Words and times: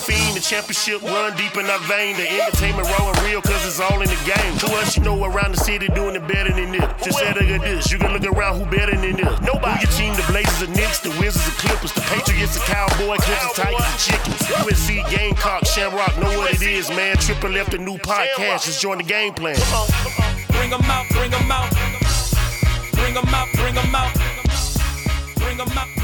Fiend, 0.00 0.36
the 0.36 0.40
championship 0.40 1.02
run 1.02 1.36
deep 1.36 1.56
in 1.56 1.66
our 1.66 1.78
vein. 1.84 2.16
The 2.16 2.26
entertainment 2.26 2.88
raw 2.88 3.12
and 3.12 3.18
real, 3.22 3.42
cause 3.42 3.60
it's 3.66 3.80
all 3.80 4.00
in 4.00 4.08
the 4.08 4.20
game. 4.24 4.52
To 4.64 4.66
us, 4.80 4.96
you 4.96 5.02
know 5.04 5.20
around 5.24 5.52
the 5.52 5.60
city 5.60 5.88
doing 5.94 6.16
it 6.16 6.26
better 6.26 6.52
than 6.52 6.72
this. 6.72 6.84
Just 7.04 7.18
say 7.18 7.32
look 7.34 7.44
at 7.44 7.60
this, 7.60 7.92
you 7.92 7.98
can 7.98 8.12
look 8.12 8.24
around 8.24 8.58
who 8.58 8.64
better 8.70 8.96
than 8.96 9.16
this. 9.16 9.34
Nobody. 9.44 9.76
Who 9.76 9.84
your 9.84 9.92
team, 9.94 10.12
the 10.16 10.24
Blazers, 10.32 10.60
the 10.64 10.72
Knicks, 10.72 11.00
the 11.00 11.10
Wizards, 11.20 11.44
the 11.44 11.56
Clippers, 11.60 11.92
the 11.92 12.00
Patriots, 12.12 12.54
the 12.54 12.64
Cowboy, 12.64 13.16
Clemson, 13.20 13.54
Tigers, 13.54 13.86
the 13.92 14.00
Chickens. 14.00 14.42
USC, 14.64 14.88
Gamecock, 15.10 15.66
Shamrock, 15.66 16.16
know 16.18 16.32
what 16.38 16.52
it 16.54 16.62
is, 16.62 16.88
man. 16.90 17.16
Triple 17.16 17.50
left 17.50 17.74
a 17.74 17.78
new 17.78 17.98
podcast, 17.98 18.64
just 18.64 18.80
join 18.80 18.98
the 18.98 19.04
game 19.04 19.34
plan. 19.34 19.56
Bring 20.48 20.72
'em 20.72 20.82
out, 20.90 21.06
bring 21.10 21.32
'em 21.32 21.50
out. 21.52 21.70
Bring 22.92 23.16
'em 23.16 23.34
out, 23.34 23.48
bring 23.54 23.76
'em 23.76 23.94
out. 23.94 24.12
Bring 25.36 25.58
'em 25.60 25.60
out, 25.60 25.60
bring 25.60 25.60
'em 25.60 25.78
out. 25.78 25.99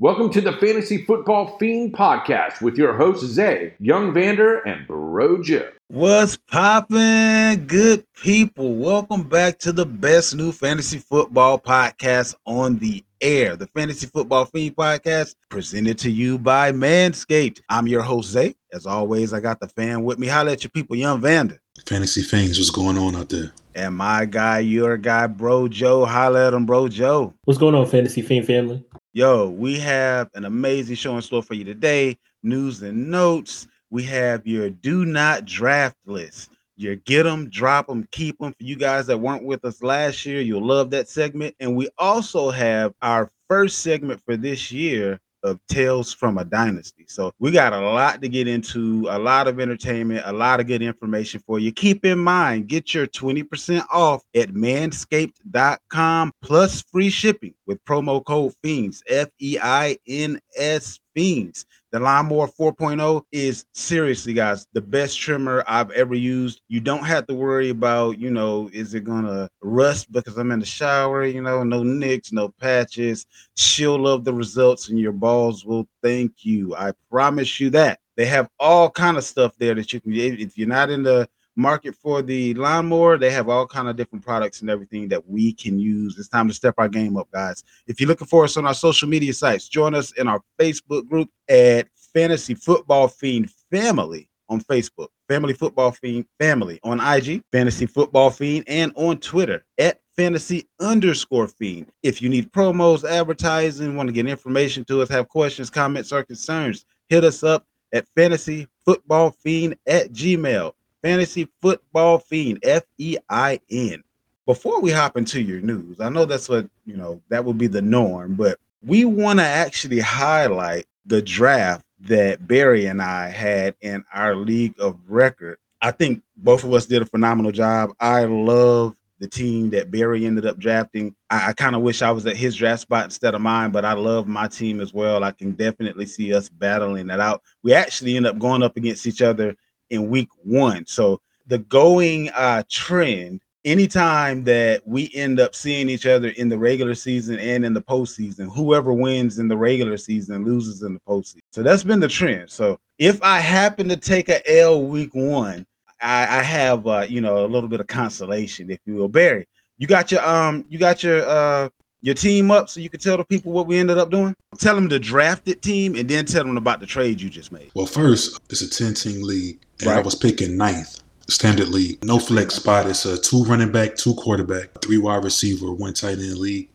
Welcome 0.00 0.30
to 0.30 0.40
the 0.40 0.52
Fantasy 0.52 1.04
Football 1.04 1.58
Fiend 1.58 1.92
Podcast 1.92 2.62
with 2.62 2.76
your 2.76 2.96
hosts 2.96 3.26
Zay, 3.26 3.74
Young 3.80 4.14
Vander, 4.14 4.60
and 4.60 4.86
Bro 4.86 5.42
Joe. 5.42 5.72
What's 5.88 6.36
poppin', 6.36 7.66
good 7.66 8.04
people? 8.14 8.76
Welcome 8.76 9.24
back 9.24 9.58
to 9.58 9.72
the 9.72 9.84
best 9.84 10.36
new 10.36 10.52
fantasy 10.52 10.98
football 10.98 11.58
podcast 11.58 12.36
on 12.46 12.78
the 12.78 13.04
air, 13.20 13.56
the 13.56 13.66
Fantasy 13.74 14.06
Football 14.06 14.44
Fiend 14.44 14.76
Podcast, 14.76 15.34
presented 15.48 15.98
to 15.98 16.12
you 16.12 16.38
by 16.38 16.70
Manscaped. 16.70 17.60
I'm 17.68 17.88
your 17.88 18.02
host 18.02 18.30
Zay. 18.30 18.54
As 18.72 18.86
always, 18.86 19.32
I 19.32 19.40
got 19.40 19.58
the 19.58 19.66
fan 19.66 20.04
with 20.04 20.20
me. 20.20 20.28
Holla 20.28 20.52
at 20.52 20.62
your 20.62 20.70
people, 20.70 20.94
Young 20.94 21.20
Vander. 21.20 21.58
Fantasy 21.86 22.22
Fiends, 22.22 22.56
what's 22.56 22.70
going 22.70 22.98
on 22.98 23.16
out 23.16 23.30
there? 23.30 23.52
And 23.74 23.96
my 23.96 24.26
guy, 24.26 24.60
your 24.60 24.96
guy, 24.96 25.26
Bro 25.26 25.68
Joe. 25.68 26.04
Holla 26.04 26.46
at 26.46 26.54
him, 26.54 26.66
Bro 26.66 26.90
Joe. 26.90 27.34
What's 27.46 27.58
going 27.58 27.74
on, 27.74 27.86
Fantasy 27.86 28.22
Fiend 28.22 28.46
family? 28.46 28.84
Yo, 29.18 29.48
we 29.48 29.80
have 29.80 30.30
an 30.34 30.44
amazing 30.44 30.94
show 30.94 31.16
in 31.16 31.22
store 31.22 31.42
for 31.42 31.54
you 31.54 31.64
today. 31.64 32.16
News 32.44 32.80
and 32.82 33.10
notes. 33.10 33.66
We 33.90 34.04
have 34.04 34.46
your 34.46 34.70
do 34.70 35.04
not 35.04 35.44
draft 35.44 35.96
list. 36.06 36.52
Your 36.76 36.94
get 36.94 37.24
them, 37.24 37.50
drop 37.50 37.88
them, 37.88 38.06
keep 38.12 38.38
them. 38.38 38.52
For 38.52 38.62
you 38.62 38.76
guys 38.76 39.08
that 39.08 39.18
weren't 39.18 39.42
with 39.42 39.64
us 39.64 39.82
last 39.82 40.24
year, 40.24 40.40
you'll 40.40 40.64
love 40.64 40.90
that 40.90 41.08
segment. 41.08 41.56
And 41.58 41.74
we 41.74 41.88
also 41.98 42.50
have 42.50 42.94
our 43.02 43.32
first 43.48 43.80
segment 43.80 44.22
for 44.24 44.36
this 44.36 44.70
year 44.70 45.18
of 45.42 45.60
Tales 45.68 46.12
from 46.12 46.38
a 46.38 46.44
Dynasty. 46.44 47.04
So 47.08 47.32
we 47.38 47.50
got 47.50 47.72
a 47.72 47.80
lot 47.80 48.20
to 48.22 48.28
get 48.28 48.48
into, 48.48 49.06
a 49.10 49.18
lot 49.18 49.48
of 49.48 49.60
entertainment, 49.60 50.22
a 50.24 50.32
lot 50.32 50.60
of 50.60 50.66
good 50.66 50.82
information 50.82 51.42
for 51.46 51.58
you. 51.58 51.72
Keep 51.72 52.04
in 52.04 52.18
mind, 52.18 52.68
get 52.68 52.94
your 52.94 53.06
20% 53.06 53.84
off 53.90 54.22
at 54.34 54.50
manscaped.com 54.50 56.32
plus 56.42 56.82
free 56.82 57.10
shipping 57.10 57.54
with 57.66 57.84
promo 57.84 58.24
code 58.24 58.52
FIENDS, 58.62 59.02
F 59.08 59.28
E 59.40 59.58
I 59.60 59.98
N 60.06 60.40
S 60.56 60.98
Fiends. 61.14 61.66
The 61.90 62.00
Lawnmower 62.00 62.48
4.0 62.48 63.22
is 63.32 63.64
seriously, 63.72 64.34
guys, 64.34 64.66
the 64.74 64.80
best 64.82 65.18
trimmer 65.18 65.64
I've 65.66 65.90
ever 65.92 66.14
used. 66.14 66.60
You 66.68 66.80
don't 66.80 67.04
have 67.04 67.26
to 67.28 67.34
worry 67.34 67.70
about, 67.70 68.18
you 68.18 68.30
know, 68.30 68.68
is 68.74 68.92
it 68.92 69.04
gonna 69.04 69.48
rust 69.62 70.12
because 70.12 70.36
I'm 70.36 70.52
in 70.52 70.60
the 70.60 70.66
shower, 70.66 71.24
you 71.24 71.40
know, 71.40 71.64
no 71.64 71.82
nicks, 71.82 72.30
no 72.30 72.50
patches. 72.60 73.24
She'll 73.56 73.98
love 73.98 74.24
the 74.24 74.34
results 74.34 74.90
and 74.90 75.00
your 75.00 75.12
balls 75.12 75.64
will 75.64 75.88
thank 76.02 76.44
you. 76.44 76.76
I 76.76 76.92
promise 77.10 77.58
you 77.58 77.70
that. 77.70 78.00
They 78.18 78.26
have 78.26 78.50
all 78.58 78.90
kind 78.90 79.16
of 79.16 79.24
stuff 79.24 79.54
there 79.58 79.74
that 79.74 79.90
you 79.90 80.00
can 80.00 80.12
if 80.12 80.58
you're 80.58 80.68
not 80.68 80.90
in 80.90 81.02
the 81.02 81.26
market 81.58 81.94
for 81.96 82.22
the 82.22 82.54
lawnmower, 82.54 83.18
they 83.18 83.30
have 83.30 83.48
all 83.48 83.66
kind 83.66 83.88
of 83.88 83.96
different 83.96 84.24
products 84.24 84.60
and 84.60 84.70
everything 84.70 85.08
that 85.08 85.28
we 85.28 85.52
can 85.52 85.78
use. 85.78 86.16
It's 86.18 86.28
time 86.28 86.48
to 86.48 86.54
step 86.54 86.74
our 86.78 86.88
game 86.88 87.16
up, 87.16 87.30
guys. 87.32 87.64
If 87.86 88.00
you're 88.00 88.08
looking 88.08 88.26
for 88.26 88.44
us 88.44 88.56
on 88.56 88.66
our 88.66 88.74
social 88.74 89.08
media 89.08 89.34
sites, 89.34 89.68
join 89.68 89.94
us 89.94 90.12
in 90.12 90.28
our 90.28 90.40
Facebook 90.58 91.08
group 91.08 91.28
at 91.48 91.88
Fantasy 92.14 92.54
Football 92.54 93.08
Fiend 93.08 93.50
Family 93.70 94.28
on 94.48 94.60
Facebook, 94.62 95.08
Family 95.28 95.52
Football 95.52 95.92
Fiend 95.92 96.24
Family 96.38 96.80
on 96.82 97.00
IG, 97.00 97.42
Fantasy 97.52 97.86
Football 97.86 98.30
Fiend, 98.30 98.64
and 98.66 98.92
on 98.94 99.18
Twitter 99.18 99.64
at 99.78 100.00
fantasy 100.16 100.68
underscore 100.80 101.46
fiend. 101.46 101.86
If 102.02 102.20
you 102.20 102.28
need 102.28 102.50
promos, 102.52 103.08
advertising, 103.08 103.94
want 103.94 104.08
to 104.08 104.12
get 104.12 104.26
information 104.26 104.84
to 104.86 105.00
us, 105.00 105.08
have 105.10 105.28
questions, 105.28 105.70
comments, 105.70 106.12
or 106.12 106.24
concerns, 106.24 106.84
hit 107.08 107.24
us 107.24 107.44
up 107.44 107.64
at 107.94 108.06
fantasy 108.16 108.66
football 108.84 109.30
fiend 109.30 109.76
at 109.86 110.12
gmail. 110.12 110.72
Fantasy 111.02 111.48
football 111.62 112.18
fiend, 112.18 112.58
F 112.62 112.82
E 112.98 113.16
I 113.28 113.60
N. 113.70 114.02
Before 114.46 114.80
we 114.80 114.90
hop 114.90 115.16
into 115.16 115.40
your 115.40 115.60
news, 115.60 116.00
I 116.00 116.08
know 116.08 116.24
that's 116.24 116.48
what 116.48 116.68
you 116.86 116.96
know 116.96 117.20
that 117.28 117.44
would 117.44 117.58
be 117.58 117.66
the 117.66 117.82
norm, 117.82 118.34
but 118.34 118.58
we 118.82 119.04
want 119.04 119.38
to 119.38 119.44
actually 119.44 120.00
highlight 120.00 120.86
the 121.06 121.22
draft 121.22 121.84
that 122.00 122.46
Barry 122.46 122.86
and 122.86 123.02
I 123.02 123.28
had 123.28 123.74
in 123.80 124.04
our 124.12 124.36
league 124.36 124.74
of 124.78 124.98
record. 125.06 125.58
I 125.80 125.90
think 125.90 126.22
both 126.36 126.64
of 126.64 126.72
us 126.72 126.86
did 126.86 127.02
a 127.02 127.06
phenomenal 127.06 127.52
job. 127.52 127.92
I 128.00 128.24
love 128.24 128.94
the 129.20 129.28
team 129.28 129.70
that 129.70 129.90
Barry 129.90 130.26
ended 130.26 130.46
up 130.46 130.58
drafting. 130.58 131.14
I, 131.30 131.48
I 131.48 131.52
kind 131.52 131.74
of 131.74 131.82
wish 131.82 132.02
I 132.02 132.10
was 132.10 132.26
at 132.26 132.36
his 132.36 132.54
draft 132.54 132.82
spot 132.82 133.04
instead 133.04 133.34
of 133.34 133.40
mine, 133.40 133.70
but 133.70 133.84
I 133.84 133.94
love 133.94 134.28
my 134.28 134.46
team 134.48 134.80
as 134.80 134.94
well. 134.94 135.24
I 135.24 135.32
can 135.32 135.52
definitely 135.52 136.06
see 136.06 136.32
us 136.34 136.48
battling 136.48 137.08
that 137.08 137.20
out. 137.20 137.42
We 137.62 137.74
actually 137.74 138.16
end 138.16 138.26
up 138.26 138.38
going 138.38 138.62
up 138.62 138.76
against 138.76 139.06
each 139.06 139.22
other 139.22 139.56
in 139.90 140.08
week 140.08 140.28
one. 140.42 140.86
So 140.86 141.20
the 141.46 141.58
going 141.58 142.30
uh, 142.30 142.62
trend, 142.68 143.40
anytime 143.64 144.44
that 144.44 144.86
we 144.86 145.10
end 145.14 145.40
up 145.40 145.54
seeing 145.54 145.88
each 145.88 146.06
other 146.06 146.28
in 146.28 146.48
the 146.48 146.58
regular 146.58 146.94
season 146.94 147.38
and 147.38 147.64
in 147.64 147.74
the 147.74 147.82
postseason, 147.82 148.54
whoever 148.54 148.92
wins 148.92 149.38
in 149.38 149.48
the 149.48 149.56
regular 149.56 149.96
season 149.96 150.44
loses 150.44 150.82
in 150.82 150.94
the 150.94 151.00
postseason. 151.00 151.40
So 151.52 151.62
that's 151.62 151.84
been 151.84 152.00
the 152.00 152.08
trend. 152.08 152.50
So 152.50 152.78
if 152.98 153.22
I 153.22 153.40
happen 153.40 153.88
to 153.88 153.96
take 153.96 154.28
a 154.28 154.60
L 154.60 154.82
week 154.82 155.14
one, 155.14 155.66
I, 156.00 156.38
I 156.38 156.42
have 156.42 156.86
uh, 156.86 157.06
you 157.08 157.20
know 157.20 157.44
a 157.44 157.48
little 157.48 157.68
bit 157.68 157.80
of 157.80 157.86
consolation, 157.86 158.70
if 158.70 158.78
you 158.84 158.94
will. 158.94 159.08
Barry, 159.08 159.46
you 159.78 159.86
got 159.86 160.12
your 160.12 160.26
um, 160.26 160.64
you 160.68 160.78
got 160.78 161.02
your 161.02 161.26
uh 161.26 161.68
your 162.00 162.14
team 162.14 162.50
up 162.50 162.68
so 162.68 162.80
you 162.80 162.88
can 162.88 163.00
tell 163.00 163.16
the 163.16 163.24
people 163.24 163.52
what 163.52 163.66
we 163.66 163.78
ended 163.78 163.98
up 163.98 164.10
doing. 164.10 164.34
Tell 164.58 164.74
them 164.74 164.88
the 164.88 164.98
drafted 164.98 165.62
team 165.62 165.96
and 165.96 166.08
then 166.08 166.26
tell 166.26 166.44
them 166.44 166.56
about 166.56 166.80
the 166.80 166.86
trade 166.86 167.20
you 167.20 167.28
just 167.28 167.50
made. 167.50 167.70
Well, 167.74 167.86
first, 167.86 168.40
it's 168.50 168.62
a 168.62 168.70
10 168.70 168.94
team 168.94 169.22
league, 169.22 169.60
and 169.80 169.90
I 169.90 170.00
was 170.00 170.14
picking 170.14 170.56
ninth. 170.56 171.00
Standard 171.28 171.68
league, 171.68 172.02
no 172.02 172.18
flex 172.18 172.54
spot. 172.54 172.86
It's 172.86 173.04
a 173.04 173.20
two 173.20 173.44
running 173.44 173.70
back, 173.70 173.96
two 173.96 174.14
quarterback, 174.14 174.80
three 174.80 174.96
wide 174.96 175.24
receiver, 175.24 175.70
one 175.72 175.92
tight 175.92 176.18
end 176.18 176.38
league. 176.38 176.70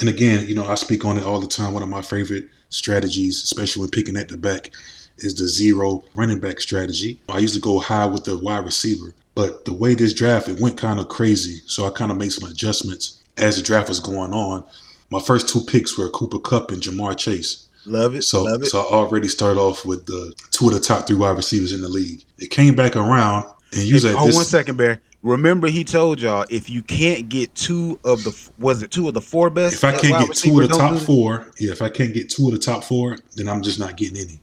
And 0.00 0.08
again, 0.08 0.48
you 0.48 0.56
know, 0.56 0.66
I 0.66 0.74
speak 0.74 1.04
on 1.04 1.16
it 1.16 1.22
all 1.22 1.38
the 1.40 1.46
time. 1.46 1.72
One 1.72 1.82
of 1.84 1.88
my 1.88 2.02
favorite 2.02 2.48
strategies, 2.70 3.42
especially 3.44 3.82
when 3.82 3.90
picking 3.90 4.16
at 4.16 4.28
the 4.28 4.36
back, 4.36 4.72
is 5.18 5.36
the 5.36 5.46
zero 5.46 6.02
running 6.16 6.40
back 6.40 6.60
strategy. 6.60 7.20
I 7.28 7.38
used 7.38 7.54
to 7.54 7.60
go 7.60 7.78
high 7.78 8.06
with 8.06 8.24
the 8.24 8.36
wide 8.36 8.64
receiver, 8.64 9.14
but 9.36 9.64
the 9.64 9.72
way 9.72 9.94
this 9.94 10.12
draft 10.12 10.48
it 10.48 10.58
went 10.58 10.76
kind 10.76 10.98
of 10.98 11.08
crazy, 11.08 11.62
so 11.66 11.86
I 11.86 11.90
kind 11.90 12.10
of 12.10 12.18
made 12.18 12.32
some 12.32 12.50
adjustments 12.50 13.22
as 13.36 13.56
the 13.56 13.62
draft 13.62 13.88
was 13.88 14.00
going 14.00 14.32
on. 14.32 14.64
My 15.10 15.20
first 15.20 15.48
two 15.48 15.60
picks 15.60 15.96
were 15.96 16.10
Cooper 16.10 16.40
Kupp 16.40 16.72
and 16.72 16.82
Ja'Marr 16.82 17.16
Chase. 17.16 17.63
Love 17.86 18.14
it. 18.14 18.22
So, 18.22 18.44
love 18.44 18.62
it. 18.62 18.66
so 18.66 18.80
I 18.80 18.84
already 18.84 19.28
start 19.28 19.56
off 19.56 19.84
with 19.84 20.06
the 20.06 20.34
two 20.50 20.68
of 20.68 20.74
the 20.74 20.80
top 20.80 21.06
three 21.06 21.16
wide 21.16 21.36
receivers 21.36 21.72
in 21.72 21.80
the 21.80 21.88
league. 21.88 22.24
It 22.38 22.50
came 22.50 22.74
back 22.74 22.96
around, 22.96 23.44
and 23.72 23.82
you 23.82 23.96
at 23.96 24.14
hold 24.14 24.28
this, 24.30 24.36
one 24.36 24.44
second, 24.44 24.76
Barry. 24.76 24.98
Remember, 25.22 25.68
he 25.68 25.84
told 25.84 26.20
y'all 26.20 26.44
if 26.50 26.68
you 26.68 26.82
can't 26.82 27.28
get 27.30 27.54
two 27.54 27.98
of 28.04 28.24
the 28.24 28.50
was 28.58 28.82
it 28.82 28.90
two 28.90 29.08
of 29.08 29.14
the 29.14 29.20
four 29.22 29.48
best? 29.48 29.74
if 29.74 29.84
I 29.84 29.92
can't 29.92 30.26
get 30.26 30.36
two 30.36 30.60
of 30.60 30.68
the 30.68 30.76
top 30.76 30.98
four, 31.00 31.50
yeah, 31.58 31.72
if 31.72 31.80
I 31.82 31.88
can't 31.88 32.12
get 32.12 32.28
two 32.28 32.46
of 32.46 32.52
the 32.52 32.58
top 32.58 32.84
four, 32.84 33.16
then 33.36 33.48
I'm 33.48 33.62
just 33.62 33.78
not 33.78 33.96
getting 33.96 34.18
any. 34.18 34.40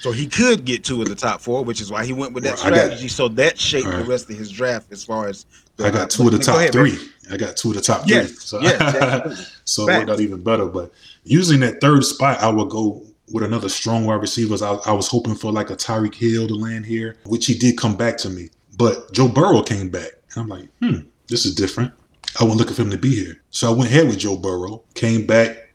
So 0.00 0.10
he 0.10 0.26
could 0.26 0.64
get 0.64 0.82
two 0.82 1.00
of 1.00 1.08
the 1.08 1.14
top 1.14 1.40
four, 1.40 1.64
which 1.64 1.80
is 1.80 1.88
why 1.92 2.04
he 2.04 2.12
went 2.12 2.32
with 2.32 2.42
that 2.42 2.56
Well, 2.56 2.66
I 2.66 2.70
got- 2.70 2.76
strategy. 2.86 3.06
so 3.06 3.28
that 3.28 3.56
shaped 3.56 3.86
All 3.86 3.98
the 3.98 4.04
rest 4.04 4.28
of 4.28 4.36
his 4.36 4.50
draft 4.50 4.90
as 4.90 5.04
far 5.04 5.28
as 5.28 5.46
I 5.78 5.90
got 5.90 6.10
two 6.10 6.26
of 6.26 6.32
the 6.32 6.40
top 6.40 6.56
ahead, 6.56 6.72
three. 6.72 6.98
I 7.30 7.36
got 7.36 7.56
two 7.56 7.70
of 7.70 7.76
the 7.76 7.82
top 7.82 8.02
Yes, 8.06 8.28
three. 8.28 8.36
So, 8.36 8.66
absolutely. 8.66 9.44
so 9.64 9.88
it 9.88 9.98
worked 9.98 10.10
out 10.10 10.20
even 10.20 10.42
better. 10.42 10.66
But 10.66 10.92
usually 11.24 11.54
in 11.54 11.60
that 11.60 11.80
third 11.80 12.04
spot, 12.04 12.40
I 12.40 12.48
would 12.48 12.68
go 12.68 13.06
with 13.32 13.44
another 13.44 13.68
strong 13.68 14.04
wide 14.04 14.20
receivers. 14.20 14.62
I, 14.62 14.74
I 14.86 14.92
was 14.92 15.08
hoping 15.08 15.34
for 15.34 15.52
like 15.52 15.70
a 15.70 15.76
Tyreek 15.76 16.14
Hill 16.14 16.48
to 16.48 16.54
land 16.54 16.84
here, 16.84 17.16
which 17.24 17.46
he 17.46 17.54
did 17.54 17.78
come 17.78 17.96
back 17.96 18.16
to 18.18 18.30
me. 18.30 18.50
But 18.76 19.12
Joe 19.12 19.28
Burrow 19.28 19.62
came 19.62 19.88
back. 19.88 20.10
And 20.34 20.42
I'm 20.42 20.48
like, 20.48 20.68
hmm, 20.80 21.06
this 21.28 21.46
is 21.46 21.54
different. 21.54 21.92
I 22.40 22.44
wasn't 22.44 22.60
looking 22.60 22.74
for 22.74 22.82
him 22.82 22.90
to 22.90 22.98
be 22.98 23.14
here. 23.14 23.42
So 23.50 23.68
I 23.68 23.76
went 23.76 23.90
ahead 23.90 24.06
with 24.06 24.18
Joe 24.18 24.36
Burrow, 24.36 24.82
came 24.94 25.26
back 25.26 25.74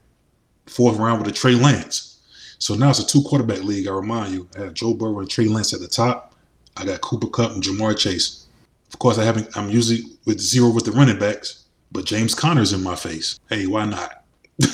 fourth 0.65 0.97
round 0.97 1.21
with 1.21 1.31
a 1.31 1.35
Trey 1.35 1.53
Lance. 1.53 2.19
So 2.59 2.75
now 2.75 2.89
it's 2.89 2.99
a 2.99 3.05
two 3.05 3.21
quarterback 3.21 3.63
league. 3.63 3.87
I 3.87 3.91
remind 3.91 4.33
you, 4.33 4.49
I 4.57 4.61
have 4.61 4.73
Joe 4.73 4.93
Burrow 4.93 5.19
and 5.19 5.29
Trey 5.29 5.45
Lance 5.45 5.73
at 5.73 5.79
the 5.79 5.87
top. 5.87 6.35
I 6.75 6.85
got 6.85 7.01
Cooper 7.01 7.27
Kupp 7.27 7.51
and 7.51 7.63
Ja'Marr 7.63 7.97
Chase. 7.97 8.47
Of 8.91 8.99
course, 8.99 9.17
I 9.17 9.23
haven't. 9.23 9.55
I'm 9.55 9.69
usually 9.69 10.16
with 10.27 10.39
zero 10.39 10.69
with 10.69 10.83
the 10.85 10.91
running 10.91 11.17
backs, 11.17 11.63
but 11.91 12.05
James 12.05 12.35
Conner's 12.35 12.73
in 12.73 12.83
my 12.83 12.95
face. 12.95 13.39
Hey, 13.49 13.65
why 13.65 13.85
not? 13.85 14.23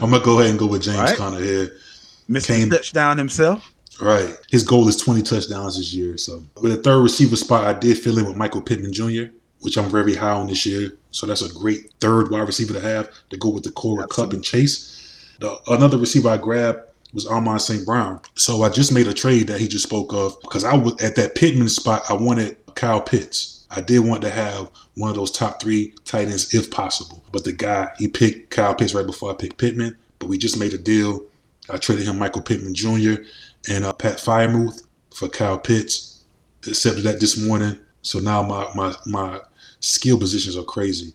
I'm 0.00 0.10
gonna 0.10 0.20
go 0.22 0.38
ahead 0.38 0.50
and 0.50 0.58
go 0.58 0.66
with 0.66 0.82
James 0.82 0.98
Right. 0.98 1.16
Conner 1.16 1.40
here. 1.40 1.76
Mr. 2.30 2.46
Came- 2.46 2.70
Touchdown 2.70 3.18
himself. 3.18 3.72
Right. 4.00 4.36
His 4.50 4.62
goal 4.64 4.86
is 4.88 4.96
20 4.96 5.22
touchdowns 5.22 5.76
this 5.78 5.94
year. 5.94 6.18
So 6.18 6.42
with 6.60 6.72
the 6.72 6.82
third 6.82 7.00
receiver 7.02 7.36
spot, 7.36 7.64
I 7.64 7.78
did 7.78 7.96
fill 7.98 8.18
in 8.18 8.26
with 8.26 8.36
Michael 8.36 8.60
Pittman 8.60 8.92
Jr., 8.92 9.32
which 9.60 9.78
I'm 9.78 9.88
very 9.88 10.14
high 10.14 10.32
on 10.32 10.48
this 10.48 10.66
year. 10.66 10.96
So 11.12 11.26
that's 11.26 11.42
a 11.42 11.54
great 11.54 11.92
third 12.00 12.30
wide 12.30 12.40
receiver 12.46 12.74
to 12.74 12.80
have 12.80 13.08
to 13.30 13.36
go 13.36 13.48
with 13.50 13.62
the 13.62 13.70
Cooper 13.70 14.06
Kupp 14.08 14.32
and 14.32 14.42
Chase. 14.44 15.36
The 15.38 15.56
another 15.68 15.96
receiver 15.96 16.28
I 16.28 16.36
grabbed 16.38 16.80
was 17.12 17.26
Amon-Ra 17.28 17.58
St. 17.58 17.86
Brown. 17.86 18.20
So 18.34 18.62
I 18.64 18.68
just 18.68 18.92
made 18.92 19.06
a 19.06 19.14
trade 19.14 19.46
that 19.46 19.60
he 19.60 19.68
just 19.68 19.84
spoke 19.84 20.12
of 20.12 20.36
because 20.42 20.64
I 20.64 20.74
was 20.74 21.00
at 21.00 21.14
that 21.14 21.36
Pittman 21.36 21.68
spot. 21.68 22.02
I 22.10 22.14
wanted 22.14 22.56
Kyle 22.74 23.00
Pitts. 23.00 23.63
I 23.76 23.80
did 23.80 24.00
want 24.00 24.22
to 24.22 24.30
have 24.30 24.70
one 24.94 25.10
of 25.10 25.16
those 25.16 25.30
top 25.30 25.60
three 25.60 25.94
tight 26.04 26.28
ends 26.28 26.54
if 26.54 26.70
possible. 26.70 27.24
But 27.32 27.44
the 27.44 27.52
guy, 27.52 27.90
he 27.98 28.08
picked 28.08 28.50
Kyle 28.50 28.74
Pitts 28.74 28.94
right 28.94 29.06
before 29.06 29.30
I 29.30 29.34
picked 29.34 29.58
Pittman. 29.58 29.96
But 30.18 30.28
we 30.28 30.38
just 30.38 30.58
made 30.58 30.74
a 30.74 30.78
deal. 30.78 31.24
I 31.70 31.78
traded 31.78 32.06
him 32.06 32.18
Michael 32.18 32.42
Pittman 32.42 32.74
Jr. 32.74 33.22
and 33.68 33.84
uh, 33.84 33.92
Pat 33.92 34.18
Freiermuth 34.18 34.82
for 35.14 35.28
Kyle 35.28 35.58
Pitts. 35.58 36.24
Accepted 36.66 37.02
that 37.02 37.20
this 37.20 37.36
morning. 37.36 37.78
So 38.02 38.18
now 38.18 38.42
my 38.42 38.68
my 38.74 38.94
my 39.06 39.40
skill 39.80 40.18
positions 40.18 40.56
are 40.56 40.62
crazy. 40.64 41.12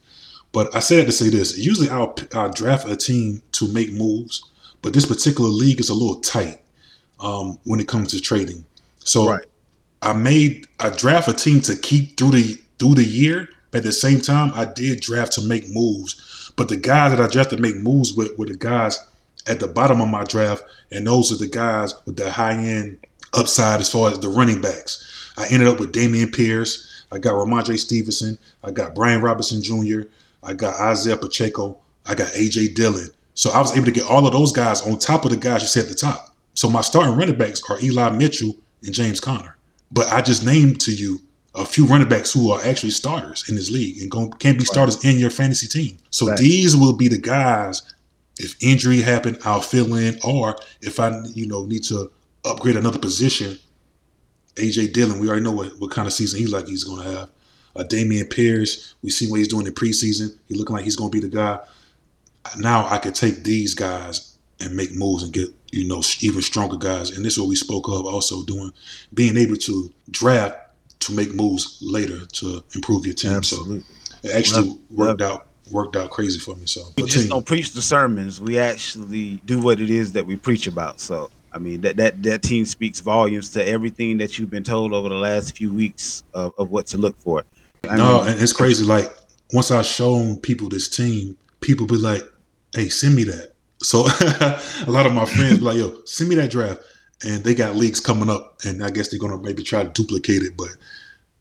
But 0.51 0.75
I 0.75 0.79
said 0.79 1.05
to 1.05 1.11
say 1.11 1.29
this. 1.29 1.57
Usually 1.57 1.89
I'll, 1.89 2.15
I'll 2.33 2.51
draft 2.51 2.87
a 2.87 2.95
team 2.95 3.41
to 3.53 3.67
make 3.71 3.91
moves, 3.93 4.43
but 4.81 4.93
this 4.93 5.05
particular 5.05 5.49
league 5.49 5.79
is 5.79 5.89
a 5.89 5.93
little 5.93 6.19
tight 6.21 6.61
um, 7.19 7.59
when 7.65 7.79
it 7.79 7.87
comes 7.87 8.11
to 8.11 8.21
trading. 8.21 8.65
So 8.99 9.29
Right. 9.29 9.45
I 10.01 10.13
made 10.13 10.67
I 10.79 10.89
draft 10.89 11.27
a 11.27 11.33
team 11.33 11.61
to 11.61 11.75
keep 11.75 12.17
through 12.17 12.31
the 12.31 12.61
through 12.79 12.95
the 12.95 13.03
year. 13.03 13.49
But 13.71 13.79
at 13.79 13.83
the 13.83 13.91
same 13.91 14.19
time, 14.19 14.51
I 14.55 14.65
did 14.65 15.01
draft 15.01 15.33
to 15.33 15.41
make 15.41 15.69
moves. 15.69 16.51
But 16.55 16.69
the 16.69 16.77
guys 16.77 17.11
that 17.11 17.21
I 17.21 17.27
drafted 17.27 17.57
to 17.57 17.61
make 17.61 17.75
moves 17.75 18.13
with 18.13 18.37
were 18.37 18.47
the 18.47 18.55
guys 18.55 18.99
at 19.47 19.59
the 19.59 19.67
bottom 19.67 20.01
of 20.01 20.09
my 20.09 20.23
draft, 20.23 20.63
and 20.91 21.05
those 21.05 21.31
are 21.31 21.37
the 21.37 21.47
guys 21.47 21.93
with 22.05 22.15
the 22.15 22.31
high 22.31 22.53
end 22.53 22.97
upside 23.33 23.79
as 23.79 23.91
far 23.91 24.09
as 24.11 24.19
the 24.19 24.29
running 24.29 24.61
backs. 24.61 25.33
I 25.37 25.47
ended 25.47 25.67
up 25.67 25.79
with 25.79 25.93
Dameon 25.93 26.35
Pierce. 26.35 27.05
I 27.11 27.17
got 27.19 27.33
Rhamondre 27.33 27.77
Stevenson. 27.77 28.37
I 28.63 28.71
got 28.71 28.95
Brian 28.95 29.21
Robinson 29.21 29.61
Jr. 29.61 30.09
I 30.43 30.53
got 30.53 30.79
Isaiah 30.79 31.17
Pacheco. 31.17 31.77
I 32.05 32.15
got 32.15 32.27
AJ 32.29 32.75
Dillon. 32.75 33.09
So 33.35 33.51
I 33.51 33.59
was 33.59 33.75
able 33.75 33.85
to 33.85 33.91
get 33.91 34.05
all 34.05 34.25
of 34.27 34.33
those 34.33 34.51
guys 34.51 34.81
on 34.81 34.99
top 34.99 35.25
of 35.25 35.31
the 35.31 35.37
guys 35.37 35.61
you 35.61 35.67
said 35.67 35.83
at 35.83 35.89
the 35.89 35.95
top. 35.95 36.35
So 36.55 36.69
my 36.69 36.81
starting 36.81 37.15
running 37.15 37.37
backs 37.37 37.61
are 37.69 37.79
Eli 37.81 38.09
Mitchell 38.09 38.55
and 38.83 38.93
James 38.93 39.19
Conner. 39.19 39.55
But 39.91 40.07
I 40.11 40.21
just 40.21 40.45
named 40.45 40.79
to 40.81 40.91
you 40.93 41.19
a 41.55 41.65
few 41.65 41.85
running 41.85 42.07
backs 42.07 42.31
who 42.31 42.51
are 42.51 42.63
actually 42.63 42.91
starters 42.91 43.47
in 43.49 43.55
this 43.55 43.71
league 43.71 44.01
and 44.01 44.09
gon- 44.11 44.31
can 44.33 44.57
be 44.57 44.65
starters 44.65 45.03
in 45.03 45.17
your 45.17 45.31
fantasy 45.31 45.67
team. 45.67 45.97
So 46.11 46.27
Right. 46.27 46.37
these 46.37 46.75
will 46.75 46.93
be 46.93 47.07
the 47.07 47.17
guys. 47.17 47.81
If 48.37 48.55
injury 48.61 49.01
happen, 49.01 49.37
I'll 49.43 49.61
fill 49.61 49.95
in, 49.95 50.17
or 50.23 50.55
if 50.81 50.99
I 50.99 51.21
you 51.33 51.47
know 51.47 51.65
need 51.65 51.83
to 51.85 52.11
upgrade 52.45 52.77
another 52.77 52.99
position. 52.99 53.57
AJ 54.55 54.93
Dillon, 54.93 55.19
we 55.19 55.27
already 55.27 55.43
know 55.43 55.51
what, 55.51 55.77
what 55.79 55.91
kind 55.91 56.07
of 56.07 56.13
season 56.13 56.39
he's 56.39 56.51
like 56.51 56.67
he's 56.67 56.83
going 56.83 57.03
to 57.03 57.11
have. 57.11 57.29
Uh, 57.75 57.83
Dameon 57.83 58.29
Pierce, 58.29 58.95
we 59.01 59.09
see 59.09 59.29
what 59.29 59.37
he's 59.37 59.47
doing 59.47 59.65
in 59.67 59.73
preseason. 59.73 60.35
He's 60.47 60.57
looking 60.57 60.75
like 60.75 60.83
he's 60.83 60.95
going 60.95 61.11
to 61.11 61.21
be 61.21 61.25
the 61.25 61.33
guy. 61.33 61.59
Now 62.57 62.87
I 62.89 62.97
could 62.97 63.15
take 63.15 63.43
these 63.43 63.73
guys 63.73 64.35
and 64.59 64.75
make 64.75 64.93
moves 64.93 65.23
and 65.23 65.31
get 65.33 65.49
you 65.71 65.87
know 65.87 66.01
even 66.21 66.41
stronger 66.41 66.77
guys. 66.77 67.11
And 67.11 67.23
this 67.25 67.33
is 67.33 67.39
what 67.39 67.49
we 67.49 67.55
spoke 67.55 67.87
of 67.87 68.05
also 68.05 68.43
doing, 68.43 68.71
being 69.13 69.37
able 69.37 69.57
to 69.57 69.91
draft 70.11 70.57
to 71.01 71.13
make 71.13 71.33
moves 71.33 71.77
later 71.81 72.25
to 72.25 72.63
improve 72.75 73.05
your 73.05 73.15
team. 73.15 73.31
Absolutely. 73.33 73.79
So 73.81 73.85
it 74.23 74.31
actually 74.35 74.67
Love- 74.69 74.79
worked 74.91 75.21
out 75.21 75.45
worked 75.71 75.95
out 75.95 76.09
crazy 76.09 76.39
for 76.39 76.55
me. 76.55 76.65
So 76.65 76.81
We 76.97 77.03
just 77.03 77.19
team- 77.19 77.29
don't 77.29 77.45
preach 77.45 77.73
the 77.73 77.81
sermons. 77.81 78.41
We 78.41 78.57
actually 78.57 79.39
do 79.45 79.59
what 79.59 79.79
it 79.79 79.89
is 79.91 80.11
that 80.13 80.25
we 80.25 80.35
preach 80.35 80.65
about. 80.67 80.99
So 80.99 81.29
I 81.53 81.59
mean 81.59 81.81
that 81.81 81.95
that 81.97 82.21
that 82.23 82.41
team 82.41 82.65
speaks 82.65 82.99
volumes 82.99 83.49
to 83.51 83.67
everything 83.67 84.17
that 84.17 84.37
you've 84.37 84.49
been 84.49 84.63
told 84.63 84.93
over 84.93 85.09
the 85.09 85.15
last 85.15 85.55
few 85.55 85.71
weeks 85.73 86.23
of, 86.33 86.53
of 86.57 86.69
what 86.71 86.87
to 86.87 86.97
look 86.97 87.19
for. 87.21 87.45
I 87.87 87.95
no, 87.95 88.19
mean, 88.19 88.33
and 88.33 88.41
it's 88.41 88.53
crazy. 88.53 88.83
Like 88.83 89.15
once 89.53 89.71
I 89.71 89.81
shown 89.83 90.37
people 90.37 90.67
this 90.69 90.89
team, 90.89 91.37
people 91.61 91.85
be 91.87 91.95
like, 91.95 92.23
"Hey, 92.75 92.89
send 92.89 93.15
me 93.15 93.23
that." 93.25 93.53
So 93.81 94.05
a 94.21 94.61
lot 94.87 95.05
of 95.05 95.13
my 95.13 95.25
friends 95.25 95.59
be 95.59 95.63
like, 95.65 95.77
"Yo, 95.77 96.01
send 96.05 96.29
me 96.29 96.35
that 96.35 96.51
draft," 96.51 96.81
and 97.23 97.43
they 97.43 97.55
got 97.55 97.75
leagues 97.75 97.99
coming 97.99 98.29
up, 98.29 98.59
and 98.65 98.83
I 98.83 98.89
guess 98.89 99.09
they're 99.09 99.19
gonna 99.19 99.37
maybe 99.37 99.63
try 99.63 99.83
to 99.83 99.89
duplicate 99.89 100.43
it, 100.43 100.57
but 100.57 100.69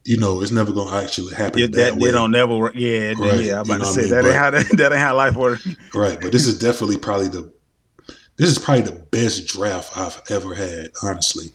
you 0.05 0.17
know, 0.17 0.41
it's 0.41 0.51
never 0.51 0.73
gonna 0.73 0.97
actually 0.97 1.35
happen 1.35 1.61
yeah, 1.61 1.67
that, 1.67 1.77
that 1.77 1.95
way. 1.97 2.07
they 2.07 2.13
don't 2.13 2.31
never 2.31 2.57
work. 2.57 2.73
Yeah, 2.75 3.13
Right, 3.19 3.45
yeah. 3.45 3.61
I'm 3.61 3.67
you 3.67 3.79
know 3.79 3.79
to 3.79 3.85
I 3.85 3.93
say 3.93 4.01
mean? 4.03 4.11
that 4.11 4.25
ain't 4.25 4.35
how 4.35 4.51
that, 4.51 4.69
that 4.79 4.93
ain't 4.93 5.01
how 5.01 5.15
life 5.15 5.37
works. 5.37 5.69
Right, 5.95 6.19
but 6.21 6.33
this 6.33 6.47
is 6.47 6.59
definitely 6.59 6.97
probably 6.97 7.29
the 7.29 7.53
this 8.37 8.49
is 8.51 8.59
probably 8.59 8.83
the 8.83 8.93
best 9.11 9.47
draft 9.49 9.97
I've 9.97 10.23
ever 10.31 10.55
had, 10.55 10.93
honestly. 11.03 11.53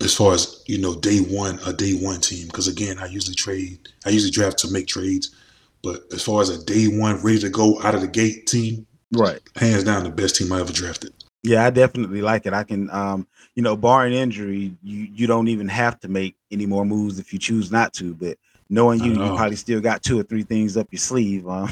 As 0.00 0.14
far 0.14 0.34
as 0.34 0.62
you 0.66 0.78
know, 0.78 0.94
day 0.94 1.20
one, 1.20 1.58
a 1.66 1.72
day 1.72 1.94
one 1.94 2.20
team. 2.20 2.46
Because 2.46 2.68
again, 2.68 2.98
I 2.98 3.06
usually 3.06 3.34
trade, 3.34 3.78
I 4.04 4.10
usually 4.10 4.30
draft 4.30 4.58
to 4.58 4.70
make 4.70 4.86
trades. 4.86 5.34
But 5.82 6.02
as 6.12 6.22
far 6.22 6.40
as 6.42 6.50
a 6.50 6.64
day 6.64 6.86
one, 6.86 7.20
ready 7.22 7.40
to 7.40 7.50
go 7.50 7.80
out 7.82 7.94
of 7.94 8.02
the 8.02 8.08
gate 8.08 8.46
team, 8.46 8.86
Right. 9.12 9.40
hands 9.56 9.84
down 9.84 10.04
the 10.04 10.10
best 10.10 10.36
team 10.36 10.52
I 10.52 10.60
ever 10.60 10.72
drafted. 10.72 11.12
Yeah, 11.42 11.64
I 11.64 11.70
definitely 11.70 12.22
like 12.22 12.46
it. 12.46 12.52
I 12.52 12.62
can, 12.62 12.88
um, 12.90 13.26
you 13.54 13.62
know, 13.62 13.76
barring 13.76 14.12
injury, 14.12 14.76
you 14.82 15.08
you 15.12 15.26
don't 15.26 15.48
even 15.48 15.68
have 15.68 15.98
to 16.00 16.08
make 16.08 16.36
any 16.50 16.66
more 16.66 16.84
moves 16.84 17.18
if 17.18 17.32
you 17.32 17.38
choose 17.38 17.70
not 17.70 17.92
to. 17.94 18.14
But 18.14 18.38
knowing 18.70 19.02
I 19.02 19.06
you, 19.06 19.12
you 19.12 19.36
probably 19.36 19.56
still 19.56 19.80
got 19.80 20.02
two 20.02 20.20
or 20.20 20.22
three 20.22 20.44
things 20.44 20.76
up 20.76 20.88
your 20.92 21.00
sleeve. 21.00 21.48
Um, 21.48 21.68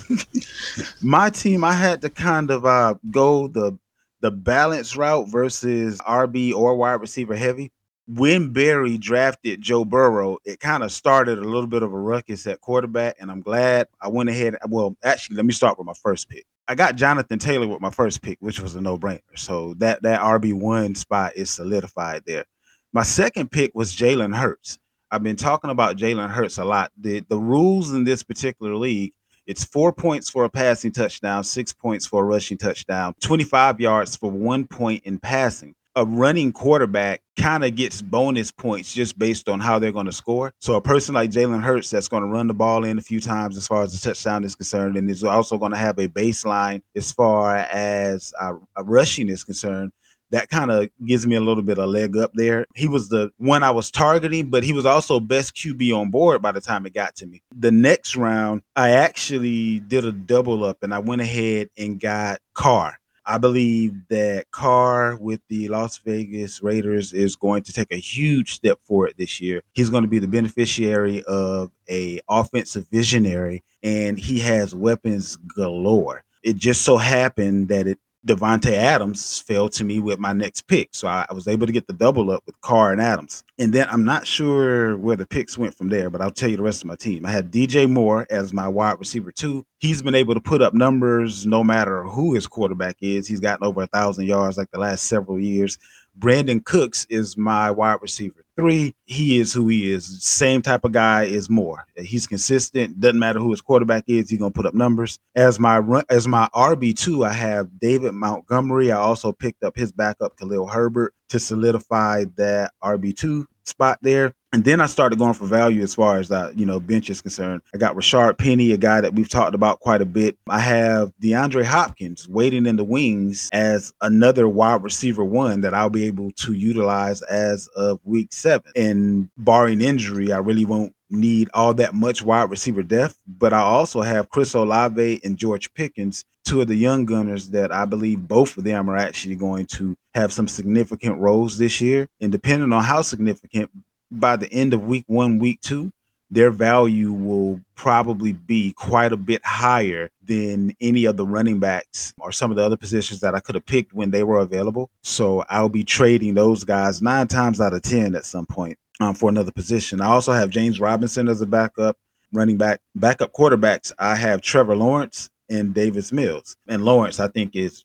my 1.03 1.31
team, 1.31 1.63
I 1.63 1.73
had 1.73 2.03
to 2.03 2.11
kind 2.11 2.51
of 2.51 2.67
uh, 2.67 2.95
go 3.11 3.47
the 3.47 3.79
the 4.21 4.31
balance 4.31 4.97
route 4.97 5.29
versus 5.29 5.99
RB 6.01 6.53
or 6.53 6.75
wide 6.75 7.01
receiver 7.01 7.37
heavy. 7.37 7.71
When 8.07 8.53
Barry 8.53 8.99
drafted 8.99 9.61
Joe 9.61 9.85
Burrow, 9.85 10.39
it 10.45 10.59
kind 10.59 10.83
of 10.83 10.91
started 10.91 11.39
a 11.39 11.45
little 11.45 11.69
bit 11.69 11.85
of 11.85 11.93
a 11.93 11.99
ruckus 11.99 12.45
at 12.49 12.61
quarterback, 12.61 13.17
and 13.21 13.31
I'm 13.31 13.41
glad 13.41 13.87
I 14.01 14.09
went 14.09 14.29
ahead. 14.29 14.57
Well, 14.69 14.97
actually, 15.05 15.37
let 15.37 15.47
me 15.47 15.53
start 15.53 15.79
with 15.79 15.87
my 15.87 15.95
first 16.03 16.29
pick. 16.29 16.45
I 16.71 16.77
got 16.77 16.95
Jonathan 16.95 17.41
Taylor 17.41 17.67
with 17.67 17.81
my 17.81 17.91
first 17.91 18.23
pick, 18.23 18.39
which 18.39 18.61
was 18.61 18.77
a 18.77 18.81
no-brainer. 18.81 19.19
So 19.35 19.75
that 19.79 20.01
that 20.03 20.21
RB 20.21 20.55
one 20.55 20.95
spot 20.95 21.33
is 21.35 21.51
solidified 21.51 22.23
there. 22.27 22.45
My 22.93 23.03
second 23.03 23.51
pick 23.51 23.73
was 23.75 23.93
Jalen 23.93 24.37
Hurts. 24.37 24.79
I've 25.11 25.25
been 25.25 25.35
talking 25.35 25.71
about 25.71 25.97
Jalen 25.97 26.31
Hurts 26.31 26.59
a 26.59 26.65
lot. 26.65 26.93
The 26.97 27.25
the 27.29 27.37
rules 27.37 27.93
in 27.93 28.05
this 28.05 28.23
particular 28.23 28.77
league, 28.77 29.13
it's 29.49 29.65
four 29.65 29.93
points 29.93 30.31
for 30.31 30.45
a 30.45 30.49
passing 30.49 30.93
touchdown, 30.93 31.43
six 31.43 31.73
points 31.73 32.07
for 32.07 32.23
a 32.23 32.25
rushing 32.27 32.57
touchdown, 32.57 33.15
25 33.21 33.81
yards 33.81 34.15
for 34.15 34.31
one 34.31 34.65
point 34.65 35.03
in 35.03 35.19
passing. 35.19 35.75
A 35.97 36.05
running 36.05 36.53
quarterback 36.53 37.21
kind 37.37 37.65
of 37.65 37.75
gets 37.75 38.01
bonus 38.01 38.51
points 38.51 38.95
just 38.95 39.19
based 39.19 39.49
on 39.49 39.59
how 39.61 39.79
they're 39.79 39.93
going 39.93 40.07
to 40.07 40.13
score. 40.13 40.53
So 40.61 40.75
a 40.75 40.81
person 40.81 41.15
like 41.15 41.31
Jalen 41.31 41.63
Hurts 41.63 41.91
that's 41.91 42.09
going 42.09 42.23
to 42.23 42.29
run 42.29 42.47
the 42.47 42.55
ball 42.55 42.85
in 42.85 42.99
a 42.99 43.03
few 43.03 43.21
times 43.21 43.57
as 43.57 43.67
far 43.67 43.83
as 43.83 43.93
the 43.93 44.09
touchdown 44.09 44.45
is 44.45 44.55
concerned, 44.55 44.97
and 44.97 45.11
is 45.11 45.25
also 45.25 45.59
going 45.59 45.73
to 45.73 45.79
have 45.79 45.99
a 45.99 46.09
baseline 46.09 46.83
as 46.95 47.11
far 47.11 47.57
as 47.57 48.33
uh, 48.41 48.55
rushing 48.83 49.29
is 49.29 49.43
concerned 49.43 49.93
that 50.31 50.49
kind 50.49 50.71
of 50.71 50.89
gives 51.05 51.27
me 51.27 51.37
a 51.37 51.41
little 51.41 51.63
bit 51.63 51.79
of 51.79 51.89
leg 51.89 52.17
up 52.17 52.31
there. 52.35 52.67
He 52.75 52.89
was 52.89 53.09
the 53.09 53.31
one 53.39 53.63
I 53.63 53.71
was 53.71 53.91
targeting, 53.91 54.49
but 54.49 54.63
he 54.63 54.73
was 54.73 54.87
also 54.87 55.21
best 55.21 55.55
QB 55.55 55.97
on 55.97 56.11
board 56.11 56.41
by 56.41 56.53
the 56.53 56.61
time 56.61 56.87
it 56.87 56.95
got 56.95 57.17
to 57.17 57.27
me. 57.27 57.43
The 57.57 57.73
next 57.73 58.17
round, 58.17 58.63
I 58.77 58.91
actually 58.91 59.81
did 59.81 60.05
a 60.05 60.13
double 60.13 60.65
up 60.65 60.79
and 60.83 60.95
I 60.95 60.99
went 60.99 61.23
ahead 61.23 61.69
and 61.77 62.01
got 62.01 62.41
Carr. 62.55 62.99
I 63.27 63.39
believe 63.39 63.95
that 64.09 64.51
Carr 64.51 65.17
with 65.17 65.41
the 65.49 65.69
Las 65.69 65.99
Vegas 65.99 66.63
Raiders 66.63 67.13
is 67.13 67.37
going 67.37 67.63
to 67.65 67.73
take 67.73 67.93
a 67.93 67.97
huge 67.97 68.55
step 68.55 68.79
forward 68.85 69.15
this 69.19 69.41
year. 69.41 69.63
He's 69.73 69.91
going 69.91 70.03
to 70.03 70.09
be 70.09 70.19
the 70.19 70.29
beneficiary 70.29 71.23
of 71.25 71.71
a 71.89 72.21
offensive 72.29 72.87
visionary 72.91 73.63
and 73.83 74.19
he 74.19 74.41
has 74.41 74.75
weapons 74.75 75.37
galore. 75.55 76.25
It 76.43 76.57
just 76.57 76.83
so 76.83 76.97
happened 76.97 77.69
that 77.69 77.87
it 77.87 77.99
Davante 78.27 78.73
Adams 78.73 79.39
fell 79.39 79.69
to 79.71 79.83
me 79.83 79.99
with 79.99 80.19
my 80.19 80.33
next 80.33 80.67
pick. 80.69 80.91
So 80.93 81.09
I, 81.09 81.25
I 81.31 81.33
was 81.33 81.49
able 81.49 81.67
to 81.67 81.73
get 81.73 81.87
the 81.87 81.95
double 81.95 82.31
up 82.31 82.43
with 82.45 82.61
Carr 82.61 82.93
and 82.93 83.01
Adams. 83.01 83.43
And 83.59 83.73
then 83.73 83.89
I'm 83.91 84.05
not 84.05 84.27
sure 84.27 84.97
where 84.99 85.17
the 85.17 85.27
picks 85.27 85.57
went 85.57 85.77
from 85.77 85.89
there, 85.89 86.11
but 86.11 86.21
I'll 86.21 86.31
tell 86.31 86.51
you 86.51 86.57
the 86.57 86.63
rest 86.63 86.83
of 86.83 86.89
my 86.89 86.97
team. 86.97 87.25
I 87.25 87.31
had 87.31 87.51
DJ 87.51 87.89
Moore 87.91 88.27
as 88.31 88.53
my 88.53 88.69
wide 88.69 88.99
receiver 88.99 89.33
two. 89.33 89.65
He's 89.79 90.03
been 90.03 90.15
able 90.15 90.35
to 90.35 90.41
put 90.41 90.61
up 90.61 90.75
numbers 90.75 91.47
no 91.47 91.65
matter 91.65 92.05
who 92.05 92.35
his 92.35 92.47
quarterback 92.47 92.97
is. 93.01 93.27
He's 93.27 93.41
gotten 93.41 93.67
over 93.67 93.83
a 93.83 93.87
thousand 93.87 94.27
yards 94.27 94.59
like 94.59 94.71
the 94.71 94.81
last 94.81 95.05
several 95.05 95.41
years. 95.41 95.79
Brandin 96.19 96.65
Cooks 96.65 97.07
is 97.09 97.37
my 97.37 97.71
wide 97.71 97.99
receiver 98.03 98.45
three. 98.61 98.95
He 99.07 99.39
is 99.39 99.53
who 99.53 99.69
he 99.69 99.91
is. 99.91 100.23
Same 100.23 100.61
type 100.61 100.85
of 100.85 100.93
guy 100.93 101.25
is 101.25 101.49
more. 101.49 101.87
He's 101.97 102.27
consistent. 102.27 103.01
Doesn't 103.01 103.19
matter 103.19 103.39
who 103.39 103.51
his 103.51 103.63
quarterback 103.63 104.05
is. 104.07 104.29
He's 104.29 104.39
gonna 104.39 104.51
put 104.51 104.67
up 104.67 104.75
numbers. 104.75 105.19
As 105.35 105.59
my 105.59 105.79
run, 105.79 106.05
as 106.11 106.29
my 106.29 106.49
RB 106.55 106.95
two, 106.97 107.25
I 107.25 107.33
have 107.33 107.69
David 107.81 108.13
Montgomery. 108.13 108.93
I 108.93 108.99
also 108.99 109.33
picked 109.33 109.65
up 109.65 109.77
his 109.77 109.93
backup 109.93 110.37
Khalil 110.37 110.67
Herbert 110.67 111.15
to 111.31 111.41
solidify 111.41 112.27
that 112.37 112.73
RB 112.85 113.17
two 113.17 113.47
spot 113.65 113.99
there. 114.03 114.35
And 114.53 114.65
then 114.65 114.81
I 114.81 114.87
started 114.87 115.19
going 115.19 115.35
for 115.35 115.47
value 115.47 115.83
as 115.83 115.95
far 115.95 116.19
as 116.19 116.29
that, 116.29 116.59
you 116.59 116.67
know, 116.67 116.81
bench 116.81 117.09
is 117.09 117.23
concerned. 117.23 117.63
I 117.73 117.79
got 117.79 117.95
Rashaad 117.95 118.37
Penny, 118.37 118.73
a 118.73 118.77
guy 118.77 119.01
that 119.01 119.15
we've 119.15 119.29
talked 119.29 119.55
about 119.55 119.79
quite 119.79 120.03
a 120.03 120.07
bit. 120.07 120.37
I 120.49 120.59
have 120.59 121.13
DeAndre 121.23 121.65
Hopkins 121.65 122.29
waiting 122.29 122.67
in 122.67 122.75
the 122.75 122.83
wings 122.83 123.49
as 123.53 123.93
another 124.01 124.49
wide 124.49 124.83
receiver 124.83 125.25
one 125.25 125.61
that 125.61 125.73
I'll 125.73 125.89
be 125.89 126.05
able 126.05 126.33
to 126.33 126.53
utilize 126.53 127.23
as 127.23 127.69
of 127.77 128.01
week 128.03 128.33
seven. 128.33 128.73
And 128.75 129.31
barring 129.39 129.81
injury, 129.81 130.33
I 130.33 130.39
really 130.39 130.65
won't 130.65 130.95
need 131.11 131.49
all 131.55 131.75
that 131.75 131.95
much 131.95 132.23
wide 132.23 132.51
receiver 132.51 132.83
depth. 132.83 133.17
But 133.29 133.53
I 133.53 133.61
also 133.61 134.03
have 134.03 134.31
Chris 134.31 134.55
Olave 134.55 135.21
and 135.23 135.37
George 135.37 135.73
Pickens, 135.75 136.25
two 136.45 136.61
of 136.61 136.67
the 136.67 136.75
young 136.75 137.05
gunners 137.05 137.51
that 137.51 137.71
I 137.71 137.85
believe 137.85 138.27
both 138.27 138.57
of 138.57 138.65
them 138.65 138.91
are 138.91 138.97
actually 138.97 139.37
going 139.37 139.67
to 139.67 139.97
have 140.15 140.33
some 140.33 140.49
significant 140.49 141.19
roles 141.19 141.57
this 141.57 141.81
year. 141.81 142.09
And 142.21 142.33
depending 142.33 142.73
on 142.73 142.83
how 142.83 143.03
significant, 143.03 143.71
by 144.11 144.37
the 144.37 144.53
end 144.53 144.75
of 144.75 144.85
week 144.85 145.05
one, 145.07 145.39
week 145.39 145.61
two, 145.61 145.93
their 146.31 146.51
value 146.51 147.13
will 147.13 147.61
probably 147.75 148.33
be 148.33 148.73
quite 148.75 149.13
a 149.13 149.17
bit 149.17 149.45
higher 149.45 150.11
than 150.23 150.75
any 150.81 151.05
of 151.05 151.17
the 151.17 151.27
running 151.27 151.59
backs 151.59 152.15
or 152.19 152.31
some 152.31 152.51
of 152.51 152.57
the 152.57 152.65
other 152.65 152.77
positions 152.77 153.21
that 153.21 153.35
I 153.35 153.41
could 153.41 153.57
have 153.57 153.67
picked 153.67 153.93
when 153.93 154.11
they 154.13 154.23
were 154.23 154.39
available. 154.39 154.91
So 155.03 155.45
I'll 155.49 155.69
be 155.69 155.83
trading 155.83 156.35
those 156.35 156.63
guys 156.63 157.03
nine 157.03 157.27
times 157.27 157.61
out 157.61 157.75
of 157.75 157.83
10 157.83 158.15
at 158.15 158.25
some 158.25 158.47
point 158.47 158.79
um, 159.01 159.15
for 159.15 159.29
another 159.29 159.51
position. 159.51 160.01
I 160.01 160.07
also 160.07 160.33
have 160.33 160.51
James 160.51 160.79
Robinson 160.79 161.29
as 161.29 161.41
a 161.41 161.47
backup 161.47 161.97
running 162.33 162.57
back, 162.57 162.81
backup 162.95 163.33
quarterbacks. 163.33 163.93
I 163.99 164.15
have 164.15 164.41
Trevor 164.41 164.77
Lawrence 164.77 165.31
and 165.49 165.75
Davis 165.75 166.13
Mills. 166.13 166.57
And 166.69 166.85
Lawrence, 166.85 167.19
I 167.19 167.27
think, 167.27 167.57
is 167.57 167.85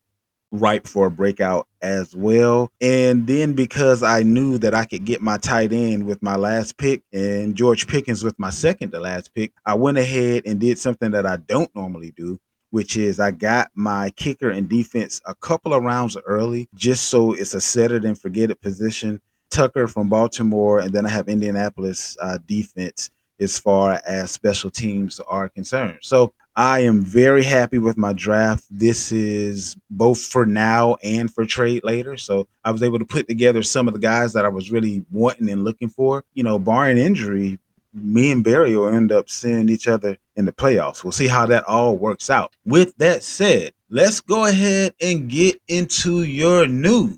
ripe 0.59 0.87
for 0.87 1.07
a 1.07 1.11
breakout 1.11 1.67
as 1.81 2.15
well. 2.15 2.71
And 2.81 3.27
then 3.27 3.53
because 3.53 4.03
I 4.03 4.23
knew 4.23 4.57
that 4.59 4.73
I 4.73 4.85
could 4.85 5.05
get 5.05 5.21
my 5.21 5.37
tight 5.37 5.71
end 5.71 6.05
with 6.05 6.21
my 6.23 6.35
last 6.35 6.77
pick 6.77 7.03
and 7.13 7.55
George 7.55 7.87
Pickens 7.87 8.23
with 8.23 8.37
my 8.39 8.49
second 8.49 8.91
to 8.91 8.99
last 8.99 9.33
pick, 9.33 9.53
I 9.65 9.75
went 9.75 9.97
ahead 9.97 10.43
and 10.45 10.59
did 10.59 10.79
something 10.79 11.11
that 11.11 11.25
I 11.25 11.37
don't 11.37 11.73
normally 11.75 12.11
do. 12.11 12.39
Which 12.71 12.97
is 12.97 13.21
I 13.21 13.31
got 13.31 13.69
my 13.73 14.09
kicker 14.17 14.49
and 14.49 14.67
defense 14.67 15.21
a 15.25 15.35
couple 15.35 15.73
of 15.73 15.83
rounds 15.83 16.17
early, 16.25 16.67
just 16.75 17.05
so 17.05 17.31
it's 17.31 17.53
a 17.53 17.61
set 17.61 17.93
it 17.93 18.03
and 18.03 18.19
forget 18.19 18.51
it 18.51 18.59
position. 18.59 19.21
Tucker 19.49 19.87
from 19.87 20.09
Baltimore, 20.09 20.79
and 20.79 20.91
then 20.91 21.05
I 21.05 21.09
have 21.09 21.29
Indianapolis 21.29 22.17
uh, 22.19 22.37
defense 22.45 23.11
as 23.39 23.57
far 23.57 24.01
as 24.05 24.31
special 24.31 24.69
teams 24.69 25.21
are 25.21 25.47
concerned. 25.47 25.99
So 26.01 26.33
I 26.57 26.79
am 26.81 27.01
very 27.01 27.43
happy 27.43 27.79
with 27.79 27.97
my 27.97 28.13
draft. 28.13 28.63
This 28.71 29.11
is 29.11 29.75
both 29.89 30.21
for 30.21 30.45
now 30.45 30.95
and 31.03 31.33
for 31.33 31.45
trade 31.45 31.83
later. 31.83 32.15
So 32.15 32.47
I 32.63 32.71
was 32.71 32.81
able 32.81 32.97
to 32.99 33.05
put 33.05 33.27
together 33.27 33.61
some 33.61 33.89
of 33.89 33.93
the 33.93 33.99
guys 33.99 34.31
that 34.33 34.45
I 34.45 34.47
was 34.47 34.71
really 34.71 35.03
wanting 35.11 35.49
and 35.49 35.65
looking 35.65 35.89
for. 35.89 36.23
You 36.33 36.43
know, 36.43 36.57
barring 36.57 36.97
injury, 36.97 37.59
me 37.93 38.31
and 38.31 38.43
Barry 38.43 38.75
will 38.77 38.87
end 38.87 39.11
up 39.11 39.29
seeing 39.29 39.67
each 39.67 39.89
other 39.89 40.17
in 40.37 40.45
the 40.45 40.53
playoffs. 40.53 41.03
We'll 41.03 41.11
see 41.11 41.27
how 41.27 41.45
that 41.47 41.65
all 41.65 41.97
works 41.97 42.29
out. 42.29 42.53
With 42.65 42.95
that 42.97 43.23
said, 43.23 43.73
let's 43.89 44.21
go 44.21 44.45
ahead 44.45 44.93
and 45.01 45.29
get 45.29 45.61
into 45.67 46.23
your 46.23 46.67
news. 46.67 47.17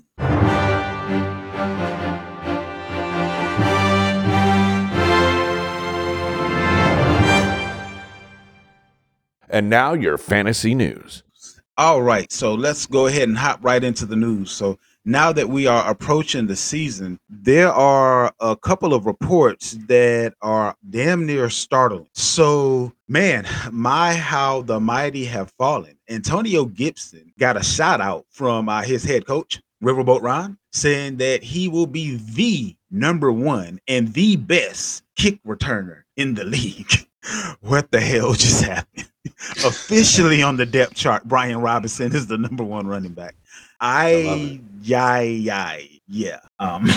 And 9.58 9.68
now 9.68 9.92
your 9.92 10.18
fantasy 10.18 10.72
news. 10.72 11.24
All 11.76 12.00
right, 12.00 12.30
so 12.30 12.54
let's 12.54 12.86
go 12.86 13.08
ahead 13.08 13.28
and 13.28 13.36
hop 13.36 13.58
right 13.60 13.82
into 13.82 14.06
the 14.06 14.14
news. 14.14 14.52
So 14.52 14.78
now 15.04 15.32
that 15.32 15.48
we 15.48 15.66
are 15.66 15.90
approaching 15.90 16.46
the 16.46 16.54
season, 16.54 17.18
there 17.28 17.72
are 17.72 18.32
a 18.38 18.54
couple 18.54 18.94
of 18.94 19.04
reports 19.04 19.72
that 19.88 20.34
are 20.42 20.76
damn 20.90 21.26
near 21.26 21.50
startling. 21.50 22.06
So, 22.12 22.92
man, 23.08 23.48
my 23.72 24.14
how 24.14 24.62
the 24.62 24.78
mighty 24.78 25.24
have 25.24 25.50
fallen. 25.58 25.98
Antonio 26.08 26.64
Gibson 26.64 27.32
got 27.36 27.56
a 27.56 27.64
shout 27.64 28.00
out 28.00 28.26
from 28.30 28.68
uh, 28.68 28.82
his 28.82 29.02
head 29.02 29.26
coach, 29.26 29.60
Riverboat 29.82 30.22
Ron, 30.22 30.56
saying 30.70 31.16
that 31.16 31.42
he 31.42 31.66
will 31.66 31.88
be 31.88 32.14
the 32.14 32.76
number 32.92 33.32
one 33.32 33.80
and 33.88 34.14
the 34.14 34.36
best 34.36 35.02
kick 35.16 35.42
returner 35.42 36.02
in 36.16 36.34
the 36.34 36.44
league. 36.44 37.07
What 37.60 37.90
the 37.90 38.00
hell 38.00 38.32
just 38.32 38.64
happened? 38.64 39.08
Officially 39.64 40.42
on 40.42 40.56
the 40.56 40.66
depth 40.66 40.94
chart, 40.94 41.24
Brian 41.24 41.60
Robinson 41.60 42.14
is 42.14 42.26
the 42.26 42.38
number 42.38 42.64
one 42.64 42.86
running 42.86 43.12
back. 43.12 43.34
I, 43.80 44.60
yai, 44.82 45.22
yai, 45.22 45.88
yeah. 46.08 46.40
Um, 46.58 46.88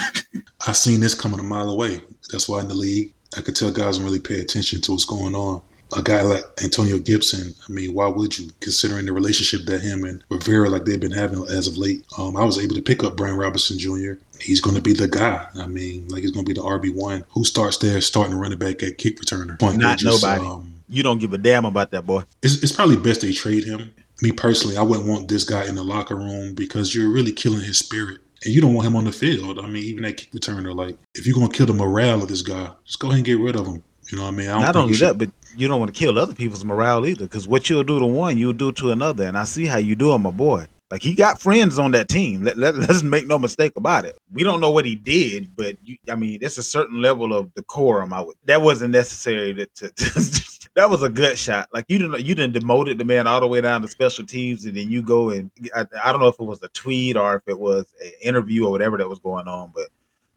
I 0.67 0.71
seen 0.71 0.99
this 0.99 1.13
coming 1.13 1.39
a 1.39 1.43
mile 1.43 1.69
away. 1.69 2.01
That's 2.31 2.49
why 2.49 2.61
in 2.61 2.67
the 2.67 2.73
league, 2.73 3.13
I 3.37 3.41
could 3.41 3.55
tell 3.55 3.71
guys 3.71 3.97
don't 3.97 4.05
really 4.05 4.19
pay 4.19 4.39
attention 4.39 4.81
to 4.81 4.91
what's 4.91 5.05
going 5.05 5.35
on. 5.35 5.61
A 5.97 6.01
guy 6.01 6.21
like 6.21 6.43
Antonio 6.63 6.97
Gibson, 6.99 7.53
I 7.67 7.71
mean, 7.71 7.93
why 7.93 8.07
would 8.07 8.37
you, 8.37 8.49
considering 8.61 9.05
the 9.05 9.13
relationship 9.13 9.65
that 9.65 9.81
him 9.81 10.03
and 10.05 10.23
Rivera 10.29 10.69
like 10.69 10.85
they've 10.85 10.99
been 10.99 11.11
having 11.11 11.43
as 11.49 11.67
of 11.67 11.77
late? 11.77 12.05
Um, 12.17 12.37
I 12.37 12.45
was 12.45 12.57
able 12.57 12.75
to 12.75 12.81
pick 12.81 13.03
up 13.03 13.17
Brian 13.17 13.35
Robinson 13.37 13.77
Jr. 13.77 14.13
He's 14.39 14.61
going 14.61 14.75
to 14.75 14.81
be 14.81 14.93
the 14.93 15.07
guy. 15.07 15.45
I 15.55 15.67
mean, 15.67 16.07
like 16.07 16.21
he's 16.21 16.31
going 16.31 16.45
to 16.45 16.49
be 16.53 16.59
the 16.59 16.65
RB 16.65 16.93
one. 16.95 17.23
Who 17.31 17.43
starts 17.43 17.77
there, 17.77 17.99
starting 18.01 18.35
running 18.35 18.57
back 18.59 18.81
at 18.83 18.97
kick 18.97 19.19
returner? 19.19 19.59
Point 19.59 19.77
not 19.77 19.97
just, 19.99 20.23
nobody. 20.23 20.45
Um, 20.47 20.73
you 20.89 21.03
don't 21.03 21.19
give 21.19 21.33
a 21.33 21.37
damn 21.37 21.65
about 21.65 21.91
that 21.91 22.05
boy. 22.05 22.23
it's, 22.41 22.61
it's 22.63 22.71
probably 22.71 22.97
best 22.97 23.21
they 23.21 23.31
trade 23.33 23.63
him. 23.63 23.93
Me 24.21 24.31
personally, 24.31 24.77
I 24.77 24.83
wouldn't 24.83 25.07
want 25.07 25.27
this 25.27 25.43
guy 25.43 25.65
in 25.67 25.75
the 25.75 25.83
locker 25.83 26.15
room 26.15 26.53
because 26.53 26.93
you're 26.93 27.09
really 27.09 27.31
killing 27.31 27.61
his 27.61 27.79
spirit. 27.79 28.19
And 28.43 28.53
you 28.53 28.59
don't 28.61 28.73
want 28.73 28.87
him 28.87 28.95
on 28.95 29.03
the 29.05 29.11
field. 29.11 29.59
I 29.59 29.67
mean, 29.67 29.83
even 29.83 30.03
that 30.03 30.17
kick 30.17 30.31
returner, 30.31 30.75
like, 30.75 30.97
if 31.15 31.25
you're 31.27 31.35
going 31.35 31.49
to 31.49 31.55
kill 31.57 31.65
the 31.67 31.73
morale 31.73 32.23
of 32.23 32.27
this 32.29 32.41
guy, 32.41 32.71
just 32.85 32.99
go 32.99 33.07
ahead 33.07 33.17
and 33.17 33.25
get 33.25 33.39
rid 33.39 33.55
of 33.55 33.67
him. 33.67 33.83
You 34.11 34.17
know 34.17 34.23
what 34.23 34.29
I 34.29 34.31
mean? 34.37 34.49
I 34.49 34.53
don't 34.53 34.61
Not 34.63 34.75
only 34.75 34.93
should- 34.93 35.07
that, 35.09 35.17
but 35.17 35.29
you 35.55 35.67
don't 35.67 35.79
want 35.79 35.93
to 35.93 35.97
kill 35.99 36.17
other 36.19 36.33
people's 36.33 36.63
morale 36.65 37.05
either. 37.05 37.25
Because 37.25 37.47
what 37.47 37.69
you'll 37.69 37.83
do 37.83 37.99
to 37.99 38.05
one, 38.05 38.37
you'll 38.37 38.53
do 38.53 38.71
to 38.73 38.91
another. 38.91 39.25
And 39.25 39.37
I 39.37 39.43
see 39.43 39.65
how 39.65 39.77
you 39.77 39.95
do 39.95 40.13
it, 40.13 40.19
my 40.19 40.31
boy. 40.31 40.65
Like 40.89 41.01
he 41.01 41.13
got 41.13 41.41
friends 41.41 41.79
on 41.79 41.91
that 41.91 42.09
team. 42.09 42.43
Let, 42.43 42.57
let, 42.57 42.75
let's 42.87 43.01
make 43.03 43.25
no 43.27 43.39
mistake 43.39 43.73
about 43.77 44.05
it. 44.05 44.17
We 44.33 44.43
don't 44.43 44.59
know 44.59 44.71
what 44.71 44.85
he 44.85 44.95
did, 44.95 45.55
but 45.55 45.77
you, 45.83 45.97
I 46.09 46.15
mean, 46.15 46.39
there's 46.41 46.57
a 46.57 46.63
certain 46.63 47.01
level 47.01 47.33
of 47.33 47.53
decorum. 47.55 48.11
I 48.13 48.21
would 48.21 48.35
that 48.45 48.61
wasn't 48.61 48.91
necessary 48.91 49.53
to, 49.53 49.65
to, 49.65 49.89
to 49.89 50.69
that 50.75 50.89
was 50.89 51.01
a 51.01 51.09
gut 51.09 51.37
shot. 51.37 51.69
Like 51.73 51.85
you 51.87 51.97
didn't 51.97 52.25
you 52.25 52.35
didn't 52.35 52.53
demoted 52.53 52.97
the 52.97 53.05
man 53.05 53.25
all 53.25 53.39
the 53.39 53.47
way 53.47 53.61
down 53.61 53.81
to 53.83 53.87
special 53.87 54.25
teams, 54.25 54.65
and 54.65 54.75
then 54.75 54.89
you 54.89 55.01
go 55.01 55.29
and 55.29 55.49
I, 55.73 55.85
I 56.03 56.11
don't 56.11 56.19
know 56.19 56.27
if 56.27 56.39
it 56.39 56.43
was 56.45 56.61
a 56.61 56.67
tweet 56.69 57.15
or 57.15 57.35
if 57.35 57.43
it 57.47 57.57
was 57.57 57.85
an 58.03 58.11
interview 58.21 58.65
or 58.65 58.71
whatever 58.71 58.97
that 58.97 59.07
was 59.07 59.19
going 59.19 59.47
on, 59.47 59.71
but 59.73 59.87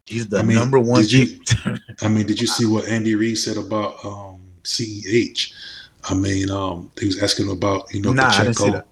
he's 0.05 0.27
the 0.29 0.39
I 0.39 0.41
mean, 0.43 0.55
number 0.57 0.79
one. 0.79 1.01
did 1.01 1.11
you- 1.11 1.39
I 2.01 2.07
mean, 2.07 2.25
did 2.27 2.39
you 2.39 2.47
see 2.47 2.65
what 2.65 2.87
Andy 2.87 3.15
Reid 3.15 3.37
said 3.37 3.57
about 3.57 4.03
um, 4.05 4.41
CEH? 4.65 5.53
I 6.09 6.13
mean, 6.13 6.49
um, 6.51 6.91
he 6.99 7.07
was 7.07 7.21
asking 7.21 7.49
about 7.49 7.93
you 7.93 8.01
know 8.01 8.13
Nah, 8.13 8.27
I 8.29 8.43
didn't 8.43 8.55
see 8.55 8.65
Pacheco. 8.65 8.71
that. 8.77 8.87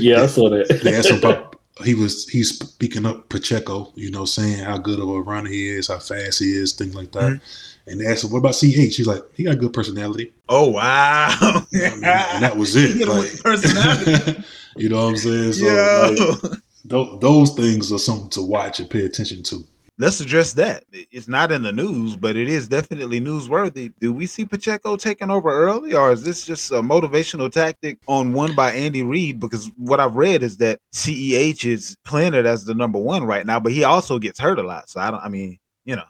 Yeah, 0.00 0.22
I 0.22 0.26
saw 0.26 0.48
that. 0.50 0.80
They 0.82 0.94
asked 0.94 1.10
him 1.10 1.18
about 1.18 1.56
he 1.84 1.94
was 1.94 2.28
he's 2.28 2.56
speaking 2.58 3.04
up 3.06 3.28
Pacheco, 3.28 3.92
you 3.96 4.10
know, 4.12 4.24
saying 4.24 4.58
how 4.64 4.78
good 4.78 5.00
of 5.00 5.08
a 5.08 5.20
runner 5.20 5.48
he 5.50 5.68
is, 5.70 5.88
how 5.88 5.98
fast 5.98 6.38
he 6.38 6.52
is, 6.52 6.72
things 6.74 6.94
like 6.94 7.10
that. 7.12 7.32
Mm-hmm. 7.32 7.90
And 7.90 8.00
they 8.00 8.06
asked 8.06 8.22
him, 8.22 8.30
"What 8.30 8.38
about 8.38 8.54
CH?" 8.54 8.94
He's 8.96 9.08
like, 9.08 9.22
"He 9.34 9.42
got 9.42 9.58
good 9.58 9.72
personality." 9.72 10.32
Oh 10.48 10.68
wow! 10.70 11.28
I 11.36 11.64
mean, 11.72 11.82
and 12.04 12.42
that 12.44 12.56
was 12.56 12.76
it. 12.76 12.96
Hit 12.98 13.08
Like, 13.08 13.42
personality. 13.42 14.44
you 14.76 14.88
know 14.88 15.02
what 15.02 15.08
I'm 15.10 15.16
saying? 15.16 15.52
So 15.54 15.64
Yo. 15.66 16.38
like, 16.44 16.52
tho- 16.84 17.18
those 17.18 17.54
things 17.54 17.90
are 17.90 17.98
something 17.98 18.30
to 18.30 18.42
watch 18.42 18.78
and 18.78 18.88
pay 18.88 19.04
attention 19.04 19.42
to. 19.44 19.64
Let's 20.02 20.18
address 20.18 20.52
that. 20.54 20.82
It's 20.90 21.28
not 21.28 21.52
in 21.52 21.62
the 21.62 21.70
news, 21.70 22.16
but 22.16 22.34
it 22.34 22.48
is 22.48 22.66
definitely 22.66 23.20
newsworthy. 23.20 23.92
Do 24.00 24.12
we 24.12 24.26
see 24.26 24.44
Pacheco 24.44 24.96
taking 24.96 25.30
over 25.30 25.48
early, 25.48 25.94
or 25.94 26.10
is 26.10 26.24
this 26.24 26.44
just 26.44 26.72
a 26.72 26.82
motivational 26.82 27.52
tactic 27.52 27.98
on 28.08 28.32
one 28.32 28.52
by 28.56 28.72
Andy 28.72 29.04
Reid? 29.04 29.38
Because 29.38 29.70
what 29.76 30.00
I've 30.00 30.16
read 30.16 30.42
is 30.42 30.56
that 30.56 30.80
CEH 30.92 31.64
is 31.64 31.96
planted 32.04 32.46
as 32.46 32.64
the 32.64 32.74
number 32.74 32.98
one 32.98 33.22
right 33.22 33.46
now, 33.46 33.60
but 33.60 33.70
he 33.70 33.84
also 33.84 34.18
gets 34.18 34.40
hurt 34.40 34.58
a 34.58 34.64
lot. 34.64 34.90
So 34.90 34.98
I 34.98 35.12
don't. 35.12 35.22
I 35.22 35.28
mean, 35.28 35.56
you 35.84 35.94
know, 35.94 36.02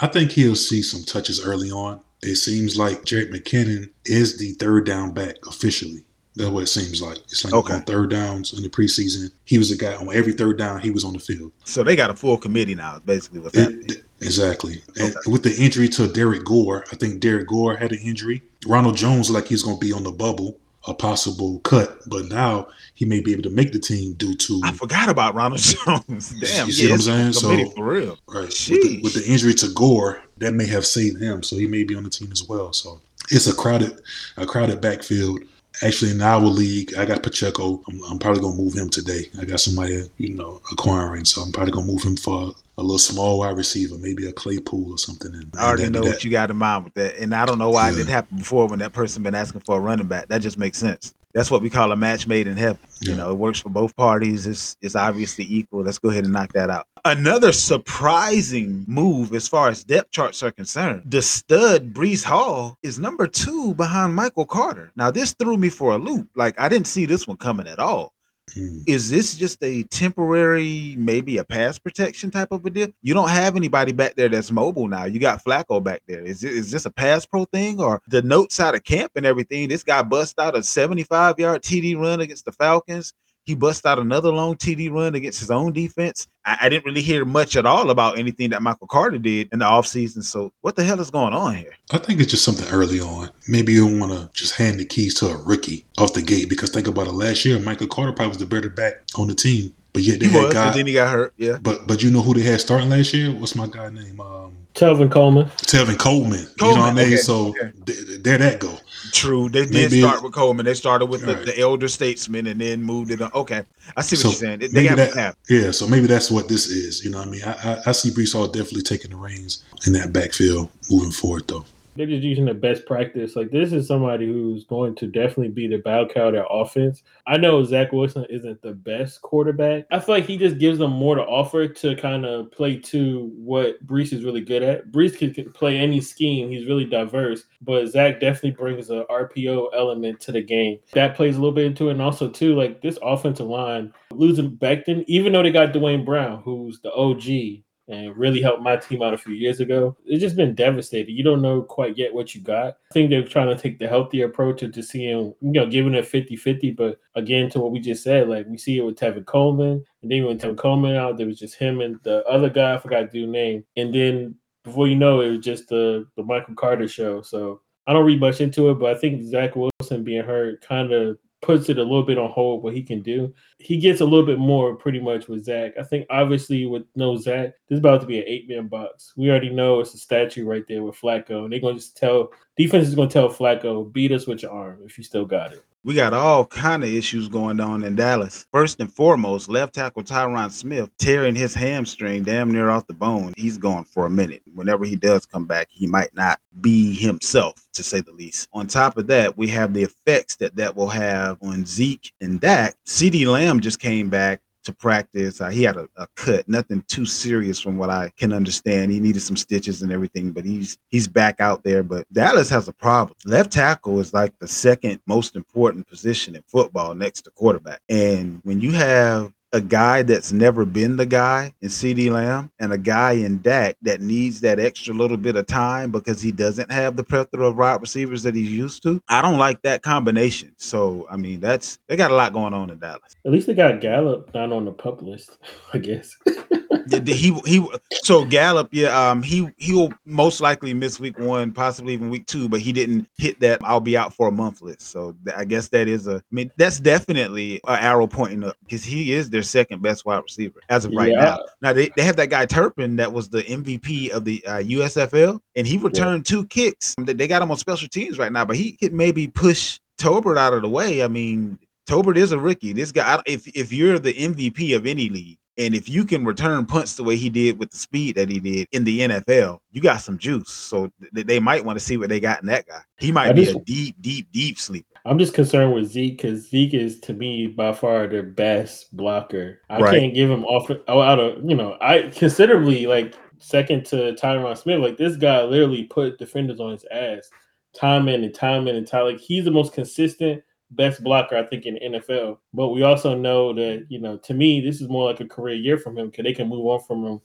I 0.00 0.08
think 0.08 0.32
he'll 0.32 0.56
see 0.56 0.82
some 0.82 1.04
touches 1.04 1.46
early 1.46 1.70
on. 1.70 2.00
It 2.22 2.34
seems 2.34 2.76
like 2.76 3.04
Jerick 3.04 3.30
McKinnon 3.30 3.88
is 4.04 4.36
the 4.36 4.54
third 4.54 4.84
down 4.84 5.12
back 5.12 5.36
officially. 5.46 6.02
That's 6.34 6.50
what 6.50 6.62
it 6.62 6.68
seems 6.68 7.02
like. 7.02 7.18
It's 7.24 7.44
like 7.44 7.52
Okay. 7.52 7.74
on 7.74 7.82
third 7.82 8.10
downs 8.10 8.54
in 8.54 8.62
the 8.62 8.68
preseason. 8.70 9.30
He 9.44 9.58
was 9.58 9.70
a 9.70 9.76
guy 9.76 9.94
on 9.96 10.14
every 10.14 10.32
third 10.32 10.56
down. 10.56 10.80
He 10.80 10.90
was 10.90 11.04
on 11.04 11.12
the 11.12 11.18
field. 11.18 11.52
so 11.64 11.82
they 11.84 11.94
got 11.94 12.08
a 12.10 12.14
full 12.14 12.38
committee 12.38 12.74
now. 12.74 13.00
Basically, 13.04 13.40
what's. 13.40 13.56
It- 13.56 14.04
exactly. 14.20 14.80
And 14.98 15.14
with 15.26 15.42
the 15.42 15.54
injury 15.56 15.88
to 15.90 16.08
Derrick 16.08 16.44
Gore, 16.44 16.84
I 16.92 16.96
think 16.96 17.20
Derrick 17.20 17.48
Gore 17.48 17.76
had 17.76 17.92
an 17.92 17.98
injury. 17.98 18.42
Ronald 18.66 18.96
Jones 18.96 19.30
like 19.30 19.46
he's 19.46 19.62
going 19.62 19.78
to 19.78 19.84
be 19.84 19.92
on 19.92 20.04
the 20.04 20.12
bubble, 20.12 20.58
a 20.88 20.94
possible 20.94 21.58
cut, 21.64 21.98
but 22.06 22.26
now 22.26 22.68
he 22.94 23.04
may 23.04 23.20
be 23.20 23.32
able 23.32 23.42
to 23.42 23.50
make 23.50 23.72
the 23.72 23.78
team 23.78 24.14
due 24.14 24.34
to 24.36 24.60
I 24.64 24.72
forgot 24.72 25.08
about 25.08 25.34
Ronald 25.34 25.60
Jones. 25.62 26.30
Damn, 26.40 26.66
You 26.66 26.72
see 26.72 26.86
what 26.86 26.94
I'm 26.94 27.00
saying? 27.00 27.32
So- 27.34 27.70
for 27.72 27.84
real. 27.84 28.18
right 28.28 28.44
with 28.44 28.58
the, 28.68 29.00
with 29.02 29.14
the 29.14 29.24
injury 29.30 29.54
to 29.54 29.68
Gore. 29.74 30.22
That 30.38 30.54
may 30.54 30.66
have 30.66 30.84
saved 30.86 31.20
him, 31.20 31.42
so 31.44 31.56
he 31.56 31.66
may 31.68 31.84
be 31.84 31.94
on 31.94 32.02
the 32.04 32.10
team 32.10 32.32
as 32.32 32.42
well. 32.48 32.72
So 32.72 33.00
it's 33.30 33.46
a 33.46 33.54
crowded, 33.54 34.00
a 34.36 34.44
crowded 34.46 34.80
backfield. 34.80 35.40
Actually, 35.82 36.10
in 36.10 36.20
our 36.22 36.40
league, 36.40 36.94
I 36.96 37.04
got 37.06 37.22
Pacheco. 37.22 37.82
I'm, 37.88 38.02
I'm 38.04 38.18
probably 38.18 38.42
gonna 38.42 38.56
move 38.56 38.74
him 38.74 38.90
today. 38.90 39.30
I 39.40 39.44
got 39.44 39.60
somebody, 39.60 40.02
you 40.18 40.34
know, 40.34 40.60
acquiring, 40.70 41.24
so 41.24 41.40
I'm 41.42 41.52
probably 41.52 41.72
gonna 41.72 41.86
move 41.86 42.02
him 42.02 42.16
for 42.16 42.52
a 42.78 42.82
little 42.82 42.98
small 42.98 43.38
wide 43.38 43.56
receiver, 43.56 43.96
maybe 43.98 44.26
a 44.26 44.32
Claypool 44.32 44.92
or 44.92 44.98
something. 44.98 45.32
And, 45.34 45.50
I 45.56 45.66
already 45.66 45.84
and 45.84 45.92
know 45.92 46.00
that'd 46.00 46.14
what 46.16 46.24
you 46.24 46.30
got 46.30 46.50
in 46.50 46.56
mind 46.56 46.84
with 46.84 46.94
that, 46.94 47.16
and 47.16 47.34
I 47.34 47.46
don't 47.46 47.58
know 47.58 47.70
why 47.70 47.88
it 47.88 47.92
Yeah. 47.92 47.98
didn't 47.98 48.10
happen 48.10 48.38
before 48.38 48.66
when 48.68 48.78
that 48.80 48.92
person 48.92 49.22
been 49.22 49.34
asking 49.34 49.62
for 49.62 49.76
a 49.78 49.80
running 49.80 50.06
back. 50.08 50.28
That 50.28 50.42
just 50.42 50.58
makes 50.58 50.78
sense. 50.78 51.14
That's 51.34 51.50
what 51.50 51.62
we 51.62 51.70
call 51.70 51.92
a 51.92 51.96
match 51.96 52.26
made 52.26 52.46
in 52.46 52.56
heaven. 52.56 52.78
You 53.00 53.14
know, 53.14 53.30
it 53.30 53.36
works 53.36 53.60
for 53.60 53.70
both 53.70 53.96
parties. 53.96 54.46
It's 54.46 54.76
it's 54.82 54.94
obviously 54.94 55.46
equal. 55.48 55.82
Let's 55.82 55.98
go 55.98 56.10
ahead 56.10 56.24
and 56.24 56.32
knock 56.32 56.52
that 56.52 56.70
out. 56.70 56.86
Another 57.04 57.52
surprising 57.52 58.84
move 58.86 59.32
as 59.34 59.48
far 59.48 59.68
as 59.68 59.82
depth 59.82 60.10
charts 60.10 60.42
are 60.42 60.52
concerned. 60.52 61.02
The 61.06 61.22
stud 61.22 61.92
Breece 61.92 62.22
Hall 62.22 62.78
is 62.82 62.98
number 62.98 63.26
two 63.26 63.74
behind 63.74 64.14
Michael 64.14 64.46
Carter. 64.46 64.92
Now 64.94 65.10
this 65.10 65.32
threw 65.32 65.56
me 65.56 65.68
for 65.68 65.92
a 65.92 65.98
loop. 65.98 66.28
Like 66.36 66.58
I 66.60 66.68
didn't 66.68 66.86
see 66.86 67.06
this 67.06 67.26
one 67.26 67.38
coming 67.38 67.66
at 67.66 67.78
all. 67.78 68.12
Mm. 68.50 68.82
Is 68.86 69.08
this 69.08 69.34
just 69.36 69.62
a 69.62 69.84
temporary, 69.84 70.94
maybe 70.98 71.38
a 71.38 71.44
pass 71.44 71.78
protection 71.78 72.30
type 72.30 72.48
of 72.50 72.64
a 72.66 72.70
deal? 72.70 72.88
You 73.02 73.14
don't 73.14 73.28
have 73.28 73.56
anybody 73.56 73.92
back 73.92 74.14
there 74.14 74.28
that's 74.28 74.50
mobile 74.50 74.88
now. 74.88 75.04
You 75.04 75.20
got 75.20 75.44
Flacco 75.44 75.82
back 75.82 76.02
there. 76.06 76.22
Is 76.22 76.44
it, 76.44 76.52
is 76.52 76.70
this 76.70 76.84
a 76.84 76.90
pass 76.90 77.24
pro 77.24 77.44
thing 77.46 77.80
or 77.80 78.02
the 78.08 78.22
notes 78.22 78.60
out 78.60 78.74
of 78.74 78.84
camp 78.84 79.12
and 79.16 79.24
everything? 79.24 79.68
This 79.68 79.82
guy 79.82 80.02
bust 80.02 80.38
out 80.38 80.56
a 80.56 80.62
75 80.62 81.38
yard 81.38 81.62
TD 81.62 81.98
run 81.98 82.20
against 82.20 82.44
the 82.44 82.52
Falcons. 82.52 83.14
He 83.44 83.54
bust 83.54 83.84
out 83.86 83.98
another 83.98 84.30
long 84.30 84.56
TD 84.56 84.92
run 84.92 85.14
against 85.14 85.40
his 85.40 85.50
own 85.50 85.72
defense. 85.72 86.28
I, 86.44 86.58
I 86.62 86.68
didn't 86.68 86.84
really 86.84 87.02
hear 87.02 87.24
much 87.24 87.56
at 87.56 87.66
all 87.66 87.90
about 87.90 88.18
anything 88.18 88.50
that 88.50 88.62
Michael 88.62 88.86
Carter 88.86 89.18
did 89.18 89.48
in 89.52 89.58
the 89.58 89.64
offseason. 89.64 90.22
So 90.22 90.52
what 90.60 90.76
the 90.76 90.84
hell 90.84 91.00
is 91.00 91.10
going 91.10 91.34
on 91.34 91.56
here? 91.56 91.74
I 91.90 91.98
think 91.98 92.20
it's 92.20 92.30
just 92.30 92.44
something 92.44 92.68
early 92.68 93.00
on. 93.00 93.30
Maybe 93.48 93.72
you 93.72 93.98
want 93.98 94.12
to 94.12 94.30
just 94.32 94.54
hand 94.54 94.78
the 94.78 94.84
keys 94.84 95.14
to 95.16 95.26
a 95.26 95.36
rookie 95.36 95.86
off 95.98 96.14
the 96.14 96.22
gate 96.22 96.48
because 96.48 96.70
think 96.70 96.86
about 96.86 97.08
it. 97.08 97.12
Last 97.12 97.44
year, 97.44 97.58
Michael 97.58 97.88
Carter 97.88 98.12
probably 98.12 98.28
was 98.28 98.38
the 98.38 98.46
better 98.46 98.70
back 98.70 99.02
on 99.16 99.28
the 99.28 99.34
team, 99.34 99.74
but 99.92 100.02
yet 100.02 100.20
they 100.20 100.26
He 100.26 100.32
had 100.32 100.44
was, 100.44 100.54
but 100.54 100.72
then 100.74 100.86
he 100.86 100.92
got 100.94 101.10
hurt. 101.10 101.34
Yeah. 101.36 101.58
But 101.60 101.86
but 101.86 102.02
you 102.02 102.10
know 102.10 102.22
who 102.22 102.34
they 102.34 102.42
had 102.42 102.60
starting 102.60 102.88
last 102.90 103.12
year? 103.12 103.30
What's 103.30 103.54
my 103.54 103.66
guy 103.66 103.90
name? 103.90 104.20
Um, 104.20 104.56
Telvin 104.74 105.10
Coleman. 105.10 105.46
Tevin 105.66 105.98
Coleman. 105.98 106.40
you 106.40 106.66
know 106.66 106.70
what 106.70 106.78
I 106.80 106.92
mean? 106.94 107.06
okay, 107.08 107.16
So 107.16 107.48
okay. 107.48 107.72
th- 107.84 108.22
there 108.22 108.38
that 108.38 108.58
go. 108.58 108.74
True. 109.12 109.50
They 109.50 109.66
did 109.66 109.72
Maybe- 109.74 110.00
start 110.00 110.22
with 110.22 110.32
Coleman. 110.32 110.64
They 110.64 110.72
started 110.72 111.06
with 111.06 111.26
the, 111.26 111.34
Right. 111.34 111.44
the 111.44 111.58
elder 111.60 111.88
statesman 111.88 112.46
and 112.46 112.58
then 112.58 112.82
moved 112.82 113.10
it 113.10 113.20
on. 113.20 113.30
Okay. 113.34 113.64
I 113.98 114.00
see 114.00 114.14
what 114.16 114.20
So 114.22 114.28
you're 114.28 114.34
saying. 114.36 114.58
They- 114.60 114.68
They 114.68 114.88
maybe 114.88 115.00
have 115.02 115.14
that- 115.14 115.36
Yeah, 115.50 115.72
so 115.72 115.86
maybe 115.86 116.06
that's 116.06 116.30
what 116.30 116.48
this 116.48 116.68
is. 116.68 117.04
You 117.04 117.10
know 117.10 117.18
what 117.18 117.28
I 117.28 117.30
mean? 117.30 117.42
I, 117.44 117.52
I, 117.52 117.78
I 117.88 117.92
see 117.92 118.10
Breece 118.10 118.32
Hall 118.32 118.46
definitely 118.46 118.80
taking 118.82 119.10
the 119.10 119.16
reins 119.18 119.62
in 119.86 119.92
that 119.92 120.10
backfield 120.10 120.70
moving 120.90 121.10
forward, 121.12 121.44
though. 121.48 121.66
They're 121.94 122.06
just 122.06 122.22
using 122.22 122.46
the 122.46 122.54
best 122.54 122.86
practice. 122.86 123.36
Like 123.36 123.50
this 123.50 123.72
is 123.72 123.86
somebody 123.86 124.26
who's 124.26 124.64
going 124.64 124.94
to 124.96 125.06
definitely 125.06 125.50
be 125.50 125.66
the 125.66 125.78
bell 125.78 126.08
cow 126.08 126.28
of 126.28 126.32
their 126.32 126.46
offense. 126.50 127.02
I 127.26 127.36
know 127.36 127.62
Zach 127.64 127.92
Wilson 127.92 128.26
isn't 128.30 128.62
the 128.62 128.72
best 128.72 129.20
quarterback. 129.20 129.84
I 129.90 130.00
feel 130.00 130.14
like 130.14 130.26
he 130.26 130.38
just 130.38 130.58
gives 130.58 130.78
them 130.78 130.92
more 130.92 131.16
to 131.16 131.22
offer 131.22 131.68
to 131.68 131.96
kind 131.96 132.24
of 132.24 132.50
play 132.50 132.78
to 132.78 133.30
what 133.36 133.84
Breece 133.86 134.12
is 134.12 134.24
really 134.24 134.40
good 134.40 134.62
at. 134.62 134.90
Breece 134.90 135.18
can, 135.18 135.52
play 135.52 135.76
any 135.76 136.00
scheme. 136.00 136.50
He's 136.50 136.66
really 136.66 136.86
diverse, 136.86 137.44
but 137.60 137.88
Zach 137.88 138.20
definitely 138.20 138.52
brings 138.52 138.90
a 138.90 139.04
RPO 139.10 139.68
element 139.74 140.20
to 140.20 140.32
the 140.32 140.42
game. 140.42 140.78
That 140.92 141.14
plays 141.14 141.36
a 141.36 141.40
little 141.40 141.54
bit 141.54 141.66
into 141.66 141.88
it. 141.88 141.92
And 141.92 142.02
also 142.02 142.28
too, 142.30 142.54
like 142.54 142.80
this 142.80 142.98
offensive 143.02 143.46
line, 143.46 143.92
losing 144.12 144.56
Becton, 144.56 145.04
even 145.08 145.32
though 145.32 145.42
they 145.42 145.50
got 145.50 145.72
Duane 145.72 146.04
Brown, 146.04 146.42
who's 146.42 146.80
the 146.80 146.92
OG, 146.92 147.62
and 147.88 148.16
really 148.16 148.40
helped 148.40 148.62
my 148.62 148.76
team 148.76 149.02
out 149.02 149.14
a 149.14 149.18
few 149.18 149.34
years 149.34 149.60
ago. 149.60 149.96
It's 150.04 150.20
just 150.20 150.36
been 150.36 150.54
devastating. 150.54 151.16
You 151.16 151.24
don't 151.24 151.42
know 151.42 151.62
quite 151.62 151.98
yet 151.98 152.14
what 152.14 152.34
you 152.34 152.40
got. 152.40 152.76
I 152.90 152.92
think 152.92 153.10
they're 153.10 153.26
trying 153.26 153.48
to 153.48 153.60
take 153.60 153.78
the 153.78 153.88
healthier 153.88 154.26
approach 154.26 154.60
to 154.60 154.82
seeing, 154.82 155.34
you 155.40 155.52
know, 155.52 155.66
giving 155.66 155.94
it 155.94 156.06
50 156.06 156.36
50. 156.36 156.70
But 156.72 157.00
again, 157.14 157.50
to 157.50 157.60
what 157.60 157.72
we 157.72 157.80
just 157.80 158.04
said, 158.04 158.28
like 158.28 158.46
we 158.46 158.58
see 158.58 158.78
it 158.78 158.84
with 158.84 158.98
Tevin 158.98 159.26
Coleman. 159.26 159.84
And 160.02 160.10
then 160.10 160.24
when 160.24 160.38
Tevin 160.38 160.56
Coleman 160.56 160.96
out, 160.96 161.18
there 161.18 161.26
was 161.26 161.38
just 161.38 161.56
him 161.56 161.80
and 161.80 161.98
the 162.02 162.24
other 162.26 162.48
guy, 162.48 162.74
I 162.74 162.78
forgot 162.78 163.10
the 163.10 163.26
name. 163.26 163.64
And 163.76 163.94
then 163.94 164.36
before 164.64 164.86
you 164.86 164.96
know 164.96 165.20
it, 165.20 165.28
it 165.28 165.30
was 165.36 165.44
just 165.44 165.68
the, 165.68 166.06
the 166.16 166.22
Michael 166.22 166.54
Carter 166.54 166.88
show. 166.88 167.22
So 167.22 167.60
I 167.86 167.92
don't 167.92 168.06
read 168.06 168.20
much 168.20 168.40
into 168.40 168.70
it, 168.70 168.74
but 168.74 168.96
I 168.96 168.98
think 168.98 169.24
Zach 169.24 169.56
Wilson 169.56 170.04
being 170.04 170.24
hurt 170.24 170.60
kind 170.60 170.92
of 170.92 171.18
puts 171.42 171.68
it 171.68 171.78
a 171.78 171.82
little 171.82 172.04
bit 172.04 172.18
on 172.18 172.30
hold 172.30 172.62
what 172.62 172.72
he 172.72 172.82
can 172.82 173.02
do. 173.02 173.34
He 173.58 173.76
gets 173.76 174.00
a 174.00 174.04
little 174.04 174.24
bit 174.24 174.38
more 174.38 174.76
pretty 174.76 175.00
much 175.00 175.26
with 175.26 175.44
Zach. 175.44 175.72
I 175.78 175.82
think 175.82 176.06
obviously 176.08 176.66
with 176.66 176.84
no 176.94 177.16
Zach, 177.16 177.52
this 177.68 177.76
is 177.76 177.78
about 177.80 178.00
to 178.00 178.06
be 178.06 178.18
an 178.18 178.24
eight 178.26 178.48
man 178.48 178.68
box. 178.68 179.12
We 179.16 179.28
already 179.28 179.50
know 179.50 179.80
it's 179.80 179.94
a 179.94 179.98
statue 179.98 180.46
right 180.46 180.64
there 180.68 180.84
with 180.84 180.98
Flacco. 180.98 181.44
And 181.44 181.52
they're 181.52 181.60
gonna 181.60 181.74
just 181.74 181.96
tell 181.96 182.32
defense 182.56 182.88
is 182.88 182.94
gonna 182.94 183.10
tell 183.10 183.28
Flacco, 183.28 183.92
beat 183.92 184.12
us 184.12 184.26
with 184.26 184.42
your 184.42 184.52
arm 184.52 184.78
if 184.84 184.96
you 184.96 185.04
still 185.04 185.26
got 185.26 185.52
it. 185.52 185.64
We 185.84 185.94
got 185.94 186.14
all 186.14 186.46
kind 186.46 186.84
of 186.84 186.90
issues 186.90 187.26
going 187.26 187.58
on 187.58 187.82
in 187.82 187.96
Dallas. 187.96 188.46
First 188.52 188.78
and 188.78 188.92
foremost, 188.92 189.48
left 189.48 189.74
tackle 189.74 190.04
Tyron 190.04 190.52
Smith 190.52 190.88
tearing 190.96 191.34
his 191.34 191.54
hamstring 191.54 192.22
damn 192.22 192.52
near 192.52 192.70
off 192.70 192.86
the 192.86 192.94
bone. 192.94 193.32
He's 193.36 193.58
gone 193.58 193.82
for 193.82 194.06
a 194.06 194.10
minute. 194.10 194.42
Whenever 194.54 194.84
he 194.84 194.94
does 194.94 195.26
come 195.26 195.44
back, 195.44 195.66
he 195.72 195.88
might 195.88 196.14
not 196.14 196.38
be 196.60 196.94
himself, 196.94 197.66
to 197.72 197.82
say 197.82 198.00
the 198.00 198.12
least. 198.12 198.48
On 198.52 198.68
top 198.68 198.96
of 198.96 199.08
that, 199.08 199.36
we 199.36 199.48
have 199.48 199.74
the 199.74 199.82
effects 199.82 200.36
that 200.36 200.54
that 200.54 200.76
will 200.76 200.88
have 200.88 201.36
on 201.42 201.66
Zeke 201.66 202.12
and 202.20 202.40
Dak. 202.40 202.76
CeeDee 202.86 203.26
Lamb 203.26 203.58
just 203.58 203.80
came 203.80 204.08
back 204.08 204.40
to 204.64 204.72
practice. 204.72 205.40
Uh, 205.40 205.48
he 205.48 205.62
had 205.62 205.76
a, 205.76 205.88
a 205.96 206.06
cut, 206.16 206.48
nothing 206.48 206.84
too 206.88 207.06
serious 207.06 207.60
from 207.60 207.76
what 207.76 207.90
I 207.90 208.10
can 208.16 208.32
understand. 208.32 208.92
He 208.92 209.00
needed 209.00 209.22
some 209.22 209.36
stitches 209.36 209.82
and 209.82 209.92
everything, 209.92 210.32
but 210.32 210.44
he's 210.44 210.78
he's 210.90 211.08
back 211.08 211.40
out 211.40 211.62
there. 211.64 211.82
But 211.82 212.06
Dallas 212.12 212.50
has 212.50 212.68
a 212.68 212.72
problem. 212.72 213.16
Left 213.24 213.52
tackle 213.52 214.00
is 214.00 214.14
like 214.14 214.32
the 214.38 214.48
second 214.48 215.00
most 215.06 215.36
important 215.36 215.86
position 215.86 216.36
in 216.36 216.42
football 216.46 216.94
next 216.94 217.22
to 217.22 217.30
quarterback. 217.30 217.80
And 217.88 218.40
when 218.44 218.60
you 218.60 218.72
have 218.72 219.32
a 219.52 219.60
guy 219.60 220.02
that's 220.02 220.32
never 220.32 220.64
been 220.64 220.96
the 220.96 221.06
guy 221.06 221.52
in 221.60 221.68
CeeDee 221.68 222.10
Lamb 222.10 222.50
and 222.58 222.72
a 222.72 222.78
guy 222.78 223.12
in 223.12 223.42
Dak 223.42 223.76
that 223.82 224.00
needs 224.00 224.40
that 224.40 224.58
extra 224.58 224.94
little 224.94 225.18
bit 225.18 225.36
of 225.36 225.46
time 225.46 225.90
because 225.90 226.22
he 226.22 226.32
doesn't 226.32 226.72
have 226.72 226.96
the 226.96 227.04
plethora 227.04 227.48
of 227.48 227.56
wide 227.56 227.80
receivers 227.80 228.22
that 228.22 228.34
he's 228.34 228.50
used 228.50 228.82
to. 228.84 229.02
I 229.08 229.20
don't 229.20 229.38
like 229.38 229.60
that 229.62 229.82
combination. 229.82 230.54
So 230.56 231.06
I 231.10 231.16
mean 231.16 231.40
that's 231.40 231.78
they 231.88 231.96
got 231.96 232.10
a 232.10 232.14
lot 232.14 232.32
going 232.32 232.54
on 232.54 232.70
in 232.70 232.78
Dallas. 232.78 233.14
At 233.26 233.32
least 233.32 233.46
they 233.46 233.54
got 233.54 233.80
Gallup 233.80 234.32
not 234.32 234.52
on 234.52 234.64
the 234.64 234.72
pup 234.72 235.02
list, 235.02 235.36
I 235.74 235.78
guess. 235.78 236.16
Yeah, 236.88 237.00
he 237.14 237.32
he 237.46 237.66
so 238.02 238.24
Gallup, 238.24 238.68
yeah, 238.72 239.10
um, 239.10 239.22
he 239.22 239.48
he'll 239.56 239.92
most 240.04 240.40
likely 240.40 240.74
miss 240.74 240.98
week 240.98 241.18
one, 241.18 241.52
possibly 241.52 241.92
even 241.94 242.10
week 242.10 242.26
two, 242.26 242.48
but 242.48 242.60
he 242.60 242.72
didn't 242.72 243.06
hit 243.18 243.38
that. 243.40 243.60
I'll 243.62 243.80
be 243.80 243.96
out 243.96 244.14
for 244.14 244.28
a 244.28 244.32
month 244.32 244.62
list. 244.62 244.82
So 244.82 245.14
I 245.36 245.44
guess 245.44 245.68
that 245.68 245.88
is 245.88 246.06
a. 246.06 246.16
I 246.16 246.20
mean, 246.30 246.50
that's 246.56 246.80
definitely 246.80 247.60
an 247.66 247.78
arrow 247.78 248.06
pointing 248.06 248.44
up 248.44 248.56
because 248.64 248.84
he 248.84 249.12
is 249.12 249.30
their 249.30 249.42
second 249.42 249.82
best 249.82 250.04
wide 250.04 250.22
receiver 250.22 250.60
as 250.68 250.84
of 250.84 250.92
right 250.92 251.10
Yeah. 251.12 251.24
now. 251.24 251.38
Now 251.60 251.72
they, 251.72 251.90
they 251.96 252.02
have 252.02 252.16
that 252.16 252.30
guy 252.30 252.46
Turpin 252.46 252.96
that 252.96 253.12
was 253.12 253.28
the 253.28 253.42
MVP 253.42 254.10
of 254.10 254.24
the 254.24 254.44
uh, 254.46 254.58
USFL, 254.58 255.40
and 255.56 255.66
he 255.66 255.78
returned 255.78 256.26
two 256.26 256.46
kicks. 256.46 256.94
They, 256.98 257.12
they 257.12 257.28
got 257.28 257.42
him 257.42 257.50
on 257.50 257.56
special 257.56 257.88
teams 257.88 258.18
right 258.18 258.32
now, 258.32 258.44
but 258.44 258.56
he 258.56 258.72
could 258.72 258.92
maybe 258.92 259.28
push 259.28 259.78
Tolbert 259.98 260.38
out 260.38 260.54
of 260.54 260.62
the 260.62 260.68
way. 260.68 261.02
I 261.02 261.08
mean, 261.08 261.58
Tolbert 261.88 262.16
is 262.16 262.32
a 262.32 262.38
rookie. 262.38 262.72
This 262.72 262.92
guy, 262.92 263.20
if 263.26 263.46
if 263.48 263.72
you're 263.72 263.98
the 263.98 264.14
MVP 264.14 264.74
of 264.76 264.86
any 264.86 265.08
league, 265.08 265.38
and 265.58 265.74
if 265.74 265.88
you 265.88 266.04
can 266.04 266.24
return 266.24 266.64
punts 266.64 266.96
the 266.96 267.04
way 267.04 267.16
he 267.16 267.28
did 267.28 267.58
with 267.58 267.70
the 267.70 267.76
speed 267.76 268.16
that 268.16 268.28
he 268.28 268.40
did 268.40 268.66
in 268.72 268.84
the 268.84 269.00
NFL, 269.00 269.58
you 269.70 269.80
got 269.82 269.98
some 270.00 270.16
juice. 270.18 270.50
So 270.50 270.90
th- 271.14 271.26
they 271.26 271.38
might 271.40 271.64
want 271.64 271.78
to 271.78 271.84
see 271.84 271.96
what 271.96 272.08
they 272.08 272.20
got 272.20 272.40
in 272.40 272.46
that 272.48 272.66
guy. 272.66 272.80
He 272.98 273.12
might 273.12 273.28
I 273.28 273.32
be 273.32 273.44
just- 273.44 273.56
a 273.56 273.60
deep, 273.60 273.96
deep, 274.00 274.32
deep 274.32 274.58
sleeper. 274.58 274.86
I'm 275.04 275.18
just 275.18 275.34
concerned 275.34 275.74
with 275.74 275.90
Zeke 275.90 276.16
because 276.16 276.48
Zeke 276.48 276.74
is 276.74 277.00
to 277.00 277.12
me 277.12 277.48
by 277.48 277.72
far 277.72 278.06
their 278.06 278.22
best 278.22 278.96
blocker. 278.96 279.60
I 279.68 279.80
Right. 279.80 280.00
can't 280.00 280.14
give 280.14 280.30
him 280.30 280.44
off 280.44 280.70
oh, 280.88 281.00
out 281.00 281.18
of 281.18 281.42
you 281.44 281.56
know 281.56 281.76
I 281.80 282.02
considerably 282.14 282.86
like 282.86 283.14
second 283.38 283.84
to 283.86 284.12
Tyron 284.14 284.56
Smith. 284.56 284.78
Like 284.80 284.96
this 284.96 285.16
guy 285.16 285.42
literally 285.42 285.84
put 285.84 286.18
defenders 286.18 286.60
on 286.60 286.70
his 286.70 286.84
ass 286.92 287.28
time 287.74 288.08
in 288.08 288.22
and 288.22 288.32
time 288.32 288.68
in 288.68 288.76
and 288.76 288.86
time. 288.86 289.06
Like 289.06 289.18
he's 289.18 289.44
the 289.44 289.50
most 289.50 289.72
consistent 289.72 290.42
best 290.76 291.02
blocker 291.02 291.36
I 291.36 291.44
think 291.44 291.66
in 291.66 291.74
the 291.74 291.98
NFL. 291.98 292.38
But 292.52 292.68
we 292.68 292.82
also 292.82 293.14
know 293.14 293.52
that 293.54 293.86
you 293.88 293.98
know 293.98 294.16
to 294.18 294.34
me 294.34 294.60
this 294.60 294.80
is 294.80 294.88
more 294.88 295.08
like 295.10 295.20
a 295.20 295.26
career 295.28 295.56
year 295.56 295.78
from 295.78 295.96
him 295.96 296.10
because 296.10 296.24
they 296.24 296.34
can 296.34 296.48
move 296.48 296.66
on 296.66 296.80
from 296.80 297.04
him 297.04 297.20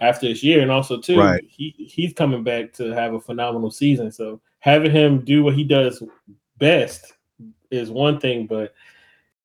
after 0.00 0.28
this 0.28 0.42
year 0.42 0.60
and 0.62 0.70
also 0.70 1.00
too 1.00 1.18
Right. 1.18 1.44
he 1.48 1.74
he's 1.76 2.12
coming 2.12 2.44
back 2.44 2.72
to 2.74 2.90
have 2.90 3.14
a 3.14 3.20
phenomenal 3.20 3.70
season. 3.70 4.12
So 4.12 4.40
having 4.60 4.92
him 4.92 5.24
do 5.24 5.42
what 5.42 5.54
he 5.54 5.64
does 5.64 6.02
best 6.58 7.14
is 7.70 7.90
one 7.90 8.20
thing, 8.20 8.46
but 8.46 8.74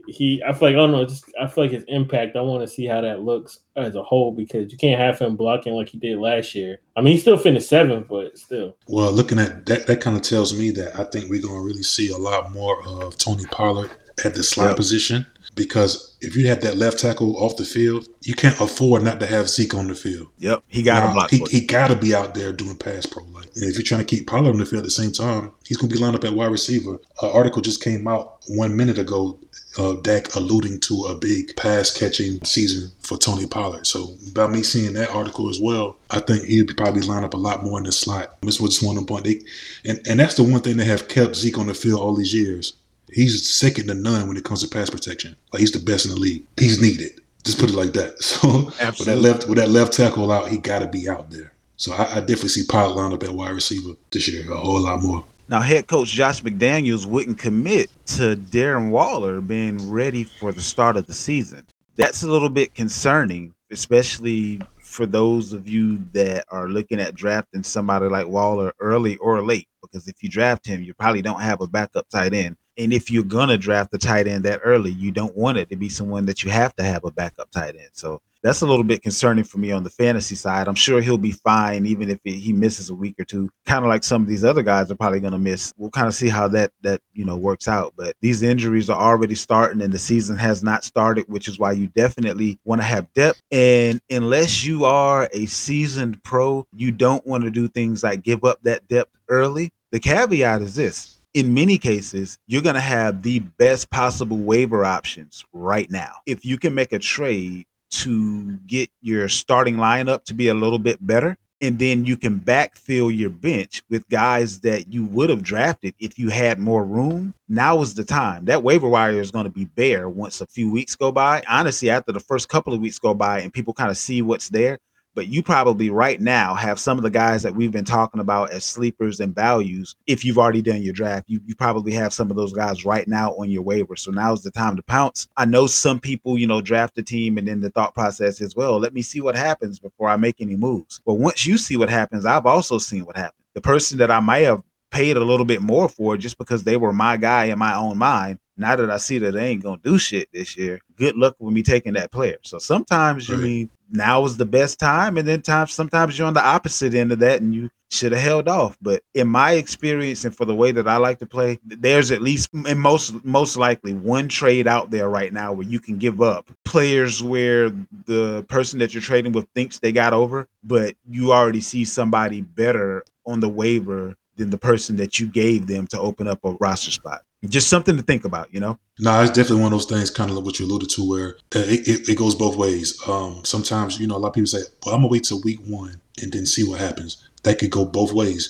he 0.07 0.41
I 0.43 0.53
feel 0.53 0.69
like 0.69 0.75
I 0.75 0.77
don't 0.77 0.91
know, 0.91 1.05
just 1.05 1.25
I 1.39 1.47
feel 1.47 1.65
like 1.65 1.71
his 1.71 1.83
impact. 1.87 2.35
I 2.35 2.41
want 2.41 2.61
to 2.61 2.67
see 2.67 2.85
how 2.85 3.01
that 3.01 3.21
looks 3.21 3.59
as 3.75 3.95
a 3.95 4.03
whole 4.03 4.31
because 4.31 4.71
you 4.71 4.77
can't 4.77 4.99
have 4.99 5.19
him 5.19 5.35
blocking 5.35 5.73
like 5.73 5.89
he 5.89 5.97
did 5.97 6.17
last 6.17 6.55
year. 6.55 6.79
I 6.95 7.01
mean, 7.01 7.13
he 7.13 7.19
still 7.19 7.37
finished 7.37 7.69
seventh, 7.69 8.07
but 8.07 8.37
still. 8.37 8.77
Well, 8.87 9.11
looking 9.11 9.39
at 9.39 9.65
that, 9.65 9.87
that 9.87 10.01
kind 10.01 10.15
of 10.15 10.21
tells 10.23 10.53
me 10.57 10.71
that 10.71 10.99
I 10.99 11.03
think 11.05 11.29
we're 11.29 11.41
going 11.41 11.55
to 11.55 11.65
really 11.65 11.83
see 11.83 12.09
a 12.11 12.17
lot 12.17 12.51
more 12.51 12.85
of 12.87 13.17
Tony 13.17 13.45
Pollard 13.45 13.91
at 14.23 14.33
the 14.33 14.43
slot 14.43 14.69
Yep. 14.69 14.77
position 14.77 15.25
because 15.55 16.15
if 16.21 16.35
you 16.35 16.47
have 16.47 16.61
that 16.61 16.77
left 16.77 16.99
tackle 16.99 17.37
off 17.37 17.55
the 17.55 17.65
field, 17.65 18.07
you 18.21 18.35
can't 18.35 18.59
afford 18.59 19.03
not 19.03 19.19
to 19.21 19.25
have 19.25 19.49
Zeke 19.49 19.73
on 19.73 19.87
the 19.87 19.95
field. 19.95 20.27
Yep, 20.39 20.63
he 20.67 20.83
got 20.83 21.15
Now. 21.15 21.27
He, 21.27 21.43
he 21.49 21.65
got 21.65 21.87
to 21.87 21.95
be 21.95 22.13
out 22.13 22.35
there 22.35 22.51
doing 22.51 22.75
pass 22.75 23.05
pro. 23.05 23.23
Like, 23.25 23.45
and 23.55 23.63
if 23.63 23.75
you're 23.75 23.83
trying 23.83 24.05
to 24.05 24.05
keep 24.05 24.27
Pollard 24.27 24.51
on 24.51 24.57
the 24.57 24.65
field 24.65 24.81
at 24.81 24.85
the 24.85 24.91
same 24.91 25.11
time, 25.11 25.51
he's 25.65 25.77
going 25.77 25.89
to 25.89 25.95
be 25.95 26.01
lined 26.01 26.15
up 26.15 26.23
at 26.25 26.33
wide 26.33 26.51
receiver. 26.51 26.99
An 27.21 27.31
article 27.31 27.61
just 27.61 27.81
came 27.81 28.07
out 28.07 28.37
one 28.47 28.75
minute 28.75 28.99
ago. 28.99 29.39
Uh, 29.77 29.93
Dak 30.03 30.33
alluding 30.35 30.79
to 30.79 31.03
a 31.09 31.15
big 31.15 31.53
pass 31.57 31.91
catching 31.91 32.41
season 32.45 32.89
for 33.01 33.17
Tony 33.17 33.45
Pollard. 33.45 33.85
So 33.85 34.15
by 34.33 34.47
me 34.47 34.63
seeing 34.63 34.93
that 34.93 35.09
article 35.09 35.49
as 35.49 35.59
well, 35.59 35.97
I 36.11 36.21
think 36.21 36.45
he'd 36.45 36.77
probably 36.77 37.01
line 37.01 37.25
up 37.25 37.33
a 37.33 37.37
lot 37.37 37.61
more 37.61 37.77
in 37.77 37.83
the 37.83 37.91
slot. 37.91 38.37
This 38.41 38.61
was 38.61 38.79
just 38.79 38.85
one 38.85 39.05
point. 39.05 39.25
They, 39.25 39.41
and 39.83 39.99
and 40.07 40.17
that's 40.17 40.35
the 40.35 40.43
one 40.43 40.61
thing 40.61 40.77
that 40.77 40.85
have 40.85 41.09
kept 41.09 41.35
Zeke 41.35 41.57
on 41.57 41.67
the 41.67 41.73
field 41.73 41.99
all 41.99 42.15
these 42.15 42.33
years. 42.33 42.73
He's 43.11 43.53
second 43.53 43.87
to 43.87 43.93
none 43.93 44.27
when 44.27 44.37
it 44.37 44.43
comes 44.43 44.61
to 44.63 44.67
pass 44.67 44.89
protection. 44.89 45.35
Like 45.53 45.59
he's 45.59 45.71
the 45.71 45.79
best 45.79 46.05
in 46.05 46.11
the 46.11 46.19
league. 46.19 46.43
He's 46.57 46.81
needed. 46.81 47.21
Just 47.43 47.59
put 47.59 47.69
it 47.69 47.75
like 47.75 47.93
that. 47.93 48.15
So 48.21 48.65
with 48.65 49.05
that 49.05 49.17
left 49.17 49.47
with 49.47 49.57
that 49.57 49.69
left 49.69 49.93
tackle 49.93 50.31
out, 50.31 50.49
he 50.49 50.57
got 50.57 50.79
to 50.79 50.87
be 50.87 51.07
out 51.07 51.29
there. 51.29 51.53
So 51.77 51.93
I, 51.93 52.17
I 52.17 52.19
definitely 52.19 52.49
see 52.49 52.65
Pollard 52.65 52.95
line 52.95 53.13
up 53.13 53.23
at 53.23 53.31
wide 53.31 53.51
receiver 53.51 53.93
this 54.11 54.27
year 54.27 54.51
a 54.51 54.57
whole 54.57 54.81
lot 54.81 55.01
more. 55.01 55.23
Now, 55.47 55.61
head 55.61 55.85
coach 55.85 56.09
Josh 56.09 56.41
McDaniels 56.41 57.05
wouldn't 57.05 57.37
commit 57.37 57.91
to 58.07 58.35
Darren 58.35 58.89
Waller 58.89 59.41
being 59.41 59.91
ready 59.91 60.23
for 60.23 60.51
the 60.51 60.61
start 60.61 60.97
of 60.97 61.05
the 61.05 61.13
season. 61.13 61.67
That's 61.97 62.23
a 62.23 62.27
little 62.27 62.49
bit 62.49 62.73
concerning, 62.73 63.53
especially 63.71 64.59
for 64.81 65.05
those 65.05 65.53
of 65.53 65.67
you 65.67 66.03
that 66.13 66.45
are 66.49 66.67
looking 66.67 66.99
at 66.99 67.13
drafting 67.13 67.61
somebody 67.61 68.07
like 68.07 68.27
Waller 68.27 68.73
early 68.79 69.17
or 69.17 69.43
late. 69.43 69.67
Because 69.81 70.07
if 70.07 70.23
you 70.23 70.29
draft 70.29 70.65
him, 70.65 70.81
you 70.81 70.95
probably 70.95 71.21
don't 71.21 71.41
have 71.41 71.61
a 71.61 71.67
backup 71.67 72.09
tight 72.09 72.33
end. 72.33 72.55
And 72.77 72.93
if 72.93 73.09
you're 73.09 73.23
gonna 73.23 73.57
draft 73.57 73.91
the 73.91 73.97
tight 73.97 74.27
end 74.27 74.43
that 74.45 74.61
early, 74.63 74.91
you 74.91 75.11
don't 75.11 75.35
want 75.35 75.57
it 75.57 75.69
to 75.69 75.75
be 75.75 75.89
someone 75.89 76.25
that 76.25 76.43
you 76.43 76.51
have 76.51 76.75
to 76.75 76.83
have 76.83 77.03
a 77.05 77.11
backup 77.11 77.51
tight 77.51 77.75
end. 77.75 77.89
So 77.93 78.21
that's 78.45 78.61
a 78.61 78.65
little 78.67 78.83
bit 78.83 79.01
concerning 79.01 79.43
for 79.43 79.57
me 79.57 79.71
on 79.71 79.83
the 79.83 79.89
fantasy 79.89 80.35
side. 80.35 80.67
I'm 80.67 80.75
sure 80.75 81.01
he'll 81.01 81.17
be 81.17 81.31
fine, 81.31 81.87
even 81.87 82.11
if 82.11 82.19
he 82.23 82.53
misses 82.53 82.91
a 82.91 82.93
week 82.93 83.15
or 83.19 83.25
two. 83.25 83.49
Kind 83.65 83.83
of 83.83 83.89
like 83.89 84.03
some 84.03 84.21
of 84.21 84.27
these 84.27 84.43
other 84.43 84.61
guys 84.61 84.91
are 84.91 84.95
probably 84.95 85.19
going 85.19 85.33
to 85.33 85.39
miss. 85.39 85.73
We'll 85.77 85.89
kind 85.89 86.05
of 86.05 86.13
see 86.13 86.29
how 86.29 86.47
that 86.49 86.71
that 86.81 87.01
you 87.13 87.25
know 87.25 87.37
works 87.37 87.67
out. 87.67 87.93
But 87.97 88.15
these 88.21 88.43
injuries 88.43 88.87
are 88.87 89.01
already 89.01 89.33
starting, 89.33 89.81
and 89.81 89.91
the 89.91 89.97
season 89.97 90.37
has 90.37 90.61
not 90.61 90.83
started, 90.83 91.25
which 91.27 91.47
is 91.47 91.57
why 91.57 91.71
you 91.71 91.87
definitely 91.87 92.59
want 92.65 92.81
to 92.81 92.85
have 92.85 93.11
depth. 93.13 93.41
And 93.51 93.99
unless 94.11 94.63
you 94.63 94.85
are 94.85 95.27
a 95.33 95.47
seasoned 95.47 96.21
pro, 96.23 96.67
you 96.71 96.91
don't 96.91 97.25
want 97.25 97.45
to 97.45 97.49
do 97.49 97.67
things 97.67 98.03
like 98.03 98.21
give 98.21 98.43
up 98.43 98.59
that 98.61 98.87
depth 98.87 99.09
early. 99.27 99.71
The 99.91 99.99
caveat 99.99 100.61
is 100.61 100.75
this 100.75 101.14
in 101.35 101.53
many 101.53 101.77
cases, 101.77 102.39
you're 102.47 102.61
going 102.61 102.75
to 102.75 102.81
have 102.81 103.21
the 103.21 103.39
best 103.39 103.89
possible 103.89 104.37
waiver 104.37 104.85
options 104.85 105.43
right 105.51 105.91
now. 105.91 106.13
If 106.25 106.45
you 106.45 106.57
can 106.57 106.73
make 106.73 106.93
a 106.93 106.99
trade 106.99 107.65
to 107.91 108.55
get 108.65 108.89
your 109.01 109.27
starting 109.27 109.75
lineup 109.75 110.23
to 110.25 110.33
be 110.33 110.47
a 110.47 110.53
little 110.53 110.79
bit 110.79 111.05
better, 111.05 111.37
and 111.59 111.77
then 111.77 112.05
you 112.05 112.15
can 112.15 112.39
backfill 112.39 113.15
your 113.15 113.29
bench 113.29 113.83
with 113.89 114.07
guys 114.07 114.61
that 114.61 114.93
you 114.93 115.05
would 115.05 115.29
have 115.29 115.43
drafted 115.43 115.93
if 115.99 116.17
you 116.17 116.29
had 116.29 116.57
more 116.57 116.85
room. 116.85 117.33
Now 117.49 117.81
is 117.81 117.93
the 117.95 118.05
time. 118.05 118.45
That 118.45 118.63
waiver 118.63 118.87
wire 118.87 119.19
is 119.19 119.31
going 119.31 119.45
to 119.45 119.51
be 119.51 119.65
bare 119.65 120.07
once 120.07 120.39
a 120.39 120.47
few 120.47 120.71
weeks 120.71 120.95
go 120.95 121.11
by. 121.11 121.43
Honestly, 121.49 121.89
after 121.89 122.13
the 122.13 122.19
first 122.19 122.47
couple 122.47 122.73
of 122.73 122.79
weeks 122.79 122.99
go 122.99 123.13
by 123.13 123.41
and 123.41 123.53
people 123.53 123.73
kind 123.73 123.91
of 123.91 123.97
see 123.97 124.21
what's 124.21 124.49
there, 124.49 124.79
but 125.15 125.27
you 125.27 125.41
probably 125.41 125.89
right 125.89 126.19
now 126.19 126.53
have 126.53 126.79
some 126.79 126.97
of 126.97 127.03
the 127.03 127.09
guys 127.09 127.41
that 127.43 127.55
we've 127.55 127.71
been 127.71 127.85
talking 127.85 128.19
about 128.19 128.51
as 128.51 128.65
sleepers 128.65 129.21
and 129.21 129.33
values. 129.33 129.95
If 130.05 130.25
you've 130.25 130.37
already 130.37 130.61
done 130.61 130.83
your 130.83 130.93
draft, 130.93 131.25
you, 131.27 131.39
you 131.45 131.55
probably 131.55 131.93
have 131.93 132.13
some 132.13 132.29
of 132.29 132.35
those 132.35 132.53
guys 132.53 132.85
right 132.85 133.07
now 133.07 133.33
on 133.35 133.49
your 133.49 133.63
waiver. 133.63 133.95
So 133.95 134.11
now's 134.11 134.43
the 134.43 134.51
time 134.51 134.75
to 134.75 134.83
pounce. 134.83 135.27
I 135.37 135.45
know 135.45 135.65
some 135.67 135.99
people, 135.99 136.37
you 136.37 136.47
know, 136.47 136.61
draft 136.61 136.97
a 136.97 137.03
team 137.03 137.37
and 137.37 137.47
then 137.47 137.61
the 137.61 137.69
thought 137.71 137.95
process 137.95 138.41
is, 138.41 138.55
well, 138.55 138.77
let 138.77 138.93
me 138.93 139.01
see 139.01 139.21
what 139.21 139.35
happens 139.35 139.79
before 139.79 140.09
I 140.09 140.17
make 140.17 140.41
any 140.41 140.55
moves. 140.55 141.01
But 141.05 141.15
once 141.15 141.45
you 141.45 141.57
see 141.57 141.77
what 141.77 141.89
happens, 141.89 142.25
I've 142.25 142.45
also 142.45 142.77
seen 142.77 143.05
what 143.05 143.15
happened. 143.15 143.43
The 143.53 143.61
person 143.61 143.97
that 143.99 144.11
I 144.11 144.19
might 144.19 144.39
have 144.39 144.61
paid 144.91 145.17
a 145.17 145.23
little 145.23 145.45
bit 145.45 145.61
more 145.61 145.89
for 145.89 146.17
just 146.17 146.37
because 146.37 146.63
they 146.63 146.77
were 146.77 146.93
my 146.93 147.17
guy 147.17 147.45
in 147.45 147.59
my 147.59 147.75
own 147.75 147.97
mind. 147.97 148.39
Now 148.57 148.75
that 148.77 148.89
I 148.89 148.97
see 148.97 149.17
that 149.19 149.33
they 149.33 149.47
ain't 149.47 149.63
gonna 149.63 149.81
do 149.83 149.97
shit 149.97 150.29
this 150.31 150.55
year, 150.55 150.79
good 150.95 151.17
luck 151.17 151.35
with 151.39 151.53
me 151.53 151.61
taking 151.61 151.93
that 151.93 152.11
player. 152.11 152.37
So 152.43 152.57
sometimes 152.57 153.27
you 153.27 153.35
mean 153.35 153.69
now 153.91 154.25
is 154.25 154.37
the 154.37 154.45
best 154.45 154.79
time, 154.79 155.17
and 155.17 155.27
then 155.27 155.41
times 155.41 155.73
sometimes 155.73 156.17
you're 156.17 156.27
on 156.27 156.33
the 156.33 156.45
opposite 156.45 156.93
end 156.93 157.11
of 157.11 157.19
that, 157.19 157.41
and 157.41 157.53
you 157.53 157.69
should 157.91 158.11
have 158.11 158.21
held 158.21 158.47
off. 158.47 158.77
But 158.81 159.03
in 159.13 159.27
my 159.27 159.53
experience 159.53 160.25
and 160.25 160.35
for 160.35 160.45
the 160.45 160.55
way 160.55 160.71
that 160.71 160.87
I 160.87 160.97
like 160.97 161.19
to 161.19 161.25
play, 161.25 161.59
there's 161.63 162.11
at 162.11 162.21
least 162.21 162.49
and 162.53 162.79
most 162.79 163.23
most 163.23 163.57
likely 163.57 163.93
one 163.93 164.27
trade 164.27 164.67
out 164.67 164.91
there 164.91 165.09
right 165.09 165.31
now 165.31 165.53
where 165.53 165.67
you 165.67 165.79
can 165.79 165.97
give 165.97 166.21
up 166.21 166.49
players 166.65 167.23
where 167.23 167.71
the 168.05 168.43
person 168.49 168.79
that 168.79 168.93
you're 168.93 169.01
trading 169.01 169.31
with 169.31 169.47
thinks 169.55 169.79
they 169.79 169.91
got 169.91 170.13
over, 170.13 170.47
but 170.63 170.95
you 171.07 171.31
already 171.31 171.61
see 171.61 171.85
somebody 171.85 172.41
better 172.41 173.03
on 173.25 173.39
the 173.39 173.49
waiver 173.49 174.15
than 174.35 174.49
the 174.49 174.57
person 174.57 174.97
that 174.97 175.19
you 175.19 175.27
gave 175.27 175.67
them 175.67 175.87
to 175.87 175.99
open 175.99 176.27
up 176.27 176.39
a 176.43 176.51
roster 176.53 176.91
spot. 176.91 177.21
Just 177.49 177.69
something 177.69 177.97
to 177.97 178.03
think 178.03 178.25
about, 178.25 178.53
you 178.53 178.59
know. 178.59 178.77
No, 178.99 179.21
it's 179.21 179.31
definitely 179.31 179.63
one 179.63 179.73
of 179.73 179.79
those 179.79 179.89
things, 179.89 180.09
kind 180.09 180.29
of 180.29 180.37
like 180.37 180.45
what 180.45 180.59
you 180.59 180.65
alluded 180.65 180.89
to, 180.91 181.07
where 181.07 181.37
it, 181.51 181.87
it, 181.87 182.09
it 182.09 182.17
goes 182.17 182.35
both 182.35 182.55
ways. 182.55 182.99
Um, 183.07 183.43
sometimes, 183.43 183.99
you 183.99 184.07
know, 184.07 184.15
a 184.15 184.19
lot 184.19 184.29
of 184.29 184.33
people 184.33 184.47
say, 184.47 184.63
"Well, 184.85 184.95
I'm 184.95 185.01
gonna 185.01 185.11
wait 185.11 185.25
till 185.25 185.41
week 185.41 185.59
one 185.65 185.99
and 186.21 186.31
then 186.31 186.45
see 186.45 186.67
what 186.67 186.79
happens." 186.79 187.27
That 187.43 187.59
could 187.59 187.71
go 187.71 187.85
both 187.85 188.13
ways. 188.13 188.49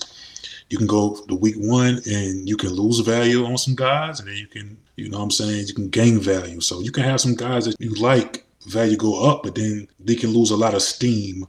You 0.70 0.78
can 0.78 0.86
go 0.86 1.18
the 1.28 1.34
week 1.34 1.56
one 1.56 2.00
and 2.06 2.48
you 2.48 2.56
can 2.56 2.70
lose 2.70 2.98
value 3.00 3.44
on 3.44 3.58
some 3.58 3.74
guys, 3.74 4.20
and 4.20 4.28
then 4.28 4.36
you 4.36 4.46
can, 4.46 4.76
you 4.96 5.08
know, 5.08 5.18
what 5.18 5.24
I'm 5.24 5.30
saying, 5.30 5.66
you 5.68 5.74
can 5.74 5.90
gain 5.90 6.18
value. 6.18 6.60
So 6.60 6.80
you 6.80 6.90
can 6.90 7.04
have 7.04 7.20
some 7.20 7.34
guys 7.34 7.66
that 7.66 7.76
you 7.78 7.94
like 7.94 8.44
value 8.66 8.96
go 8.96 9.30
up, 9.30 9.42
but 9.42 9.54
then 9.54 9.88
they 10.00 10.16
can 10.16 10.30
lose 10.30 10.50
a 10.50 10.56
lot 10.56 10.74
of 10.74 10.82
steam 10.82 11.46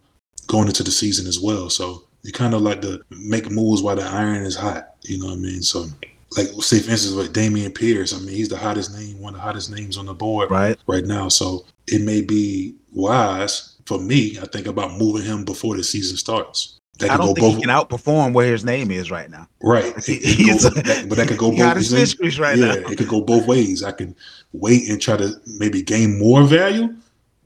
going 0.48 0.68
into 0.68 0.84
the 0.84 0.92
season 0.92 1.28
as 1.28 1.40
well. 1.40 1.70
So 1.70 2.04
you 2.24 2.32
kind 2.32 2.54
of 2.54 2.62
like 2.62 2.82
to 2.82 3.02
make 3.10 3.50
moves 3.50 3.82
while 3.82 3.96
the 3.96 4.04
iron 4.04 4.44
is 4.44 4.56
hot. 4.56 4.96
You 5.04 5.20
know 5.20 5.28
what 5.28 5.34
I 5.34 5.38
mean? 5.38 5.62
So 5.62 5.86
like 6.36 6.48
say 6.62 6.80
for 6.80 6.92
instance 6.92 7.14
like 7.16 7.30
Dameon 7.32 7.74
Pierce, 7.74 8.14
I 8.14 8.20
mean 8.20 8.36
he's 8.36 8.50
the 8.50 8.58
hottest 8.58 8.94
name, 8.94 9.20
one 9.22 9.34
of 9.34 9.40
the 9.40 9.44
hottest 9.44 9.72
names 9.72 9.98
on 9.98 10.06
the 10.08 10.14
board 10.14 10.52
Right. 10.52 10.78
right 10.88 11.06
now. 11.06 11.30
So 11.30 11.66
it 11.88 12.02
may 12.02 12.22
be 12.22 12.76
wise 12.94 13.76
for 13.86 14.00
me, 14.00 14.38
I 14.42 14.46
think 14.48 14.68
about 14.68 14.98
moving 14.98 15.24
him 15.24 15.46
before 15.46 15.78
the 15.78 15.84
season 15.84 16.18
starts. 16.18 16.74
That 17.00 17.12
I 17.12 17.18
don't 17.18 17.28
go 17.28 17.34
think 17.36 17.40
both 17.46 17.56
he 17.58 17.62
can 17.62 17.70
outperform 17.70 18.34
where 18.34 18.52
his 18.52 18.66
name 18.66 18.90
is 18.92 19.12
right 19.12 19.30
now. 19.30 19.48
right. 19.62 19.86
It- 19.86 20.10
it 20.10 20.24
he's- 20.26 20.64
go- 20.64 20.82
that- 20.82 21.08
but 21.08 21.18
that 21.18 21.28
could 21.28 21.38
go 21.38 21.52
both 21.56 21.92
ways. 21.92 22.40
right 22.40 22.58
yeah, 22.58 22.66
now. 22.66 22.90
it 22.90 22.98
could 22.98 23.08
go 23.08 23.22
both 23.22 23.46
ways. 23.46 23.84
I 23.84 23.92
can 23.92 24.16
wait 24.52 24.90
and 24.90 25.00
try 25.00 25.16
to 25.16 25.40
maybe 25.60 25.82
gain 25.84 26.18
more 26.20 26.44
value, 26.44 26.94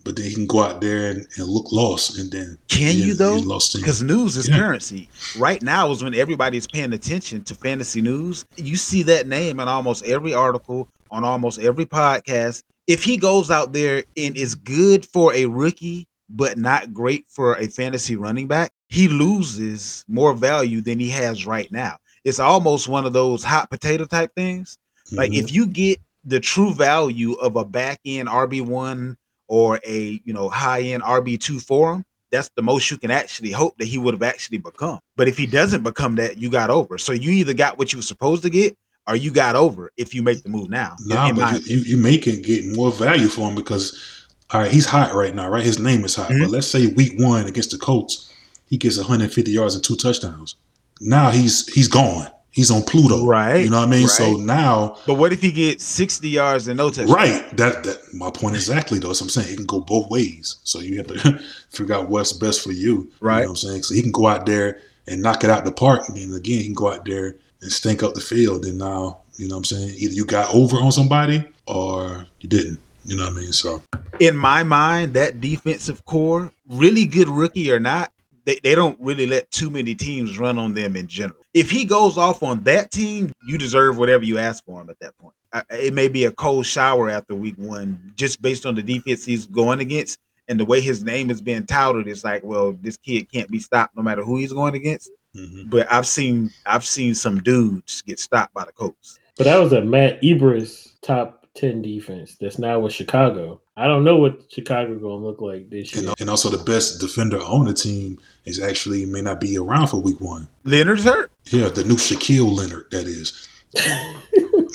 but 0.03 0.15
then 0.15 0.25
he 0.25 0.33
can 0.33 0.47
go 0.47 0.61
out 0.63 0.81
there 0.81 1.11
and, 1.11 1.27
and 1.37 1.47
look 1.47 1.71
lost 1.71 2.17
and 2.17 2.31
then 2.31 2.57
Can 2.67 2.95
you 2.95 3.13
though? 3.13 3.41
Because 3.41 4.01
news 4.01 4.37
is 4.37 4.47
Yeah. 4.47 4.57
currency. 4.57 5.09
Right 5.37 5.61
now 5.61 5.91
is 5.91 6.03
when 6.03 6.13
everybody's 6.15 6.67
paying 6.67 6.93
attention 6.93 7.43
to 7.45 7.55
fantasy 7.55 8.01
news. 8.01 8.45
You 8.57 8.75
see 8.77 9.03
that 9.03 9.27
name 9.27 9.59
in 9.59 9.67
almost 9.67 10.03
every 10.05 10.33
article, 10.33 10.87
on 11.11 11.23
almost 11.23 11.59
every 11.59 11.85
podcast. 11.85 12.63
If 12.87 13.03
he 13.03 13.17
goes 13.17 13.51
out 13.51 13.73
there 13.73 14.03
and 14.17 14.35
is 14.35 14.55
good 14.55 15.05
for 15.05 15.33
a 15.33 15.45
rookie, 15.45 16.07
but 16.29 16.57
not 16.57 16.93
great 16.93 17.25
for 17.29 17.55
a 17.55 17.67
fantasy 17.67 18.15
running 18.15 18.47
back, 18.47 18.71
he 18.89 19.07
loses 19.07 20.03
more 20.07 20.33
value 20.33 20.81
than 20.81 20.99
he 20.99 21.09
has 21.09 21.45
right 21.45 21.71
now. 21.71 21.97
It's 22.23 22.39
almost 22.39 22.87
one 22.87 23.05
of 23.05 23.13
those 23.13 23.43
hot 23.43 23.69
potato 23.69 24.05
type 24.05 24.31
things. 24.35 24.77
Like 25.11 25.31
Mhm. 25.31 25.37
if 25.37 25.51
you 25.53 25.67
get 25.67 25.99
the 26.23 26.39
true 26.39 26.73
value 26.73 27.33
of 27.33 27.55
a 27.55 27.65
back 27.65 27.99
end 28.05 28.29
RB 28.29 28.61
one 28.61 29.17
or 29.51 29.81
a 29.85 30.21
you 30.23 30.31
know 30.33 30.47
high 30.47 30.81
end 30.81 31.03
RB 31.03 31.37
two 31.37 31.59
for 31.59 31.93
him, 31.93 32.05
that's 32.31 32.49
the 32.55 32.61
most 32.61 32.89
you 32.89 32.97
can 32.97 33.11
actually 33.11 33.51
hope 33.51 33.77
that 33.79 33.85
he 33.85 33.97
would 33.97 34.13
have 34.13 34.23
actually 34.23 34.59
become. 34.59 34.99
But 35.17 35.27
if 35.27 35.37
he 35.37 35.45
doesn't 35.45 35.83
become 35.83 36.15
that, 36.15 36.37
you 36.37 36.49
got 36.49 36.69
over. 36.69 36.97
So 36.97 37.11
you 37.11 37.31
either 37.31 37.53
got 37.53 37.77
what 37.77 37.91
you 37.91 37.99
were 37.99 38.03
supposed 38.03 38.43
to 38.43 38.49
get, 38.49 38.77
or 39.07 39.17
you 39.17 39.29
got 39.29 39.57
over 39.57 39.91
if 39.97 40.15
you 40.15 40.23
make 40.23 40.41
the 40.43 40.49
move 40.49 40.69
now. 40.69 40.95
Nah, 41.01 41.33
but 41.33 41.65
you, 41.65 41.79
you, 41.79 41.97
may 41.97 42.17
can 42.17 42.41
get 42.41 42.65
more 42.65 42.93
value 42.93 43.27
for 43.27 43.49
him 43.49 43.55
because, 43.55 44.25
all 44.51 44.61
right, 44.61 44.71
he's 44.71 44.85
hot 44.85 45.13
right 45.13 45.35
now, 45.35 45.49
right? 45.49 45.65
His 45.65 45.79
name 45.79 46.05
is 46.05 46.15
hot. 46.15 46.29
Mhm. 46.29 46.43
But 46.43 46.49
let's 46.51 46.67
say 46.67 46.87
week 46.87 47.19
one 47.19 47.45
against 47.45 47.71
the 47.71 47.77
Colts, 47.77 48.31
he 48.67 48.77
gets 48.77 48.97
150 48.97 49.51
yards 49.51 49.75
and 49.75 49.83
two 49.83 49.97
touchdowns. 49.97 50.55
Now 51.01 51.29
he's 51.29 51.67
he's 51.73 51.89
gone. 51.89 52.29
He's 52.51 52.69
on 52.69 52.83
Pluto, 52.83 53.25
Right, 53.25 53.63
You 53.63 53.69
know 53.69 53.79
what 53.79 53.87
I 53.87 53.91
mean? 53.91 54.07
So 54.09 54.33
now, 54.33 54.97
But 55.07 55.13
what 55.13 55.31
if 55.31 55.41
he 55.41 55.51
gets 55.53 55.85
60 55.85 56.27
yards 56.27 56.67
and 56.67 56.77
no 56.77 56.89
touchdown? 56.89 57.15
right? 57.15 57.57
That 57.57 57.83
that 57.85 58.13
my 58.13 58.29
point 58.29 58.55
exactly. 58.55 58.99
Though, 58.99 59.13
so 59.13 59.23
I'm 59.23 59.29
saying 59.29 59.53
it 59.53 59.55
can 59.55 59.65
go 59.65 59.79
both 59.79 60.09
ways. 60.09 60.57
So 60.63 60.79
you 60.79 60.97
have 60.97 61.07
to 61.07 61.39
figure 61.69 61.95
out 61.95 62.09
what's 62.09 62.33
best 62.33 62.61
for 62.61 62.73
you. 62.73 63.09
Right. 63.21 63.37
You 63.37 63.43
know 63.43 63.51
what 63.51 63.63
I'm 63.63 63.69
saying? 63.69 63.83
So 63.83 63.93
he 63.93 64.01
can 64.01 64.11
go 64.11 64.27
out 64.27 64.45
there 64.45 64.81
and 65.07 65.21
knock 65.21 65.43
it 65.45 65.49
out 65.49 65.63
the 65.63 65.71
park. 65.71 66.09
And 66.09 66.17
then 66.17 66.33
again, 66.33 66.57
he 66.59 66.65
can 66.65 66.73
go 66.73 66.91
out 66.91 67.05
there 67.05 67.37
and 67.61 67.71
stink 67.71 68.03
up 68.03 68.15
the 68.15 68.21
field. 68.21 68.65
And 68.65 68.77
now, 68.77 69.19
you 69.37 69.47
know 69.47 69.55
what 69.55 69.59
I'm 69.59 69.65
saying? 69.77 69.95
Either 69.97 70.13
you 70.13 70.25
got 70.25 70.53
over 70.53 70.75
on 70.77 70.91
somebody 70.91 71.43
or 71.67 72.25
you 72.41 72.49
didn't. 72.49 72.79
You 73.05 73.15
know 73.17 73.23
what 73.25 73.33
I 73.33 73.37
mean? 73.37 73.53
So 73.53 73.81
in 74.19 74.35
my 74.35 74.61
mind, 74.63 75.13
that 75.13 75.39
defensive 75.41 76.03
core, 76.05 76.51
really 76.67 77.05
good 77.05 77.29
rookie 77.29 77.71
or 77.71 77.79
not, 77.79 78.11
they, 78.45 78.59
they 78.61 78.75
don't 78.75 78.99
really 78.99 79.25
let 79.25 79.49
too 79.51 79.69
many 79.69 79.95
teams 79.95 80.37
run 80.37 80.59
on 80.59 80.73
them 80.73 80.95
in 80.95 81.07
general. 81.07 81.37
If 81.53 81.69
he 81.69 81.83
goes 81.85 82.17
off 82.17 82.43
on 82.43 82.63
that 82.63 82.91
team, 82.91 83.31
you 83.45 83.57
deserve 83.57 83.97
whatever 83.97 84.23
you 84.23 84.37
ask 84.37 84.63
for 84.65 84.81
him 84.81 84.89
at 84.89 84.99
that 84.99 85.17
point. 85.17 85.35
it 85.69 85.93
may 85.93 86.07
be 86.07 86.25
a 86.25 86.31
cold 86.31 86.65
shower 86.65 87.09
after 87.09 87.35
week 87.35 87.55
one, 87.57 88.13
just 88.15 88.41
based 88.41 88.65
on 88.65 88.75
the 88.75 88.81
defense 88.81 89.25
he's 89.25 89.47
going 89.47 89.81
against 89.81 90.17
and 90.47 90.59
the 90.59 90.65
way 90.65 90.79
his 90.79 91.03
name 91.03 91.29
is 91.29 91.41
being 91.41 91.65
touted. 91.65 92.07
It's 92.07 92.23
like, 92.23 92.43
well, 92.43 92.73
this 92.81 92.97
kid 92.97 93.31
can't 93.31 93.49
be 93.49 93.59
stopped 93.59 93.95
no 93.95 94.01
matter 94.01 94.23
who 94.23 94.37
he's 94.37 94.53
going 94.53 94.75
against. 94.75 95.09
Mhm. 95.35 95.69
But 95.69 95.91
I've 95.91 96.07
seen 96.07 96.51
I've 96.65 96.85
seen 96.85 97.15
some 97.15 97.41
dudes 97.41 98.01
get 98.01 98.19
stopped 98.19 98.53
by 98.53 98.65
the 98.65 98.71
Colts. 98.71 99.17
But 99.37 99.45
that 99.45 99.57
was 99.59 99.71
a 99.73 99.81
Matt 99.81 100.19
Ebers 100.23 100.93
top 101.01 101.47
ten 101.53 101.81
defense. 101.81 102.37
That's 102.39 102.59
now 102.59 102.79
with 102.79 102.93
Chicago. 102.93 103.61
I 103.81 103.87
don't 103.87 104.03
know 104.03 104.17
what 104.17 104.43
Chicago 104.51 104.93
gonna 104.95 105.15
look 105.15 105.41
like 105.41 105.67
this 105.71 105.93
year. 105.95 106.09
And, 106.09 106.21
and 106.21 106.29
also 106.29 106.49
the 106.49 106.63
best 106.63 107.01
defender 107.01 107.39
on 107.39 107.65
the 107.65 107.73
team 107.73 108.19
is 108.45 108.59
actually 108.59 109.05
may 109.07 109.21
not 109.21 109.39
be 109.39 109.57
around 109.57 109.87
for 109.87 109.97
week 109.99 110.21
one. 110.21 110.47
Leonard's 110.65 111.03
hurt. 111.03 111.31
Yeah, 111.45 111.69
the 111.69 111.83
new 111.83 111.95
Shaquille 111.95 112.55
Leonard, 112.55 112.85
that 112.91 113.07
is. 113.07 113.47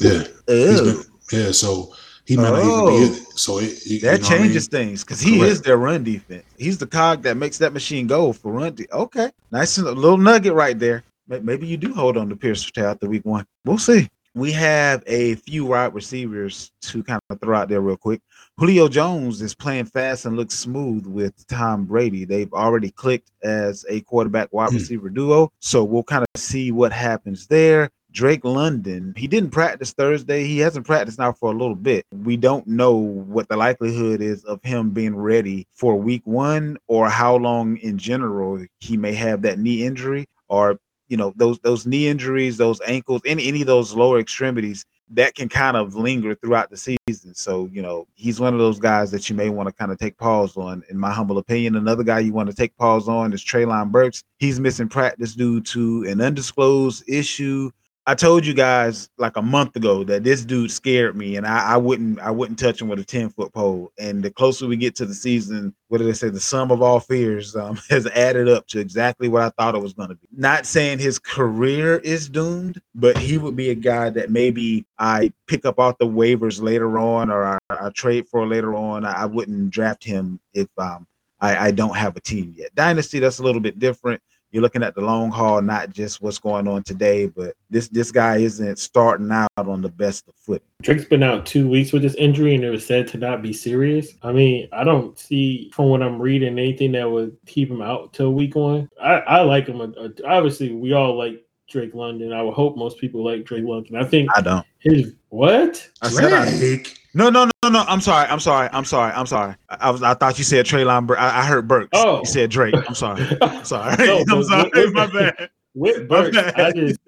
Yeah. 0.01 0.25
He's 0.47 0.81
Ew. 0.81 0.85
been, 0.85 1.03
yeah, 1.33 1.51
so 1.53 1.95
he 2.27 2.37
might 2.37 2.51
not 2.51 2.61
Oh. 2.65 2.91
even 2.97 3.09
be 3.13 3.15
in 3.17 3.23
it. 3.23 3.27
So 3.39 3.59
it, 3.61 3.87
you 3.87 3.99
That 4.01 4.21
know 4.21 4.27
what 4.27 4.31
I 4.31 4.35
mean? 4.35 4.43
changes 4.49 4.69
things 4.69 5.05
because 5.05 5.21
he 5.21 5.39
Correct. 5.39 5.53
is 5.53 5.63
their 5.63 5.79
run 5.79 6.05
defense. 6.05 6.45
He's 6.59 6.77
the 6.77 6.87
cog 6.87 7.23
that 7.23 7.37
makes 7.39 7.57
that 7.59 7.73
machine 7.73 8.07
go 8.07 8.33
for 8.35 8.53
run. 8.53 8.75
De- 8.75 8.87
okay, 8.95 9.31
nice 9.53 9.79
and 9.79 9.87
a 9.89 9.93
little 9.93 10.19
nugget 10.19 10.53
right 10.53 10.79
there. 10.79 11.03
Maybe 11.29 11.67
you 11.67 11.77
do 11.79 11.95
hold 11.95 12.19
on 12.19 12.29
to 12.29 12.37
Pierce 12.37 12.63
Patel 12.65 12.91
after 12.91 13.09
week 13.09 13.25
one. 13.25 13.47
We'll 13.65 13.79
see. 13.79 14.09
We 14.35 14.53
have 14.53 15.03
a 15.07 15.37
few 15.37 15.65
wide 15.65 15.95
receivers 15.95 16.71
to 16.83 17.03
kind 17.03 17.21
of 17.31 17.41
throw 17.41 17.57
out 17.57 17.69
there 17.71 17.81
real 17.81 17.97
quick. 17.97 18.21
Julio 18.59 18.89
Jones 18.89 19.43
is 19.43 19.55
playing 19.55 19.85
fast 19.85 20.25
and 20.25 20.35
looks 20.35 20.55
smooth 20.55 21.07
with 21.07 21.47
Tom 21.47 21.85
Brady. 21.85 22.25
They've 22.25 22.53
already 22.55 22.91
clicked 22.91 23.31
as 23.43 23.85
a 23.91 24.01
quarterback 24.03 24.49
wide 24.51 24.71
Hmm. 24.71 24.77
receiver 24.77 25.11
duo. 25.11 25.53
So 25.61 25.85
we'll 25.85 26.05
kind 26.05 26.23
of 26.23 26.41
see 26.41 26.73
what 26.73 26.91
happens 26.91 27.47
there. 27.49 27.91
Drake 28.13 28.47
London, 28.47 29.13
he 29.15 29.27
didn't 29.27 29.51
practice 29.51 29.93
Thursday. 29.93 30.45
He 30.45 30.59
hasn't 30.61 30.87
practiced 30.87 31.19
now 31.19 31.33
for 31.33 31.53
a 31.53 31.55
little 31.55 31.75
bit. 31.75 32.07
We 32.11 32.39
don't 32.39 32.67
know 32.67 32.95
what 32.95 33.47
the 33.51 33.59
likelihood 33.59 34.23
is 34.23 34.43
of 34.45 34.63
him 34.63 34.89
being 34.89 35.15
ready 35.15 35.67
for 35.75 35.95
week 35.97 36.23
one 36.25 36.79
or 36.89 37.11
how 37.11 37.37
long 37.37 37.77
in 37.77 37.99
general 37.99 38.65
he 38.81 38.97
may 38.97 39.13
have 39.13 39.43
that 39.43 39.59
knee 39.59 39.85
injury 39.85 40.27
or 40.49 40.79
you 41.09 41.19
know 41.19 41.35
those 41.37 41.59
those 41.59 41.85
knee 41.87 42.09
injuries, 42.09 42.57
those 42.57 42.81
ankles, 42.87 43.21
any 43.27 43.47
any 43.49 43.61
of 43.61 43.67
those 43.67 43.93
lower 43.95 44.19
extremities 44.19 44.87
that 45.11 45.35
can 45.35 45.49
kind 45.49 45.77
of 45.77 45.95
linger 45.95 46.35
throughout 46.35 46.71
the 46.71 46.77
season. 46.77 47.35
So, 47.35 47.69
you 47.73 47.81
know, 47.81 48.07
he's 48.15 48.41
one 48.41 48.55
of 48.55 48.59
those 48.59 48.79
guys 48.79 49.11
that 49.13 49.31
you 49.31 49.37
may 49.37 49.51
want 49.51 49.69
to 49.69 49.73
kind 49.73 49.93
of 49.93 49.99
take 49.99 50.19
pause 50.19 50.57
on, 50.57 50.83
in 50.91 50.99
my 50.99 51.13
humble 51.13 51.39
opinion. 51.39 51.77
Another 51.77 52.03
guy 52.03 52.19
you 52.19 52.33
want 52.33 52.51
to 52.51 52.57
take 52.57 52.77
pause 52.77 53.09
on 53.09 53.33
is 53.33 53.45
Treylon 53.45 53.91
Burks. 53.91 54.25
He's 54.39 54.59
missing 54.59 54.89
practice 54.89 55.35
due 55.35 55.61
to 55.61 56.05
an 56.09 56.21
undisclosed 56.21 57.09
issue. 57.09 57.71
I 58.09 58.15
told 58.15 58.47
you 58.47 58.55
guys 58.55 59.11
like 59.19 59.37
a 59.37 59.43
month 59.43 59.75
ago 59.75 60.05
that 60.05 60.23
this 60.23 60.45
dude 60.45 60.71
scared 60.71 61.17
me, 61.17 61.35
and 61.37 61.45
I, 61.45 61.75
I 61.75 61.77
wouldn't 61.77 62.21
I 62.21 62.31
wouldn't 62.31 62.57
touch 62.57 62.81
him 62.81 62.87
with 62.87 63.01
a 63.01 63.05
10 63.05 63.31
foot 63.31 63.53
pole. 63.53 63.91
And 63.99 64.23
the 64.23 64.31
closer 64.31 64.69
we 64.69 64.77
get 64.77 64.95
to 64.97 65.07
the 65.07 65.15
season, 65.15 65.75
what 65.89 65.99
did 65.99 66.07
they 66.07 66.13
say? 66.13 66.29
The 66.29 66.39
sum 66.39 66.71
of 66.71 66.83
all 66.83 67.01
fears 67.01 67.57
um, 67.57 67.81
has 67.91 68.07
added 68.07 68.49
up 68.49 68.69
to 68.69 68.79
exactly 68.79 69.29
what 69.29 69.43
I 69.43 69.51
thought 69.51 69.75
it 69.75 69.83
was 69.83 69.93
going 69.93 70.11
to 70.11 70.15
be. 70.15 70.29
Not 70.33 70.67
saying 70.67 71.01
his 71.01 71.19
career 71.19 71.97
is 71.99 72.29
doomed, 72.29 72.81
but 72.95 73.19
he 73.19 73.39
would 73.39 73.57
be 73.57 73.71
a 73.71 73.75
guy 73.75 74.11
that 74.11 74.31
maybe 74.31 74.87
I 74.99 75.33
pick 75.49 75.67
up 75.67 75.81
off 75.81 75.99
the 75.99 76.07
waivers 76.07 76.63
later 76.63 77.01
on, 77.01 77.29
or 77.29 77.45
I, 77.45 77.59
I 77.71 77.91
trade 77.91 78.29
for 78.29 78.47
later 78.47 78.77
on. 78.77 79.05
I, 79.05 79.23
I 79.23 79.27
wouldn't 79.27 79.71
draft 79.71 80.05
him 80.05 80.39
if 80.55 80.69
um, 80.79 81.09
I, 81.41 81.57
I 81.57 81.71
don't 81.73 81.97
have 81.97 82.17
a 82.17 82.21
team 82.21 82.55
yet. 82.57 82.73
Dynasty, 82.77 83.19
that's 83.19 83.41
a 83.41 83.43
little 83.43 83.61
bit 83.61 83.81
different. 83.81 84.23
You're 84.53 84.63
looking 84.63 84.83
at 84.83 84.95
the 84.95 85.01
long 85.01 85.31
haul, 85.31 85.61
not 85.61 85.91
just 85.91 86.23
what's 86.23 86.39
going 86.39 86.69
on 86.69 86.83
today. 86.83 87.27
But 87.27 87.55
this 87.69 87.89
this 87.89 88.11
guy 88.11 88.39
isn't 88.39 88.79
starting 88.79 89.31
out 89.31 89.51
on 89.57 89.83
the 89.83 89.89
best 89.89 90.29
of 90.29 90.35
footing. 90.37 90.67
Drake's 90.83 91.05
been 91.05 91.23
out 91.23 91.47
two 91.47 91.69
weeks 91.69 91.93
with 91.93 92.03
this 92.03 92.15
injury, 92.15 92.55
and 92.55 92.65
it 92.65 92.71
was 92.71 92.87
said 92.87 93.09
to 93.09 93.19
not 93.19 93.43
be 93.43 93.53
serious. 93.53 94.13
I 94.23 94.33
mean, 94.33 94.69
I 94.73 94.85
don't 94.85 95.19
see 95.19 95.71
from 95.75 95.87
what 95.87 96.03
I'm 96.03 96.21
reading 96.21 96.59
anything 96.59 96.93
that 96.93 97.11
would 97.11 97.37
keep 97.47 97.71
him 97.71 97.83
out 97.83 98.13
till 98.13 98.33
week 98.33 98.55
one. 98.55 98.89
I, 99.01 99.15
I 99.15 99.41
like 99.43 99.67
him. 99.67 99.81
Uh, 99.81 100.09
obviously, 100.27 100.73
we 100.73 100.93
all 100.93 101.17
like 101.17 101.45
Drake 101.69 101.95
London. 101.95 102.33
I 102.33 102.43
would 102.43 102.55
hope 102.55 102.77
most 102.77 102.99
people 102.99 103.25
like 103.25 103.45
Drake 103.45 103.65
London. 103.65 103.97
I 103.97 104.05
think 104.05 104.31
I 104.37 104.41
don't. 104.41 104.67
his 104.79 105.15
what? 105.29 105.89
I 106.03 106.09
said 106.09 106.33
I, 106.33 106.57
Drake. 106.57 106.99
No, 107.17 107.31
no, 107.31 107.49
no, 107.63 107.71
no. 107.71 107.83
I'm 107.89 108.03
sorry. 108.03 108.29
I'm 108.29 108.41
sorry. 108.41 108.69
I'm 108.73 108.85
sorry. 108.85 109.11
I'm 109.13 109.25
sorry. 109.27 109.55
I, 109.71 109.77
I 109.81 109.91
was. 109.91 110.03
I 110.03 110.13
thought 110.13 110.37
you 110.37 110.45
said 110.45 110.67
Treylon. 110.67 111.07
Bur- 111.07 111.19
I, 111.19 111.41
I 111.41 111.45
heard 111.47 111.67
Burks. 111.67 111.89
Oh. 111.95 112.19
you 112.21 112.27
said 112.27 112.51
Drake. 112.51 112.75
I'm 112.75 112.95
sorry. 112.95 113.27
I'm 113.43 113.65
sorry. 113.65 113.97
No, 114.07 114.23
I'm 114.31 114.45
sorry. 114.45 114.71
with- 114.75 114.93
My 114.93 115.07
bad. 115.07 115.51
With 115.75 116.09
Burks, 116.09 116.37
I 116.37 116.73
just 116.73 116.99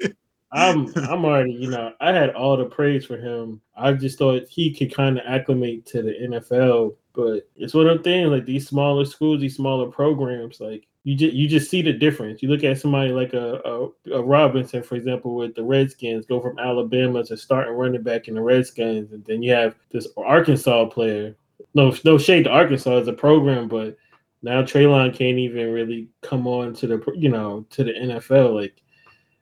I'm 0.51 0.87
I'm 0.97 1.25
already, 1.27 1.53
you 1.53 1.68
know, 1.71 1.92
I 2.01 2.12
had 2.12 2.31
all 2.31 2.57
the 2.57 2.64
praise 2.64 3.05
for 3.05 3.18
him. 3.18 3.61
I 3.77 3.92
just 3.92 4.18
thought 4.18 4.49
he 4.49 4.75
could 4.75 4.94
kind 4.94 5.18
of 5.18 5.25
acclimate 5.27 5.85
to 5.87 6.03
the 6.03 6.12
NFL, 6.12 6.97
but 7.14 7.47
it's 7.55 7.75
one 7.75 7.87
of 7.87 7.99
the 7.99 8.03
things 8.05 8.31
like 8.31 8.47
these 8.47 8.66
smaller 8.66 9.05
schools, 9.05 9.40
these 9.40 9.57
smaller 9.57 9.90
programs, 9.90 10.59
like 10.61 10.87
you 11.09 11.14
just 11.14 11.35
you 11.35 11.49
just 11.49 11.71
see 11.71 11.81
the 11.81 11.94
difference. 11.94 12.42
You 12.42 12.51
look 12.51 12.64
at 12.64 12.79
somebody 12.79 13.12
like 13.12 13.33
a, 13.33 13.62
a, 13.64 13.88
a 14.12 14.23
Robinson, 14.23 14.83
for 14.83 14.94
example, 14.94 15.35
with 15.35 15.55
the 15.55 15.64
Redskins, 15.64 16.27
go 16.27 16.38
from 16.38 16.59
Alabama 16.59 17.25
to 17.25 17.37
starting 17.38 17.73
running 17.73 18.03
back 18.03 18.29
in 18.29 18.35
the 18.35 18.42
Redskins, 18.42 19.12
and 19.12 19.25
then 19.25 19.42
you 19.42 19.55
have 19.55 19.75
this 19.90 20.07
Arkansas 20.18 20.85
player. 20.90 21.35
No, 21.73 21.97
no 22.05 22.18
shade 22.18 22.42
to 22.42 22.51
Arkansas 22.51 22.99
as 22.99 23.09
a 23.09 23.14
program, 23.14 23.68
but 23.68 23.97
now 24.42 24.61
Treylon 24.61 25.16
can't 25.16 25.38
even 25.38 25.73
really 25.73 26.11
come 26.21 26.47
on 26.47 26.75
to 26.75 26.87
the 26.87 27.03
you 27.16 27.31
know 27.31 27.64
to 27.71 27.85
the 27.85 27.92
NFL. 27.92 28.55
Like 28.55 28.83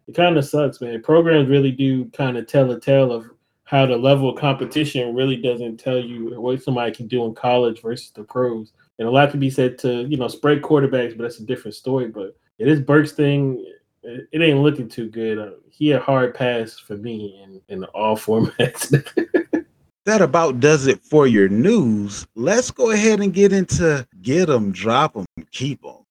it 0.06 0.14
kind 0.14 0.36
of 0.38 0.44
sucks, 0.44 0.80
man. 0.80 1.02
Programs 1.02 1.48
really 1.48 1.72
do 1.72 2.04
kind 2.10 2.36
of 2.36 2.46
tell 2.46 2.70
a 2.70 2.78
tale 2.78 3.10
of 3.10 3.28
how 3.64 3.86
the 3.86 3.96
level 3.96 4.30
of 4.30 4.38
competition 4.38 5.16
really 5.16 5.36
doesn't 5.36 5.78
tell 5.78 5.98
you 5.98 6.40
what 6.40 6.62
somebody 6.62 6.94
can 6.94 7.08
do 7.08 7.24
in 7.24 7.34
college 7.34 7.82
versus 7.82 8.12
the 8.12 8.22
pros. 8.22 8.72
And 8.98 9.06
a 9.06 9.10
lot 9.10 9.30
can 9.30 9.40
be 9.40 9.50
said 9.50 9.78
to 9.78 10.04
you 10.04 10.16
know 10.16 10.28
spread 10.28 10.62
quarterbacks, 10.62 11.16
but 11.16 11.24
that's 11.24 11.40
a 11.40 11.44
different 11.44 11.74
story. 11.74 12.08
But 12.08 12.36
it 12.58 12.68
is 12.68 12.80
Burks 12.80 13.12
thing. 13.12 13.64
It, 14.02 14.28
it 14.32 14.40
ain't 14.42 14.60
looking 14.60 14.88
too 14.88 15.08
good. 15.08 15.38
Uh, 15.38 15.50
he 15.68 15.92
a 15.92 16.00
hard 16.00 16.34
pass 16.34 16.78
for 16.78 16.96
me 16.96 17.40
in 17.42 17.60
in 17.68 17.84
all 17.84 18.16
formats. 18.16 18.90
That 20.06 20.22
about 20.22 20.60
does 20.60 20.86
it 20.86 21.02
for 21.02 21.26
your 21.26 21.48
news. 21.48 22.28
Let's 22.36 22.70
go 22.70 22.92
ahead 22.92 23.20
and 23.20 23.34
get 23.34 23.52
into 23.52 24.06
get 24.22 24.46
them, 24.46 24.70
drop 24.70 25.14
them, 25.14 25.26
keep 25.50 25.82
them. 25.82 26.04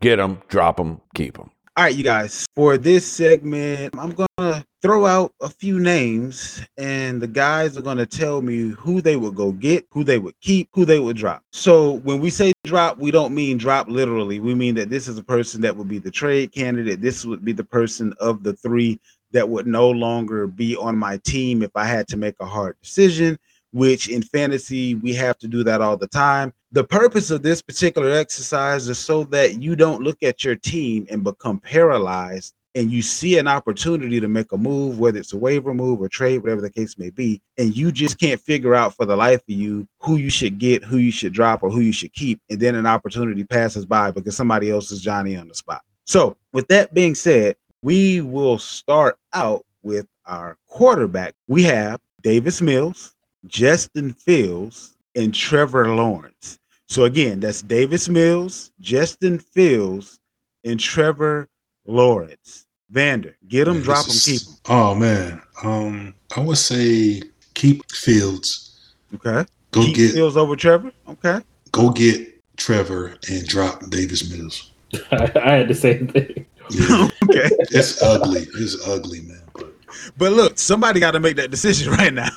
Get 0.00 0.16
them, 0.16 0.42
drop 0.48 0.76
them, 0.76 1.00
keep 1.14 1.36
them. 1.36 1.50
All 1.74 1.84
right, 1.84 1.96
you 1.96 2.04
guys, 2.04 2.44
for 2.54 2.76
this 2.76 3.10
segment, 3.10 3.94
I'm 3.98 4.10
going 4.10 4.28
to 4.36 4.62
throw 4.82 5.06
out 5.06 5.32
a 5.40 5.48
few 5.48 5.80
names, 5.80 6.62
and 6.76 7.18
the 7.18 7.26
guys 7.26 7.78
are 7.78 7.82
going 7.82 7.96
to 7.96 8.04
tell 8.04 8.42
me 8.42 8.68
who 8.76 9.00
they 9.00 9.16
would 9.16 9.34
go 9.34 9.52
get, 9.52 9.86
who 9.90 10.04
they 10.04 10.18
would 10.18 10.38
keep, 10.42 10.68
who 10.74 10.84
they 10.84 10.98
would 10.98 11.16
drop. 11.16 11.42
So, 11.50 11.92
when 12.00 12.20
we 12.20 12.28
say 12.28 12.52
drop, 12.64 12.98
we 12.98 13.10
don't 13.10 13.34
mean 13.34 13.56
drop 13.56 13.88
literally. 13.88 14.38
We 14.38 14.54
mean 14.54 14.74
that 14.74 14.90
this 14.90 15.08
is 15.08 15.16
a 15.16 15.24
person 15.24 15.62
that 15.62 15.74
would 15.74 15.88
be 15.88 15.98
the 15.98 16.10
trade 16.10 16.52
candidate. 16.52 17.00
This 17.00 17.24
would 17.24 17.42
be 17.42 17.52
the 17.52 17.64
person 17.64 18.12
of 18.20 18.42
the 18.42 18.52
three 18.52 19.00
that 19.30 19.48
would 19.48 19.66
no 19.66 19.88
longer 19.88 20.46
be 20.46 20.76
on 20.76 20.98
my 20.98 21.16
team 21.24 21.62
if 21.62 21.70
I 21.74 21.86
had 21.86 22.06
to 22.08 22.18
make 22.18 22.34
a 22.40 22.44
hard 22.44 22.76
decision, 22.82 23.38
which 23.72 24.08
in 24.08 24.22
fantasy, 24.22 24.94
we 24.94 25.14
have 25.14 25.38
to 25.38 25.48
do 25.48 25.64
that 25.64 25.80
all 25.80 25.96
the 25.96 26.08
time. 26.08 26.52
The 26.72 26.84
purpose 26.84 27.30
of 27.30 27.42
this 27.42 27.60
particular 27.60 28.10
exercise 28.10 28.88
is 28.88 28.98
so 28.98 29.24
that 29.24 29.62
you 29.62 29.76
don't 29.76 30.02
look 30.02 30.22
at 30.22 30.44
your 30.44 30.56
team 30.56 31.06
and 31.10 31.24
become 31.24 31.58
paralyzed 31.58 32.54
and 32.74 32.90
you 32.90 33.02
see 33.02 33.38
an 33.38 33.48
opportunity 33.48 34.18
to 34.20 34.28
make 34.28 34.52
a 34.52 34.56
move, 34.56 34.98
whether 34.98 35.18
it's 35.18 35.32
a 35.32 35.38
waiver 35.38 35.74
move 35.74 36.00
or 36.00 36.08
trade, 36.08 36.38
whatever 36.38 36.60
the 36.60 36.70
case 36.70 36.96
may 36.98 37.10
be, 37.10 37.42
and 37.58 37.76
you 37.76 37.92
just 37.92 38.18
can't 38.18 38.40
figure 38.40 38.74
out 38.74 38.94
for 38.94 39.04
the 39.04 39.16
life 39.16 39.40
of 39.40 39.54
you 39.54 39.86
who 40.00 40.16
you 40.16 40.30
should 40.30 40.58
get, 40.58 40.82
who 40.82 40.96
you 40.96 41.12
should 41.12 41.32
drop, 41.32 41.62
or 41.62 41.70
who 41.70 41.80
you 41.80 41.92
should 41.92 42.12
keep. 42.14 42.40
And 42.48 42.58
then 42.58 42.74
an 42.74 42.86
opportunity 42.86 43.44
passes 43.44 43.84
by 43.84 44.10
because 44.10 44.36
somebody 44.36 44.70
else 44.70 44.90
is 44.90 45.02
Johnny 45.02 45.36
on 45.36 45.48
the 45.48 45.54
spot. 45.54 45.82
So, 46.06 46.36
with 46.52 46.68
that 46.68 46.94
being 46.94 47.14
said, 47.14 47.56
we 47.82 48.20
will 48.20 48.58
start 48.58 49.18
out 49.34 49.64
with 49.82 50.06
our 50.26 50.56
quarterback. 50.68 51.34
We 51.48 51.62
have 51.64 52.00
Davis 52.22 52.62
Mills, 52.62 53.14
Justin 53.46 54.12
Fields, 54.14 54.96
and 55.14 55.34
Trevor 55.34 55.94
Lawrence. 55.94 56.58
So 56.88 57.04
again, 57.04 57.40
that's 57.40 57.62
Davis 57.62 58.08
Mills, 58.08 58.70
Justin 58.80 59.38
Fields, 59.38 60.18
and 60.64 60.78
Trevor 60.78 61.48
Lawrence. 61.86 62.66
Vander, 62.90 63.36
get 63.48 63.64
them, 63.64 63.76
Man, 63.76 63.82
drop 63.84 64.04
them, 64.06 64.14
keep 64.14 64.34
is- 64.34 64.46
them. 64.46 64.56
Oh 64.68 64.94
man, 64.94 65.40
um, 65.64 66.14
I 66.36 66.40
would 66.40 66.58
say 66.58 67.22
keep 67.54 67.90
Fields. 67.90 68.92
Okay. 69.14 69.46
Go 69.70 69.82
keep 69.84 69.96
get 69.96 70.12
Fields 70.12 70.36
over 70.36 70.54
Trevor. 70.56 70.92
Okay. 71.08 71.40
go 71.72 71.90
get 71.90 72.28
Trevor 72.58 73.16
and 73.30 73.46
drop 73.46 73.88
Davis 73.90 74.30
Mills. 74.30 74.70
I, 75.10 75.32
I 75.42 75.50
had 75.56 75.68
the 75.68 75.74
same 75.74 76.06
thing. 76.08 76.44
Yeah, 76.70 77.08
Okay. 77.24 77.48
it's 77.70 78.02
ugly. 78.02 78.46
It's 78.54 78.86
ugly, 78.86 79.22
man. 79.22 79.42
But 79.54 79.72
But 80.18 80.32
look, 80.32 80.58
somebody 80.58 81.00
got 81.00 81.12
to 81.12 81.20
make 81.20 81.36
that 81.36 81.50
decision 81.50 81.92
right 81.98 82.12
now. 82.12 82.28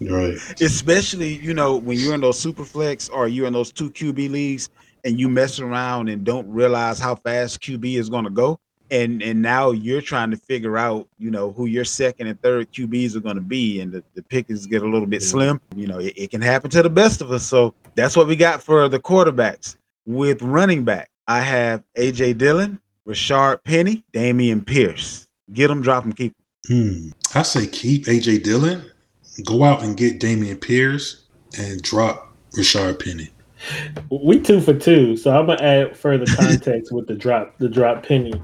Right. 0.00 0.36
Especially, 0.60 1.34
you 1.36 1.54
know, 1.54 1.76
when 1.76 1.98
you're 1.98 2.14
in 2.14 2.20
those 2.20 2.38
super 2.38 2.64
flex 2.64 3.08
or 3.08 3.28
you're 3.28 3.46
in 3.46 3.52
those 3.52 3.72
two 3.72 3.90
QB 3.90 4.30
leagues 4.30 4.70
and 5.04 5.18
you 5.18 5.28
mess 5.28 5.58
around 5.58 6.08
and 6.08 6.24
don't 6.24 6.48
realize 6.48 6.98
how 6.98 7.16
fast 7.16 7.60
QB 7.60 7.98
is 7.98 8.08
going 8.08 8.24
to 8.24 8.30
go. 8.30 8.58
And 8.90 9.22
and 9.22 9.42
now 9.42 9.72
you're 9.72 10.00
trying 10.00 10.30
to 10.30 10.38
figure 10.38 10.78
out, 10.78 11.06
you 11.18 11.30
know, 11.30 11.52
who 11.52 11.66
your 11.66 11.84
second 11.84 12.26
and 12.26 12.40
third 12.40 12.72
QBs 12.72 13.16
are 13.16 13.20
going 13.20 13.34
to 13.34 13.42
be, 13.42 13.80
and 13.80 13.92
the, 13.92 14.02
the 14.14 14.22
pickings 14.22 14.64
get 14.64 14.82
a 14.82 14.86
little 14.88 15.06
bit 15.06 15.22
slim. 15.22 15.60
You 15.76 15.88
know, 15.88 15.98
it, 15.98 16.14
it 16.16 16.30
can 16.30 16.40
happen 16.40 16.70
to 16.70 16.82
the 16.82 16.88
best 16.88 17.20
of 17.20 17.30
us. 17.30 17.44
So 17.44 17.74
that's 17.96 18.16
what 18.16 18.26
we 18.26 18.34
got 18.34 18.62
for 18.62 18.88
the 18.88 18.98
quarterbacks. 18.98 19.76
With 20.06 20.40
running 20.40 20.84
back, 20.84 21.10
I 21.26 21.40
have 21.40 21.82
AJ 21.98 22.38
Dillon, 22.38 22.80
Rashaad 23.06 23.62
Penny, 23.62 24.04
Dameon 24.14 24.64
Pierce. 24.64 25.28
Get 25.52 25.68
them, 25.68 25.82
drop 25.82 26.04
them, 26.04 26.14
keep 26.14 26.34
Hmm. 26.68 27.10
I 27.34 27.42
say 27.42 27.66
keep 27.66 28.04
AJ 28.06 28.42
Dillon, 28.42 28.84
go 29.44 29.64
out 29.64 29.82
and 29.82 29.96
get 29.96 30.20
Dameon 30.20 30.60
Pierce, 30.60 31.24
and 31.58 31.82
drop 31.82 32.34
Rashaad 32.56 33.02
Penny. 33.02 33.30
We 34.10 34.40
two 34.40 34.60
for 34.60 34.74
two, 34.74 35.16
so 35.16 35.36
I'm 35.36 35.46
gonna 35.46 35.62
add 35.62 35.96
further 35.96 36.26
context 36.36 36.92
with 36.92 37.06
the 37.06 37.14
drop, 37.14 37.58
the 37.58 37.68
drop 37.68 38.04
penny. 38.04 38.34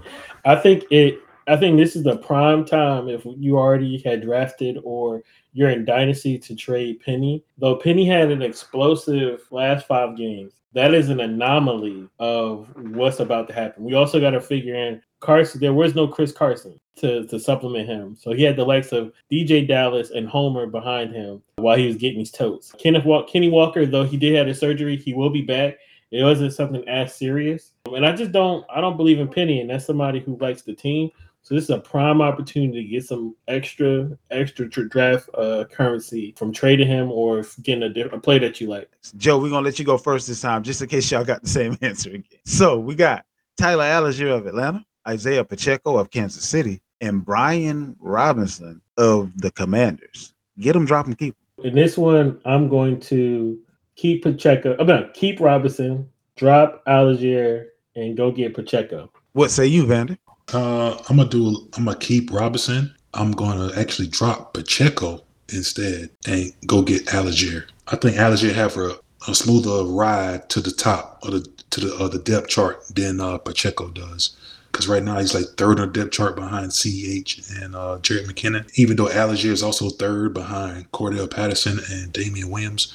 I 0.44 0.56
think 0.56 0.84
it. 0.90 1.20
I 1.46 1.56
think 1.56 1.76
this 1.76 1.94
is 1.94 2.04
the 2.04 2.16
prime 2.16 2.64
time 2.64 3.08
if 3.08 3.26
you 3.36 3.58
already 3.58 3.98
had 3.98 4.22
drafted 4.22 4.78
or 4.82 5.22
you're 5.52 5.68
in 5.68 5.84
dynasty 5.84 6.38
to 6.38 6.56
trade 6.56 7.00
Penny. 7.04 7.44
Though 7.58 7.76
Penny 7.76 8.06
had 8.06 8.30
an 8.30 8.40
explosive 8.40 9.42
last 9.50 9.86
five 9.86 10.16
games, 10.16 10.54
that 10.72 10.94
is 10.94 11.10
an 11.10 11.20
anomaly 11.20 12.08
of 12.18 12.68
what's 12.76 13.20
about 13.20 13.46
to 13.48 13.54
happen. 13.54 13.84
We 13.84 13.92
also 13.92 14.20
got 14.20 14.30
to 14.30 14.40
figure 14.40 14.74
in 14.74 15.02
Carson. 15.24 15.60
There 15.60 15.74
was 15.74 15.94
no 15.94 16.06
Chris 16.06 16.32
Carson 16.32 16.78
to, 16.96 17.26
to 17.26 17.38
supplement 17.38 17.88
him, 17.88 18.16
so 18.16 18.32
he 18.32 18.42
had 18.42 18.56
the 18.56 18.64
likes 18.64 18.92
of 18.92 19.12
DJ 19.32 19.66
Dallas 19.66 20.10
and 20.10 20.28
Homer 20.28 20.66
behind 20.66 21.12
him 21.12 21.42
while 21.56 21.76
he 21.76 21.86
was 21.86 21.96
getting 21.96 22.20
his 22.20 22.30
totes. 22.30 22.72
Kenneth 22.78 23.04
Walk, 23.04 23.28
Kenny 23.28 23.50
Walker, 23.50 23.86
though 23.86 24.04
he 24.04 24.16
did 24.16 24.36
have 24.36 24.46
a 24.46 24.54
surgery, 24.54 24.96
he 24.96 25.14
will 25.14 25.30
be 25.30 25.42
back. 25.42 25.78
It 26.10 26.22
wasn't 26.22 26.52
something 26.52 26.86
as 26.88 27.14
serious, 27.14 27.72
and 27.86 28.06
I 28.06 28.12
just 28.12 28.30
don't. 28.30 28.64
I 28.72 28.80
don't 28.80 28.96
believe 28.96 29.18
in 29.18 29.28
Penny, 29.28 29.60
and 29.60 29.70
that's 29.70 29.86
somebody 29.86 30.20
who 30.20 30.36
likes 30.36 30.62
the 30.62 30.74
team. 30.74 31.10
So 31.44 31.54
this 31.54 31.64
is 31.64 31.70
a 31.70 31.78
prime 31.78 32.22
opportunity 32.22 32.82
to 32.82 32.88
get 32.88 33.04
some 33.04 33.36
extra 33.48 34.16
extra 34.30 34.66
draft 34.66 35.28
uh, 35.36 35.64
currency 35.70 36.34
from 36.38 36.54
trading 36.54 36.88
him 36.88 37.12
or 37.12 37.44
getting 37.62 37.82
a, 37.82 37.90
different, 37.90 38.24
play 38.24 38.38
that 38.38 38.62
you 38.62 38.68
like. 38.68 38.90
Joe, 39.18 39.38
we're 39.38 39.50
gonna 39.50 39.64
let 39.64 39.78
you 39.78 39.84
go 39.84 39.98
first 39.98 40.26
this 40.26 40.40
time, 40.40 40.62
just 40.62 40.80
in 40.80 40.88
case 40.88 41.10
y'all 41.10 41.22
got 41.22 41.42
the 41.42 41.48
same 41.48 41.76
answer 41.82 42.08
again. 42.08 42.40
So 42.46 42.78
we 42.78 42.94
got 42.94 43.26
Tyler 43.58 43.84
Allgeier 43.84 44.38
of 44.38 44.46
Atlanta, 44.46 44.86
Isaiah 45.06 45.44
Pacheco 45.44 45.98
of 45.98 46.10
Kansas 46.10 46.44
City, 46.44 46.80
and 47.00 47.24
Brian 47.24 47.96
Robinson 48.00 48.80
of 48.96 49.30
the 49.36 49.50
Commanders. 49.50 50.34
Get 50.58 50.72
them, 50.72 50.86
drop 50.86 51.06
them, 51.06 51.14
keep. 51.14 51.34
Them. 51.56 51.66
In 51.66 51.74
this 51.74 51.96
one, 51.96 52.40
I'm 52.44 52.68
going 52.68 53.00
to 53.00 53.58
keep 53.96 54.22
Pacheco. 54.22 54.76
I'm 54.78 54.86
gonna 54.86 55.10
keep 55.14 55.40
Robinson, 55.40 56.08
drop 56.36 56.84
Allgeier, 56.86 57.66
and 57.96 58.16
go 58.16 58.30
get 58.30 58.54
Pacheco. 58.54 59.10
What 59.32 59.50
say 59.50 59.66
you, 59.66 59.86
Vander? 59.86 60.18
Uh, 60.52 60.96
I'm 61.08 61.16
gonna 61.16 61.28
do. 61.28 61.68
I'm 61.76 61.84
gonna 61.84 61.98
keep 61.98 62.32
Robinson. 62.32 62.94
I'm 63.14 63.32
gonna 63.32 63.72
actually 63.76 64.08
drop 64.08 64.54
Pacheco 64.54 65.22
instead 65.52 66.10
and 66.26 66.52
go 66.66 66.82
get 66.82 67.06
Allgeier. 67.06 67.64
I 67.88 67.96
think 67.96 68.16
Allgeier 68.16 68.52
have 68.54 68.76
a, 68.76 68.98
a 69.28 69.34
smoother 69.34 69.84
ride 69.84 70.48
to 70.50 70.60
the 70.60 70.70
top 70.70 71.20
of 71.22 71.32
the 71.32 71.40
to 71.70 71.80
the 71.80 71.94
uh, 71.96 72.08
the 72.08 72.18
depth 72.18 72.48
chart 72.48 72.82
than 72.88 73.20
uh, 73.20 73.38
Pacheco 73.38 73.90
does. 73.90 74.36
Because 74.74 74.88
right 74.88 75.04
now 75.04 75.20
he's 75.20 75.34
like 75.34 75.44
third 75.56 75.78
on 75.78 75.92
depth 75.92 76.10
chart 76.10 76.34
behind 76.34 76.72
CH 76.72 77.48
and 77.60 77.76
uh, 77.76 77.98
Jerick 78.02 78.26
McKinnon. 78.26 78.68
Even 78.76 78.96
though 78.96 79.06
Allgeier 79.06 79.52
is 79.52 79.62
also 79.62 79.88
third 79.88 80.34
behind 80.34 80.90
Cordell 80.90 81.30
Patterson 81.30 81.78
and 81.92 82.12
Damien 82.12 82.50
Williams, 82.50 82.92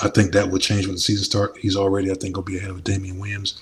I 0.00 0.08
think 0.08 0.32
that 0.32 0.50
would 0.50 0.62
change 0.62 0.86
when 0.86 0.94
the 0.94 1.00
season 1.00 1.24
starts. 1.24 1.58
He's 1.58 1.74
already, 1.74 2.12
I 2.12 2.14
think, 2.14 2.36
gonna 2.36 2.44
be 2.44 2.58
ahead 2.58 2.70
of 2.70 2.84
Damien 2.84 3.18
Williams. 3.18 3.60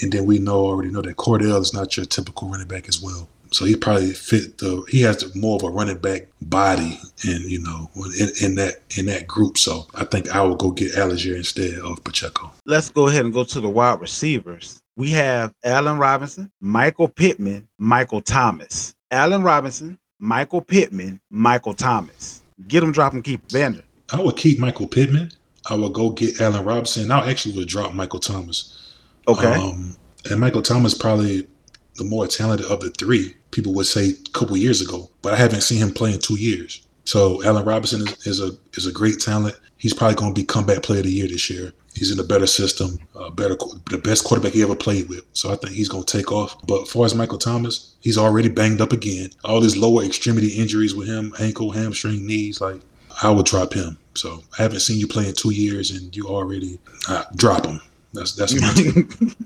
And 0.00 0.10
then 0.10 0.24
we 0.24 0.38
know 0.38 0.64
already 0.64 0.90
know 0.90 1.02
that 1.02 1.18
Cordell 1.18 1.60
is 1.60 1.74
not 1.74 1.98
your 1.98 2.06
typical 2.06 2.48
running 2.48 2.66
back 2.66 2.88
as 2.88 3.02
well. 3.02 3.28
So 3.50 3.66
he 3.66 3.76
probably 3.76 4.14
fit 4.14 4.56
the 4.56 4.82
he 4.88 5.02
has 5.02 5.36
more 5.36 5.56
of 5.56 5.64
a 5.64 5.68
running 5.68 5.98
back 5.98 6.28
body 6.40 6.98
and 7.28 7.44
you 7.44 7.58
know 7.58 7.90
in, 8.18 8.30
in 8.40 8.54
that 8.54 8.76
in 8.96 9.04
that 9.04 9.26
group. 9.26 9.58
So 9.58 9.86
I 9.94 10.04
think 10.04 10.34
I 10.34 10.40
will 10.40 10.56
go 10.56 10.70
get 10.70 10.92
Allgeier 10.92 11.36
instead 11.36 11.78
of 11.80 12.02
Pacheco. 12.04 12.50
Let's 12.64 12.88
go 12.88 13.08
ahead 13.08 13.26
and 13.26 13.34
go 13.34 13.44
to 13.44 13.60
the 13.60 13.68
wide 13.68 14.00
receivers. 14.00 14.81
We 14.96 15.10
have 15.10 15.54
Allen 15.64 15.98
Robinson, 15.98 16.50
Michael 16.60 17.08
Pittman, 17.08 17.68
Michael 17.78 18.20
Thomas. 18.20 18.94
Allen 19.10 19.42
Robinson, 19.42 19.98
Michael 20.18 20.60
Pittman, 20.60 21.20
Michael 21.30 21.74
Thomas. 21.74 22.42
Get 22.68 22.80
them, 22.80 22.92
drop 22.92 23.12
them, 23.12 23.22
keep 23.22 23.50
Vander. 23.50 23.82
I 24.12 24.20
would 24.20 24.36
keep 24.36 24.58
Michael 24.58 24.86
Pittman. 24.86 25.30
I 25.70 25.74
would 25.74 25.92
go 25.92 26.10
get 26.10 26.40
Allen 26.40 26.64
Robinson. 26.64 27.10
I 27.10 27.30
actually 27.30 27.56
would 27.56 27.68
drop 27.68 27.94
Michael 27.94 28.20
Thomas. 28.20 28.94
Okay. 29.28 29.54
Um, 29.54 29.96
and 30.30 30.40
Michael 30.40 30.62
Thomas 30.62 30.94
probably 30.94 31.46
the 31.96 32.04
more 32.04 32.26
talented 32.26 32.66
of 32.66 32.80
the 32.80 32.90
three. 32.90 33.34
People 33.50 33.74
would 33.74 33.86
say 33.86 34.10
a 34.10 34.30
couple 34.32 34.56
years 34.56 34.80
ago, 34.80 35.10
but 35.22 35.34
I 35.34 35.36
haven't 35.36 35.60
seen 35.62 35.78
him 35.78 35.92
play 35.92 36.12
in 36.12 36.18
two 36.18 36.38
years. 36.38 36.86
So 37.04 37.42
Allen 37.44 37.64
Robinson 37.64 38.02
is, 38.02 38.26
is 38.26 38.40
a 38.40 38.50
is 38.74 38.86
a 38.86 38.92
great 38.92 39.20
talent. 39.20 39.58
He's 39.76 39.94
probably 39.94 40.14
going 40.16 40.34
to 40.34 40.40
be 40.40 40.46
comeback 40.46 40.82
player 40.82 41.00
of 41.00 41.06
the 41.06 41.12
year 41.12 41.28
this 41.28 41.50
year. 41.50 41.72
He's 41.94 42.10
in 42.10 42.18
a 42.18 42.24
better 42.24 42.46
system, 42.46 42.98
uh, 43.14 43.30
better 43.30 43.56
the 43.90 43.98
best 43.98 44.24
quarterback 44.24 44.52
he 44.54 44.62
ever 44.62 44.74
played 44.74 45.08
with. 45.08 45.24
So 45.34 45.52
I 45.52 45.56
think 45.56 45.74
he's 45.74 45.88
going 45.88 46.04
to 46.04 46.16
take 46.18 46.32
off. 46.32 46.56
But 46.66 46.82
as 46.82 46.90
far 46.90 47.04
as 47.04 47.14
Michael 47.14 47.38
Thomas, 47.38 47.94
he's 48.00 48.16
already 48.18 48.48
banged 48.48 48.80
up 48.80 48.92
again. 48.92 49.30
All 49.44 49.60
these 49.60 49.76
lower 49.76 50.02
extremity 50.02 50.48
injuries 50.48 50.94
with 50.94 51.08
him, 51.08 51.34
ankle, 51.40 51.70
hamstring, 51.70 52.26
knees, 52.26 52.60
like 52.60 52.80
I 53.22 53.30
would 53.30 53.46
drop 53.46 53.74
him. 53.74 53.98
So 54.14 54.42
I 54.58 54.62
haven't 54.62 54.80
seen 54.80 54.98
you 54.98 55.06
play 55.06 55.28
in 55.28 55.34
two 55.34 55.52
years, 55.52 55.90
and 55.90 56.14
you 56.16 56.26
already 56.28 56.78
uh, 57.08 57.24
drop 57.36 57.66
him. 57.66 57.80
That's 58.14 58.34
that's 58.34 58.58
my 58.60 58.74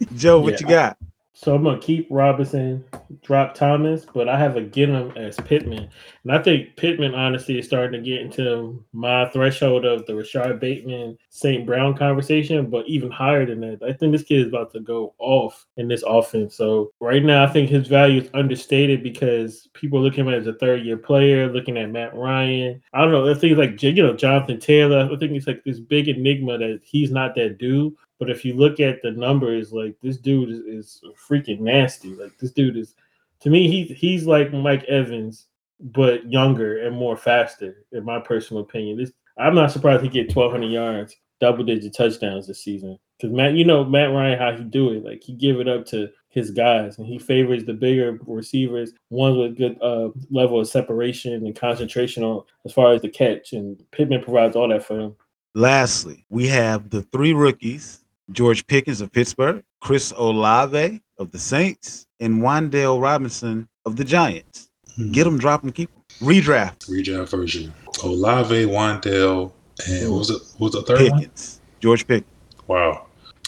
Joe. 0.16 0.40
What 0.40 0.54
Yeah. 0.54 0.58
you 0.60 0.66
got? 0.66 0.98
So 1.38 1.54
I'm 1.54 1.64
gonna 1.64 1.78
keep 1.78 2.08
Robinson, 2.10 2.82
drop 3.22 3.54
Thomas, 3.54 4.06
but 4.06 4.26
I 4.26 4.38
have 4.38 4.56
a 4.56 4.62
get 4.62 4.88
him 4.88 5.10
as 5.18 5.36
Pittman, 5.36 5.86
and 6.24 6.32
I 6.32 6.42
think 6.42 6.76
Pittman 6.76 7.14
honestly 7.14 7.58
is 7.58 7.66
starting 7.66 8.02
to 8.02 8.10
get 8.10 8.22
into 8.22 8.82
my 8.94 9.28
threshold 9.28 9.84
of 9.84 10.06
the 10.06 10.14
Rashod 10.14 10.58
Bateman 10.60 11.18
St. 11.28 11.66
Brown 11.66 11.94
conversation, 11.94 12.70
but 12.70 12.88
even 12.88 13.10
higher 13.10 13.44
than 13.44 13.60
that. 13.60 13.82
I 13.86 13.92
think 13.92 14.12
this 14.12 14.22
kid 14.22 14.40
is 14.40 14.48
about 14.48 14.72
to 14.72 14.80
go 14.80 15.14
off 15.18 15.66
in 15.76 15.88
this 15.88 16.02
offense. 16.06 16.56
So 16.56 16.90
right 17.00 17.22
now, 17.22 17.44
I 17.44 17.52
think 17.52 17.68
his 17.68 17.86
value 17.86 18.22
is 18.22 18.30
understated 18.32 19.02
because 19.02 19.68
people 19.74 20.00
looking 20.00 20.26
at 20.26 20.32
him 20.32 20.40
as 20.40 20.46
a 20.46 20.54
third 20.54 20.86
year 20.86 20.96
player, 20.96 21.52
looking 21.52 21.76
at 21.76 21.90
Matt 21.90 22.16
Ryan. 22.16 22.82
I 22.94 23.02
don't 23.02 23.12
know. 23.12 23.30
I 23.30 23.34
think 23.34 23.58
like 23.58 23.82
you 23.82 23.92
know 23.92 24.16
Jonathan 24.16 24.58
Taylor. 24.58 25.06
I 25.12 25.16
think 25.18 25.32
it's 25.32 25.46
like 25.46 25.64
this 25.64 25.80
big 25.80 26.08
enigma 26.08 26.56
that 26.56 26.80
he's 26.82 27.10
not 27.10 27.34
that 27.34 27.58
dude. 27.58 27.94
But 28.18 28.30
if 28.30 28.44
you 28.44 28.54
look 28.54 28.80
at 28.80 29.02
the 29.02 29.10
numbers, 29.10 29.72
like 29.72 29.96
this 30.02 30.16
dude 30.16 30.50
is, 30.50 30.60
is 30.60 31.00
freaking 31.28 31.60
nasty. 31.60 32.14
Like 32.14 32.36
this 32.38 32.52
dude 32.52 32.76
is, 32.76 32.94
to 33.40 33.50
me, 33.50 33.68
he 33.68 33.94
he's 33.94 34.26
like 34.26 34.52
Mike 34.52 34.84
Evans, 34.84 35.46
but 35.80 36.30
younger 36.30 36.86
and 36.86 36.96
more 36.96 37.16
faster. 37.16 37.84
In 37.92 38.04
my 38.04 38.20
personal 38.20 38.62
opinion, 38.62 38.98
this 38.98 39.12
I'm 39.38 39.54
not 39.54 39.70
surprised 39.70 40.02
he 40.02 40.08
get 40.08 40.34
1,200 40.34 40.72
yards, 40.72 41.16
double 41.40 41.64
digit 41.64 41.94
touchdowns 41.94 42.46
this 42.46 42.62
season. 42.62 42.98
Because 43.18 43.34
Matt, 43.34 43.54
you 43.54 43.64
know 43.64 43.84
Matt 43.84 44.12
Ryan, 44.12 44.38
how 44.38 44.56
he 44.56 44.64
do 44.64 44.92
it. 44.92 45.04
Like 45.04 45.22
he 45.22 45.34
give 45.34 45.60
it 45.60 45.68
up 45.68 45.84
to 45.86 46.08
his 46.30 46.50
guys, 46.50 46.98
and 46.98 47.06
he 47.06 47.18
favors 47.18 47.64
the 47.64 47.72
bigger 47.72 48.18
receivers, 48.26 48.92
ones 49.10 49.36
with 49.36 49.56
good 49.56 49.78
uh, 49.82 50.10
level 50.30 50.60
of 50.60 50.68
separation 50.68 51.32
and 51.32 51.56
concentration 51.56 52.22
on 52.22 52.42
as 52.64 52.72
far 52.72 52.92
as 52.92 53.02
the 53.02 53.08
catch. 53.08 53.52
And 53.52 53.82
Pittman 53.90 54.22
provides 54.22 54.56
all 54.56 54.68
that 54.68 54.84
for 54.84 54.98
him. 55.00 55.16
Lastly, 55.54 56.26
we 56.28 56.46
have 56.48 56.90
the 56.90 57.02
three 57.04 57.32
rookies 57.32 58.04
George 58.32 58.66
Pickens 58.66 59.00
of 59.00 59.12
Pittsburgh, 59.12 59.62
Chris 59.80 60.12
Olave 60.16 61.00
of 61.18 61.30
the 61.30 61.38
Saints, 61.38 62.06
and 62.20 62.42
Wan'Dale 62.42 63.00
Robinson 63.00 63.68
of 63.84 63.96
the 63.96 64.04
Giants. 64.04 64.68
Hmm. 64.96 65.12
Get 65.12 65.24
them, 65.24 65.38
drop 65.38 65.62
them, 65.62 65.72
keep 65.72 65.90
them. 65.92 66.02
Redraft 66.28 66.88
redraft 66.88 67.28
version. 67.30 67.72
Olave, 68.02 68.64
Wan'Dale, 68.66 69.52
and 69.86 70.10
what 70.10 70.18
was 70.18 70.30
it? 70.30 70.42
What 70.58 70.72
was 70.72 70.72
the 70.72 70.82
third 70.82 71.10
one? 71.10 71.20
Pickens. 71.20 71.60
George 71.80 72.06
Pickens. 72.06 72.30
Wow. 72.66 73.06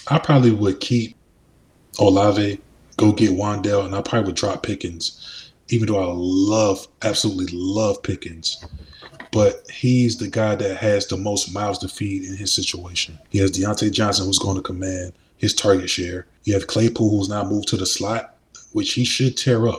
I 0.09 0.19
probably 0.19 0.53
would 0.53 0.81
keep 0.81 1.17
Olave, 1.99 2.61
go 2.97 3.13
get 3.13 3.31
Wan'Dale, 3.31 3.87
and 3.87 3.95
I 3.95 4.03
probably 4.03 4.29
would 4.29 4.37
drop 4.37 4.63
Pickens, 4.63 5.53
even 5.69 5.87
though 5.89 5.99
I 5.99 6.13
love, 6.15 6.87
absolutely 7.03 7.47
love 7.53 8.03
Pickens. 8.03 8.65
But 9.33 9.67
he's 9.71 10.17
the 10.17 10.29
guy 10.29 10.55
that 10.55 10.77
has 10.79 11.07
the 11.07 11.17
most 11.17 11.53
mouths 11.53 11.79
to 11.81 11.89
feed 11.89 12.25
in 12.25 12.37
his 12.37 12.53
situation. 12.53 13.19
He 13.31 13.39
has 13.39 13.51
Diontae 13.53 13.93
Johnson, 13.93 14.27
who's 14.27 14.39
going 14.39 14.57
to 14.57 14.63
command 14.63 15.13
his 15.37 15.55
target 15.55 15.91
share. 15.91 16.27
You 16.45 16.55
have 16.55 16.67
Claypool, 16.67 17.11
who's 17.11 17.29
now 17.29 17.45
moved 17.45 17.69
to 17.69 17.77
the 17.77 17.87
slot, 17.87 18.37
which 18.73 18.95
he 18.95 19.05
should 19.05 19.37
tear 19.37 19.69
up. 19.69 19.79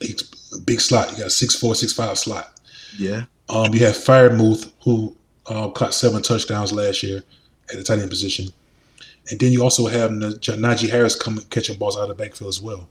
He's 0.00 0.22
a 0.54 0.60
big 0.60 0.80
slot. 0.80 1.10
You 1.12 1.18
got 1.18 1.26
a 1.26 1.28
6'4, 1.28 1.72
6'5 1.72 2.16
slot. 2.16 2.60
Yeah. 2.98 3.24
Um, 3.48 3.72
you 3.74 3.80
have 3.84 3.94
Freiermuth, 3.96 4.72
who 4.82 5.16
uh, 5.46 5.68
caught 5.70 5.94
seven 5.94 6.22
touchdowns 6.22 6.72
last 6.72 7.02
year 7.02 7.22
at 7.70 7.76
the 7.76 7.82
tight 7.84 7.98
end 7.98 8.10
position. 8.10 8.48
And 9.30 9.38
then 9.38 9.52
you 9.52 9.62
also 9.62 9.86
have 9.86 10.10
N- 10.10 10.20
Najee 10.20 10.90
Harris 10.90 11.14
coming 11.14 11.44
catching 11.50 11.78
balls 11.78 11.96
out 11.96 12.02
of 12.02 12.08
the 12.08 12.14
backfield 12.14 12.48
as 12.48 12.60
well. 12.60 12.88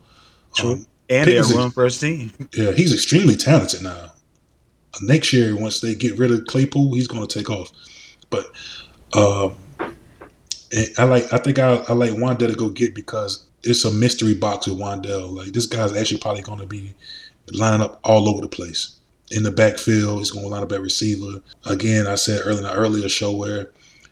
True. 0.55 0.73
Um, 0.73 0.87
And 1.09 1.25
Pickens 1.27 1.53
run 1.53 1.71
first 1.71 1.99
team. 1.99 2.31
yeah, 2.53 2.71
he's 2.71 2.93
extremely 2.93 3.35
talented 3.35 3.81
now. 3.81 4.13
Next 5.01 5.31
year, 5.31 5.55
once 5.55 5.79
they 5.79 5.95
get 5.95 6.17
rid 6.17 6.31
of 6.31 6.45
Claypool, 6.47 6.93
he's 6.93 7.07
going 7.07 7.25
to 7.25 7.39
take 7.39 7.49
off. 7.49 7.71
But 8.29 8.45
um, 9.13 9.55
I 10.97 11.03
like. 11.03 11.31
I 11.33 11.37
think 11.37 11.59
I, 11.59 11.75
I 11.87 11.93
like 11.93 12.11
Wan'Dale 12.11 12.49
to 12.49 12.55
go 12.55 12.69
get 12.69 12.93
because 12.93 13.45
it's 13.63 13.85
a 13.85 13.91
mystery 13.91 14.33
box 14.33 14.67
with 14.67 14.79
Wan'Dale. 14.79 15.35
Like 15.35 15.53
this 15.53 15.65
guy's 15.65 15.95
actually 15.95 16.19
probably 16.19 16.41
going 16.41 16.59
to 16.59 16.65
be 16.65 16.93
lining 17.51 17.81
up 17.81 17.99
all 18.03 18.27
over 18.29 18.41
the 18.41 18.47
place 18.47 18.97
in 19.31 19.43
the 19.43 19.51
backfield. 19.51 20.19
He's 20.19 20.31
going 20.31 20.45
to 20.45 20.49
line 20.49 20.63
up 20.63 20.71
at 20.71 20.81
receiver. 20.81 21.41
Again, 21.65 22.07
I 22.07 22.15
said 22.15 22.41
earlier 22.43 22.57
in 22.57 22.63
the 22.63 22.73
earlier 22.73 23.09
show 23.09 23.31
where 23.35 23.71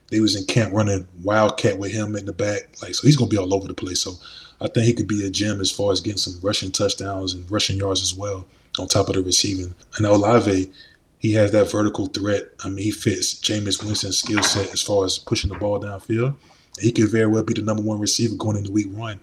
they 0.09 0.19
was 0.19 0.35
in 0.35 0.45
camp 0.45 0.73
running 0.73 1.07
wildcat 1.23 1.77
with 1.77 1.91
him 1.91 2.15
in 2.15 2.25
the 2.25 2.33
back. 2.33 2.81
Like 2.81 2.95
so, 2.95 3.05
he's 3.05 3.17
going 3.17 3.29
to 3.29 3.35
be 3.35 3.41
all 3.41 3.53
over 3.53 3.67
the 3.67 3.73
place. 3.73 4.01
So 4.01 4.13
I 4.61 4.67
think 4.67 4.85
he 4.85 4.93
could 4.93 5.07
be 5.07 5.25
a 5.25 5.29
gem 5.29 5.61
as 5.61 5.71
far 5.71 5.91
as 5.91 6.01
getting 6.01 6.17
some 6.17 6.39
rushing 6.41 6.71
touchdowns 6.71 7.33
and 7.33 7.49
rushing 7.51 7.77
yards 7.77 8.01
as 8.01 8.13
well 8.13 8.45
on 8.79 8.87
top 8.87 9.09
of 9.09 9.15
the 9.15 9.21
receiving. 9.21 9.75
And 9.97 10.05
Olave, 10.05 10.71
he 11.19 11.33
has 11.33 11.51
that 11.51 11.69
vertical 11.69 12.07
threat. 12.07 12.45
I 12.63 12.69
mean, 12.69 12.83
he 12.83 12.91
fits 12.91 13.35
Jameis 13.35 13.83
Winston's 13.83 14.19
skill 14.19 14.41
set 14.41 14.71
as 14.71 14.81
far 14.81 15.05
as 15.05 15.19
pushing 15.19 15.51
the 15.51 15.59
ball 15.59 15.79
downfield. 15.79 16.35
He 16.79 16.91
could 16.91 17.09
very 17.09 17.27
well 17.27 17.43
be 17.43 17.53
the 17.53 17.61
number 17.61 17.83
one 17.83 17.99
receiver 17.99 18.35
going 18.35 18.57
into 18.57 18.71
week 18.71 18.91
one 18.91 19.19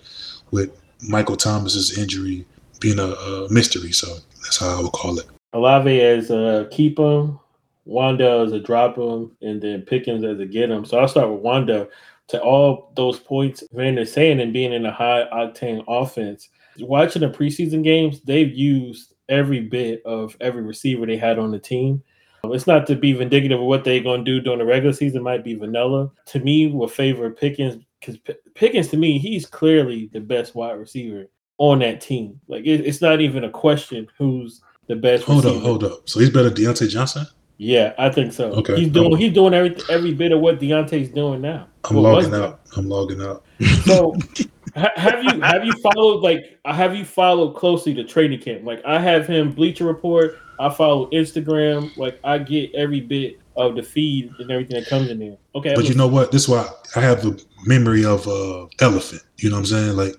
with 0.51 0.71
Michael 1.09 1.37
Thomas's 1.37 1.99
injury 1.99 2.45
being 2.81 2.99
a, 2.99 3.13
a 3.13 3.51
mystery. 3.51 3.93
So 3.93 4.07
that's 4.43 4.59
how 4.59 4.79
I 4.79 4.83
would 4.83 4.93
call 4.93 5.19
it. 5.19 5.27
Olave 5.55 6.01
as 6.01 6.31
a 6.31 6.69
keep 6.71 6.99
him, 6.99 7.41
Wanda 7.87 8.43
as 8.45 8.53
a 8.53 8.61
drop 8.61 8.97
him, 8.97 9.33
and 9.41 9.63
then 9.63 9.83
Pickens 9.83 10.25
as 10.25 10.39
a 10.39 10.45
get 10.45 10.71
him. 10.71 10.85
So 10.85 10.99
I'll 10.99 11.09
start 11.09 11.31
with 11.31 11.41
Wanda. 11.41 11.89
To 12.31 12.43
all 12.43 12.91
those 12.97 13.21
points 13.21 13.63
Van 13.73 13.97
is 13.99 14.13
saying 14.13 14.41
and 14.41 14.53
being 14.53 14.73
in 14.73 14.85
a 14.85 14.91
high 14.91 15.29
octane 15.33 15.85
offense, 15.87 16.49
watching 16.81 17.23
the 17.23 17.29
preseason 17.29 17.85
games, 17.85 18.21
they've 18.23 18.53
used 18.53 19.15
every 19.29 19.61
bit 19.61 20.03
of 20.05 20.37
every 20.41 20.63
receiver 20.63 21.07
they 21.07 21.17
had 21.17 21.39
on 21.39 21.51
the 21.51 21.59
team. 21.59 22.03
Um, 22.45 22.53
it's 22.53 22.67
not 22.67 22.87
to 22.89 22.95
be 22.97 23.13
vindictive 23.13 23.59
of 23.61 23.67
what 23.67 23.85
they're 23.85 24.03
going 24.03 24.25
to 24.25 24.31
do 24.31 24.41
during 24.41 24.59
the 24.61 24.65
regular 24.65 24.93
season. 24.93 25.21
It 25.21 25.25
might 25.25 25.45
be 25.45 25.55
vanilla. 25.55 26.11
To 26.27 26.41
me, 26.41 26.69
will 26.69 26.89
favor 26.89 27.31
Pickens 27.31 27.83
because 28.01 28.19
Pickens, 28.55 28.89
to 28.89 28.97
me, 28.97 29.19
he's 29.19 29.47
clearly 29.47 30.11
the 30.13 30.21
best 30.21 30.55
wide 30.55 30.73
receiver 30.79 31.27
on 31.59 31.79
that 31.81 32.01
team. 32.01 32.39
Like 32.49 32.65
it, 32.67 32.87
it's 32.87 33.01
not 33.01 33.21
even 33.21 33.45
a 33.45 33.51
question 33.51 34.07
who's 34.19 34.61
the 34.87 34.97
best. 34.97 35.25
Hold 35.25 35.45
receiver. 35.45 35.59
up, 35.59 35.65
hold 35.65 35.85
up. 35.85 36.09
So 36.09 36.21
he's 36.21 36.31
better 36.31 36.51
than 36.51 36.63
Diontae 36.65 36.89
Johnson? 36.89 37.27
Yeah, 37.59 37.95
I 37.99 38.11
think 38.11 38.35
so. 38.35 38.51
Okay. 38.53 38.77
he's 38.77 38.91
doing 38.91 39.13
I'm- 39.13 39.17
he's 39.21 39.33
doing 39.33 39.55
every 39.55 39.75
every 39.89 40.13
bit 40.13 40.31
of 40.31 40.41
what 40.41 40.61
Diontae's 40.61 41.09
doing 41.09 41.41
now. 41.41 41.67
I'm 41.89 41.97
What 41.97 42.03
logging 42.03 42.35
out. 42.35 42.61
I'm 42.77 42.87
logging 42.89 43.23
out. 43.23 43.45
So 43.87 44.15
have 44.77 45.25
you 45.25 45.41
have 45.41 45.65
you 45.65 45.73
followed 45.75 46.23
like 46.23 46.59
have 46.65 46.95
you 46.95 47.05
followed 47.05 47.55
closely 47.55 47.93
the 47.93 48.05
training 48.05 48.41
camp? 48.41 48.65
Like 48.65 48.85
I 48.85 49.01
have 49.01 49.27
him 49.27 49.53
Bleacher 49.53 49.85
Report. 49.85 50.39
I 50.59 50.69
follow 50.69 51.11
Instagram. 51.11 51.97
Like 51.97 52.21
I 52.25 52.39
get 52.39 52.75
every 52.75 53.01
bit 53.01 53.41
of 53.57 53.75
the 53.75 53.83
feed 53.83 54.31
and 54.39 54.51
everything 54.51 54.79
that 54.79 54.89
comes 54.89 55.11
in 55.11 55.19
there. 55.19 55.37
Okay, 55.55 55.75
But 55.75 55.89
you 55.89 55.95
know 55.95 56.07
what? 56.07 56.31
This 56.31 56.43
is 56.43 56.49
why 56.49 56.69
I 56.95 57.01
have 57.01 57.23
the 57.23 57.43
memory 57.65 58.05
of 58.05 58.29
uh 58.29 58.67
elephant. 58.81 59.23
You 59.39 59.51
know 59.51 59.57
what 59.57 59.61
I'm 59.61 59.67
saying? 59.67 59.97
Like 59.97 60.15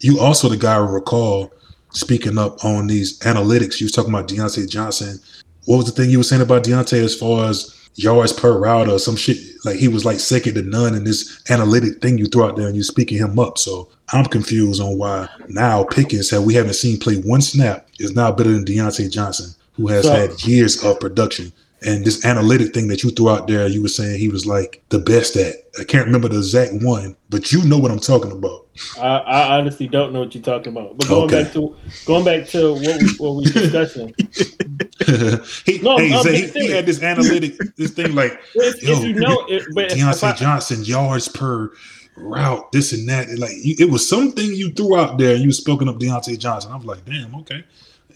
you 0.00 0.18
also 0.20 0.48
the 0.48 0.56
guy 0.56 0.74
I 0.74 0.78
recall 0.78 1.52
speaking 1.90 2.38
up 2.38 2.64
on 2.64 2.88
these 2.88 3.18
analytics. 3.20 3.80
You 3.80 3.84
was 3.84 3.92
talking 3.92 4.12
about 4.12 4.28
Diontae 4.28 4.68
Johnson. 4.68 5.18
What 5.66 5.76
was 5.76 5.86
the 5.86 5.92
thing 5.92 6.10
you 6.10 6.18
were 6.18 6.24
saying 6.24 6.42
about 6.42 6.64
Diontae 6.64 7.04
as 7.04 7.14
far 7.14 7.48
as 7.48 7.81
yards 7.94 8.32
per 8.32 8.58
route 8.58 8.88
or 8.88 8.98
some 8.98 9.16
shit? 9.16 9.38
Like 9.64 9.76
he 9.76 9.88
was 9.88 10.04
like 10.04 10.18
second 10.20 10.54
to 10.54 10.62
none 10.62 10.94
in 10.94 11.04
this 11.04 11.42
analytic 11.50 12.00
thing 12.02 12.18
you 12.18 12.26
throw 12.26 12.48
out 12.48 12.56
there 12.56 12.66
and 12.66 12.76
you 12.76 12.82
speaking 12.82 13.18
him 13.18 13.38
up. 13.38 13.58
So 13.58 13.88
I'm 14.12 14.24
confused 14.26 14.80
on 14.82 14.98
why 14.98 15.28
now 15.48 15.84
Pickens, 15.84 16.30
that 16.30 16.42
we 16.42 16.54
haven't 16.54 16.74
seen 16.74 16.98
play 16.98 17.16
one 17.16 17.42
snap, 17.42 17.86
is 17.98 18.14
now 18.14 18.32
better 18.32 18.50
than 18.50 18.64
Diontae 18.64 19.10
Johnson, 19.10 19.54
who 19.74 19.88
has 19.88 20.04
So- 20.04 20.12
had 20.14 20.42
years 20.44 20.82
of 20.84 20.98
production. 21.00 21.52
And 21.84 22.04
this 22.04 22.24
analytic 22.24 22.72
thing 22.72 22.86
that 22.88 23.02
you 23.02 23.10
threw 23.10 23.28
out 23.28 23.48
there, 23.48 23.66
you 23.66 23.82
were 23.82 23.88
saying 23.88 24.20
he 24.20 24.28
was 24.28 24.46
like 24.46 24.80
the 24.90 25.00
best 25.00 25.34
at. 25.34 25.56
I 25.80 25.82
can't 25.82 26.06
remember 26.06 26.28
the 26.28 26.36
exact 26.38 26.74
one, 26.74 27.16
but 27.28 27.50
you 27.50 27.64
know 27.64 27.76
what 27.76 27.90
I'm 27.90 27.98
talking 27.98 28.30
about. 28.30 28.68
I, 29.00 29.08
I 29.18 29.58
honestly 29.58 29.88
don't 29.88 30.12
know 30.12 30.20
what 30.20 30.32
you're 30.32 30.44
talking 30.44 30.72
about. 30.72 30.96
But 30.96 31.08
going 31.08 31.24
Okay. 31.24 31.42
back 31.42 31.52
to 31.54 31.74
going 32.06 32.24
back 32.24 32.46
to 32.50 32.74
what 32.74 33.02
we 33.02 33.08
what 33.18 33.34
we 33.34 33.44
discussing. 33.50 34.14
he, 35.66 35.78
No, 35.78 35.98
hey, 35.98 36.08
he, 36.08 36.46
he 36.48 36.70
had 36.70 36.86
this 36.86 37.02
analytic, 37.02 37.58
this 37.76 37.92
thing 37.92 38.14
like 38.14 38.32
If, 38.54 38.82
Yo, 38.82 38.92
if 38.92 39.04
you 39.04 39.14
know 39.14 39.44
it, 39.48 39.64
but 39.74 39.90
Diontae 39.90 40.32
I, 40.32 40.36
Johnson 40.36 40.84
yards 40.84 41.28
per 41.28 41.72
route, 42.16 42.70
this 42.72 42.92
and 42.92 43.08
that. 43.08 43.28
Like 43.38 43.52
you, 43.62 43.76
it 43.78 43.90
was 43.90 44.08
something 44.08 44.44
you 44.52 44.70
threw 44.72 44.96
out 44.96 45.18
there, 45.18 45.34
and 45.34 45.42
you 45.42 45.52
spoken 45.52 45.88
up 45.88 45.96
Diontae 45.96 46.38
Johnson. 46.38 46.72
I 46.72 46.76
was 46.76 46.86
like, 46.86 47.04
damn, 47.04 47.34
okay. 47.36 47.64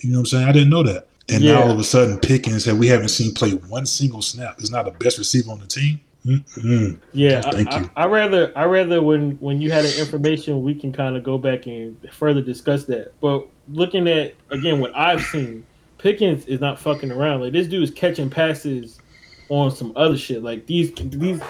You 0.01 0.11
know 0.11 0.18
what 0.18 0.20
I'm 0.20 0.26
saying? 0.26 0.49
I 0.49 0.53
didn't 0.53 0.70
know 0.70 0.82
that. 0.82 1.09
And 1.28 1.43
now 1.43 1.62
all 1.62 1.70
of 1.72 1.78
a 1.78 1.84
sudden, 1.84 2.18
Pickens 2.20 2.64
that 2.66 2.76
we 2.76 2.87
haven't 2.87 3.09
seen 3.09 3.34
play 3.34 3.51
one 3.51 3.87
single 3.87 4.22
snap 4.22 4.61
is 4.61 4.70
not 4.70 4.84
the 4.84 4.93
best 4.93 5.18
receiver 5.18 5.51
on 5.51 5.59
the 5.59 5.66
team. 5.66 6.01
Mm-mm. 6.24 6.99
Yeah, 7.12 7.43
I, 7.45 7.51
Thank 7.51 7.72
I, 7.72 7.80
you. 7.80 7.91
I 7.97 8.07
rather 8.07 8.53
I 8.57 8.64
rather 8.64 9.01
when 9.01 9.32
when 9.32 9.61
you 9.61 9.70
had 9.70 9.84
the 9.84 10.01
information, 10.01 10.62
we 10.62 10.74
can 10.74 10.93
kind 10.93 11.16
of 11.16 11.22
go 11.22 11.39
back 11.39 11.66
and 11.66 11.97
further 12.12 12.43
discuss 12.43 12.84
that. 12.87 13.12
But 13.20 13.47
looking 13.68 14.09
at 14.09 14.34
again 14.51 14.80
what 14.80 14.97
I've 14.97 15.22
seen, 15.22 15.64
Pickens 16.07 16.46
is 16.46 16.61
not 16.61 16.78
fucking 16.78 17.11
around. 17.11 17.40
Like 17.40 17.52
this 17.52 17.66
dude 17.66 17.82
is 17.82 17.90
catching 17.90 18.30
passes 18.30 19.00
on 19.48 19.72
some 19.72 19.92
other 19.96 20.16
shit. 20.16 20.40
Like 20.40 20.64
these 20.64 20.92
these 20.94 21.40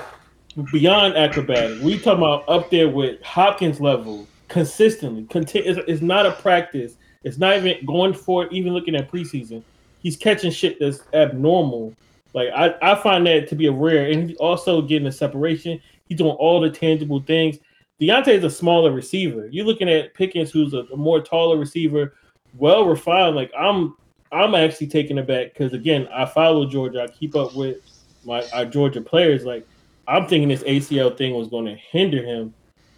beyond 0.73 1.15
acrobatic. 1.15 1.83
We 1.83 1.99
talking 1.99 2.25
about 2.25 2.49
up 2.49 2.71
there 2.71 2.89
with 2.89 3.23
Hopkins 3.23 3.83
level 3.83 4.27
consistently. 4.49 5.25
Conti- 5.25 5.59
it's, 5.59 5.79
it's 5.87 6.01
not 6.01 6.25
a 6.25 6.33
practice. 6.33 6.95
It's 7.23 7.37
not 7.37 7.59
even 7.59 7.85
going 7.85 8.15
for 8.15 8.45
it. 8.45 8.53
Even 8.55 8.73
looking 8.73 8.97
at 8.97 9.13
preseason, 9.13 9.63
he's 10.01 10.17
catching 10.17 10.51
shit 10.51 10.81
that's 10.81 11.03
abnormal. 11.13 11.95
Like 12.33 12.49
I, 12.57 12.75
I 12.81 12.95
find 12.95 13.27
that 13.27 13.51
to 13.51 13.57
be 13.57 13.67
a 13.67 13.73
rare, 13.73 14.11
and 14.11 14.31
he's 14.31 14.39
also 14.39 14.81
getting 14.81 15.07
a 15.07 15.13
separation. 15.13 15.79
He's 16.09 16.17
doing 16.17 16.35
all 16.37 16.63
the 16.63 16.71
tangible 16.71 17.21
things. 17.21 17.59
Diontae 18.01 18.29
is 18.29 18.45
a 18.45 18.49
smaller 18.49 18.91
receiver. 18.91 19.49
You're 19.49 19.67
looking 19.67 19.91
at 19.91 20.15
Pickens, 20.15 20.51
who's 20.51 20.73
a, 20.73 20.87
a 20.95 20.97
more 20.97 21.21
taller 21.21 21.59
receiver, 21.59 22.15
well 22.57 22.87
refined. 22.87 23.37
Like 23.37 23.53
I'm, 23.55 23.95
I'm 24.33 24.55
actually 24.55 24.89
taking 24.89 25.19
it 25.19 25.27
back 25.27 25.53
because 25.53 25.73
again, 25.73 26.09
I 26.13 26.27
follow 26.27 26.67
Georgia. 26.67 27.03
I 27.03 27.09
keep 27.09 27.37
up 27.37 27.55
with 27.55 27.79
my 28.25 28.45
our 28.53 28.65
Georgia 28.65 29.01
players. 29.01 29.45
Like 29.45 29.67
I'm 30.09 30.27
thinking 30.27 30.49
this 30.49 30.63
ACL 30.63 31.17
thing 31.17 31.35
was 31.35 31.49
going 31.49 31.67
to 31.67 31.75
hinder 31.75 32.23
him, 32.23 32.55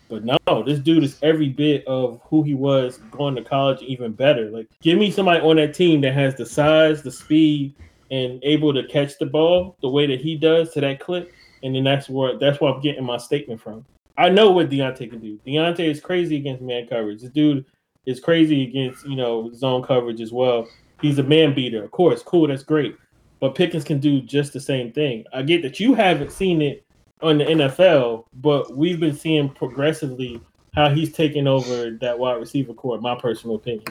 but 0.09 0.25
no, 0.25 0.63
this 0.65 0.79
dude 0.79 1.05
is 1.05 1.19
every 1.23 1.49
bit 1.49 1.87
of 1.87 2.21
who 2.25 2.43
he 2.43 2.55
was 2.55 2.99
going 3.11 3.35
to 3.37 3.45
college, 3.45 3.83
even 3.83 4.13
better. 4.13 4.51
Like 4.51 4.69
give 4.81 4.99
me 4.99 5.11
somebody 5.11 5.41
on 5.41 5.57
that 5.57 5.75
team 5.75 6.01
that 6.03 6.15
has 6.15 6.35
the 6.35 6.47
size, 6.47 7.03
the 7.03 7.11
speed, 7.11 7.75
and 8.11 8.43
able 8.43 8.73
to 8.73 8.87
catch 8.87 9.19
the 9.19 9.27
ball 9.27 9.77
the 9.83 9.89
way 9.89 10.07
that 10.07 10.21
he 10.21 10.37
does 10.37 10.73
to 10.73 10.81
that 10.81 11.01
clip, 11.01 11.33
and 11.63 11.75
then 11.75 11.85
that's 11.85 12.09
where 12.09 12.39
that's 12.39 12.61
where 12.61 12.73
I'm 12.73 12.81
getting 12.81 13.05
my 13.05 13.19
statement 13.19 13.61
from. 13.61 13.85
I 14.17 14.29
know 14.29 14.51
what 14.51 14.69
Diontae 14.69 15.11
can 15.11 15.21
do. 15.21 15.39
Diontae 15.47 15.89
is 15.91 16.01
crazy 16.01 16.37
against 16.37 16.63
man 16.63 16.89
coverage. 16.89 17.21
This 17.23 17.31
dude 17.31 17.65
is 18.07 18.19
crazy 18.19 18.65
against 18.65 19.07
you 19.07 19.17
know 19.17 19.53
zone 19.53 19.83
coverage 19.83 20.21
as 20.21 20.33
well. 20.33 20.67
He's 21.01 21.19
a 21.19 21.23
man 21.23 21.55
beater, 21.55 21.83
of 21.83 21.91
course. 21.91 22.23
Cool, 22.23 22.49
that's 22.49 22.63
great. 22.63 22.97
But 23.41 23.55
Pickens 23.55 23.85
can 23.85 24.01
do 24.01 24.21
just 24.21 24.53
the 24.53 24.61
same 24.61 24.93
thing. 24.93 25.25
I 25.33 25.43
get 25.43 25.63
that 25.63 25.79
you 25.79 25.95
haven't 25.95 26.33
seen 26.33 26.61
it 26.61 26.85
on 27.23 27.39
the 27.39 27.45
NFL, 27.45 28.25
but 28.35 28.77
we've 28.77 29.01
been 29.01 29.15
seeing 29.15 29.49
progressively 29.49 30.41
how 30.75 30.91
he's 30.91 31.13
taking 31.13 31.47
over 31.47 31.91
that 32.01 32.19
wide 32.19 32.35
receiver 32.35 32.75
core. 32.75 33.01
My 33.01 33.15
personal 33.15 33.57
opinion. 33.57 33.87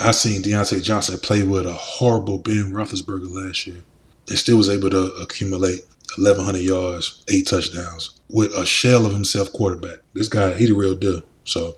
I 0.00 0.12
seen 0.12 0.42
Diontae 0.42 0.82
Johnson 0.82 1.18
play 1.18 1.42
with 1.42 1.66
a 1.66 1.72
horrible 1.72 2.38
Ben 2.38 2.72
Roethlisberger 2.72 3.30
last 3.30 3.66
year, 3.66 3.82
and 4.28 4.38
still 4.38 4.56
was 4.56 4.68
able 4.68 4.90
to 4.90 5.12
accumulate 5.14 5.80
1,100 6.16 6.60
yards, 6.60 7.24
eight 7.28 7.46
touchdowns 7.46 8.20
with 8.28 8.52
a 8.54 8.64
shell 8.64 9.06
of 9.06 9.12
himself 9.12 9.52
quarterback. 9.52 9.98
This 10.14 10.28
guy, 10.28 10.54
he 10.54 10.66
the 10.66 10.72
real 10.72 10.94
deal. 10.94 11.22
So 11.44 11.76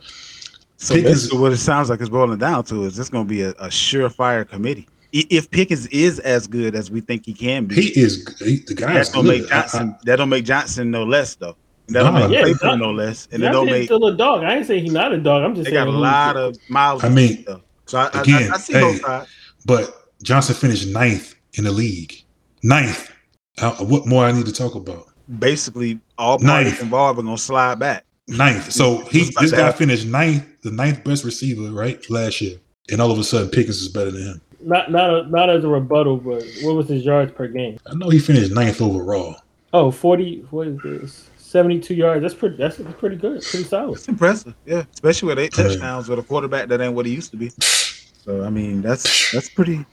So 0.83 0.95
Pickens- 0.95 1.13
basically, 1.25 1.39
what 1.41 1.53
it 1.53 1.59
sounds 1.59 1.91
like 1.91 2.01
is 2.01 2.09
boiling 2.09 2.39
down 2.39 2.65
to 2.65 2.85
is 2.85 2.97
this 2.97 3.11
going 3.11 3.27
to 3.27 3.29
be 3.29 3.43
a, 3.43 3.51
a 3.51 3.69
surefire 3.69 4.49
committee. 4.49 4.89
If 5.13 5.51
Pickens 5.51 5.87
is 5.89 6.21
as 6.21 6.47
good 6.47 6.75
as 6.75 6.91
we 6.91 7.01
think 7.01 7.27
he 7.27 7.35
can 7.35 7.67
be, 7.67 7.75
he 7.83 8.01
is 8.01 8.25
he, 8.39 8.59
the 8.67 8.75
guy. 8.75 8.95
that's 8.95 9.11
gonna 9.11 9.29
good. 9.29 9.41
make 9.41 9.49
Johnson. 9.51 9.97
that 10.05 10.17
don't 10.17 10.29
make 10.29 10.45
Johnson 10.45 10.91
no 10.91 11.03
less 11.05 11.35
though. 11.35 11.57
That 11.89 12.05
don't 12.05 12.15
Nah. 12.15 12.21
make 12.29 12.31
Yeah, 12.31 12.43
Claypool 12.43 12.69
John- 12.71 12.79
no 12.79 12.93
less, 12.93 13.27
and 13.33 13.43
it 13.43 13.49
don't 13.51 13.67
make. 13.67 13.87
still 13.87 14.07
a 14.07 14.17
dog. 14.17 14.45
I 14.45 14.55
ain't 14.57 14.67
saying 14.67 14.85
he's 14.85 14.93
not 14.93 15.13
a 15.13 15.19
dog. 15.19 15.43
I'm 15.43 15.55
just 15.57 15.65
They 15.65 15.73
saying 15.73 15.85
got 15.87 15.89
a 15.89 15.93
who- 15.93 15.99
lot 15.99 16.37
of 16.37 16.57
miles. 16.71 17.03
I 17.03 17.09
mean, 17.09 17.43
though. 17.45 17.61
so 17.87 17.99
I, 17.99 18.09
I- 18.15 18.21
again, 18.23 18.51
I, 18.53 18.55
I 18.55 18.59
see 18.59 18.73
hey, 18.75 18.81
both 18.81 19.01
sides. 19.01 19.31
but 19.67 20.13
Johnson 20.23 20.55
finished 20.55 20.87
ninth 20.89 21.35
in 21.55 21.65
the 21.65 21.73
league. 21.73 22.15
Ninth. 22.63 23.11
Uh, 23.61 23.73
what 23.85 24.07
more 24.07 24.25
I 24.25 24.31
need 24.33 24.47
to 24.47 24.53
talk 24.53 24.77
about? 24.77 25.09
Basically, 25.41 25.99
all 26.19 26.39
parties 26.39 26.73
Ninth. 26.73 26.83
involved 26.83 27.19
are 27.19 27.23
gonna 27.23 27.37
slide 27.37 27.81
back. 27.81 28.05
Ninth. 28.31 28.73
So 28.73 28.99
he 29.07 29.31
this 29.41 29.53
guy 29.53 29.73
finished 29.73 30.07
ninth, 30.07 30.45
the 30.63 30.71
ninth 30.71 31.05
best 31.05 31.25
receiver, 31.25 31.71
right? 31.73 32.09
Last 32.11 32.41
year. 32.41 32.59
And 32.91 33.01
all 33.01 33.11
of 33.11 33.19
a 33.19 33.25
sudden 33.25 33.51
Pickens 33.51 33.81
is 33.83 33.89
better 33.89 34.11
than 34.11 34.23
him. 34.23 34.41
not 34.61 34.91
not 34.91 35.11
a, 35.11 35.29
not 35.29 35.51
as 35.51 35.65
a 35.65 35.69
rebuttal, 35.69 36.17
but 36.17 36.43
what 36.63 36.75
was 36.75 36.89
his 36.89 37.05
yards 37.05 37.33
per 37.33 37.47
game? 37.49 37.79
I 37.87 37.95
know 37.95 38.09
he 38.09 38.19
finished 38.19 38.53
ninth 38.53 38.81
overall. 38.81 39.37
Oh, 39.73 39.91
40, 39.93 40.47
what 40.51 40.67
is 40.67 40.79
this? 40.83 41.31
72 41.37 41.95
yards. 41.95 42.23
That's 42.23 42.35
pretty 42.35 42.57
that's, 42.57 42.77
that's 42.77 42.99
pretty 42.99 43.17
good. 43.17 43.43
Pretty 43.43 43.65
solid. 43.65 43.95
It's 43.95 44.09
impressive, 44.09 44.55
yeah. 44.67 44.85
Especially 44.93 45.29
with 45.29 45.39
eight 45.39 45.57
Yeah. 45.57 45.65
touchdowns 45.69 46.09
with 46.09 46.19
a 46.19 46.23
quarterback 46.23 46.69
that 46.69 46.81
ain't 46.81 46.95
what 46.95 47.07
he 47.07 47.13
used 47.15 47.31
to 47.33 47.37
be. 47.37 47.51
So 47.61 48.43
I 48.45 48.51
mean, 48.51 48.83
that's 48.83 49.33
that's 49.33 49.49
pretty, 49.49 49.85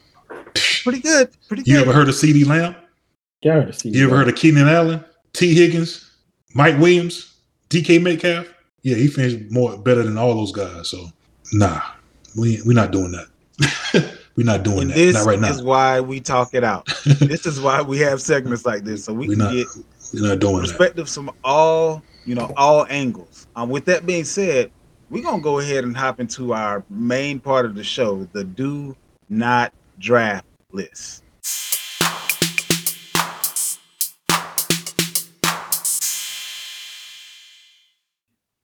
pretty 0.83 0.99
good. 0.99 1.29
Pretty 1.47 1.63
good. 1.63 1.71
You 1.71 1.79
ever 1.79 1.93
heard 1.93 2.09
of 2.09 2.15
CeeDee 2.15 2.45
Lamb? 2.45 2.75
Guarantee. 3.41 3.89
You 3.89 4.07
ever 4.07 4.17
heard 4.17 4.27
of 4.27 4.35
Keenan 4.35 4.67
Allen, 4.67 5.03
Tee 5.33 5.53
Higgins, 5.53 6.09
Mike 6.55 6.77
Williams, 6.79 7.35
DK 7.69 8.01
Metcalf, 8.01 8.47
yeah, 8.83 8.95
he 8.95 9.07
finished 9.07 9.51
more 9.51 9.77
better 9.77 10.03
than 10.03 10.17
all 10.17 10.35
those 10.35 10.51
guys. 10.51 10.89
So 10.89 11.07
nah, 11.53 11.81
we 12.37 12.61
we're 12.65 12.73
not 12.73 12.91
doing 12.91 13.11
that. 13.11 13.27
we're 14.35 14.45
not 14.45 14.63
doing 14.63 14.81
And 14.81 14.89
that. 14.91 14.95
this 14.95 15.15
Not 15.15 15.25
right 15.25 15.39
now. 15.39 15.49
is 15.49 15.61
why 15.63 15.99
we 15.99 16.19
talk 16.19 16.53
it 16.53 16.63
out. 16.63 16.85
this 17.05 17.45
is 17.45 17.59
why 17.59 17.81
we 17.81 17.97
have 17.99 18.21
segments 18.21 18.65
like 18.65 18.83
this, 18.83 19.03
so 19.03 19.13
we 19.13 19.27
We're 19.27 19.35
can 19.35 19.39
not 19.45 19.53
get 19.53 19.67
we're 20.13 20.27
not 20.29 20.39
doing 20.39 20.55
that. 20.57 20.61
perspectives 20.67 21.13
from 21.13 21.31
all 21.43 22.01
you 22.25 22.35
know 22.35 22.53
all 22.55 22.85
angles. 22.89 23.47
Um, 23.55 23.69
with 23.69 23.85
that 23.85 24.05
being 24.05 24.23
said, 24.25 24.71
we're 25.09 25.23
gonna 25.23 25.41
go 25.41 25.59
ahead 25.59 25.83
and 25.83 25.95
hop 25.97 26.19
into 26.19 26.53
our 26.53 26.83
main 26.89 27.39
part 27.39 27.65
of 27.65 27.75
the 27.75 27.83
show, 27.83 28.25
the 28.33 28.43
do 28.43 28.95
not 29.29 29.73
draft 29.99 30.45
list. 30.71 31.23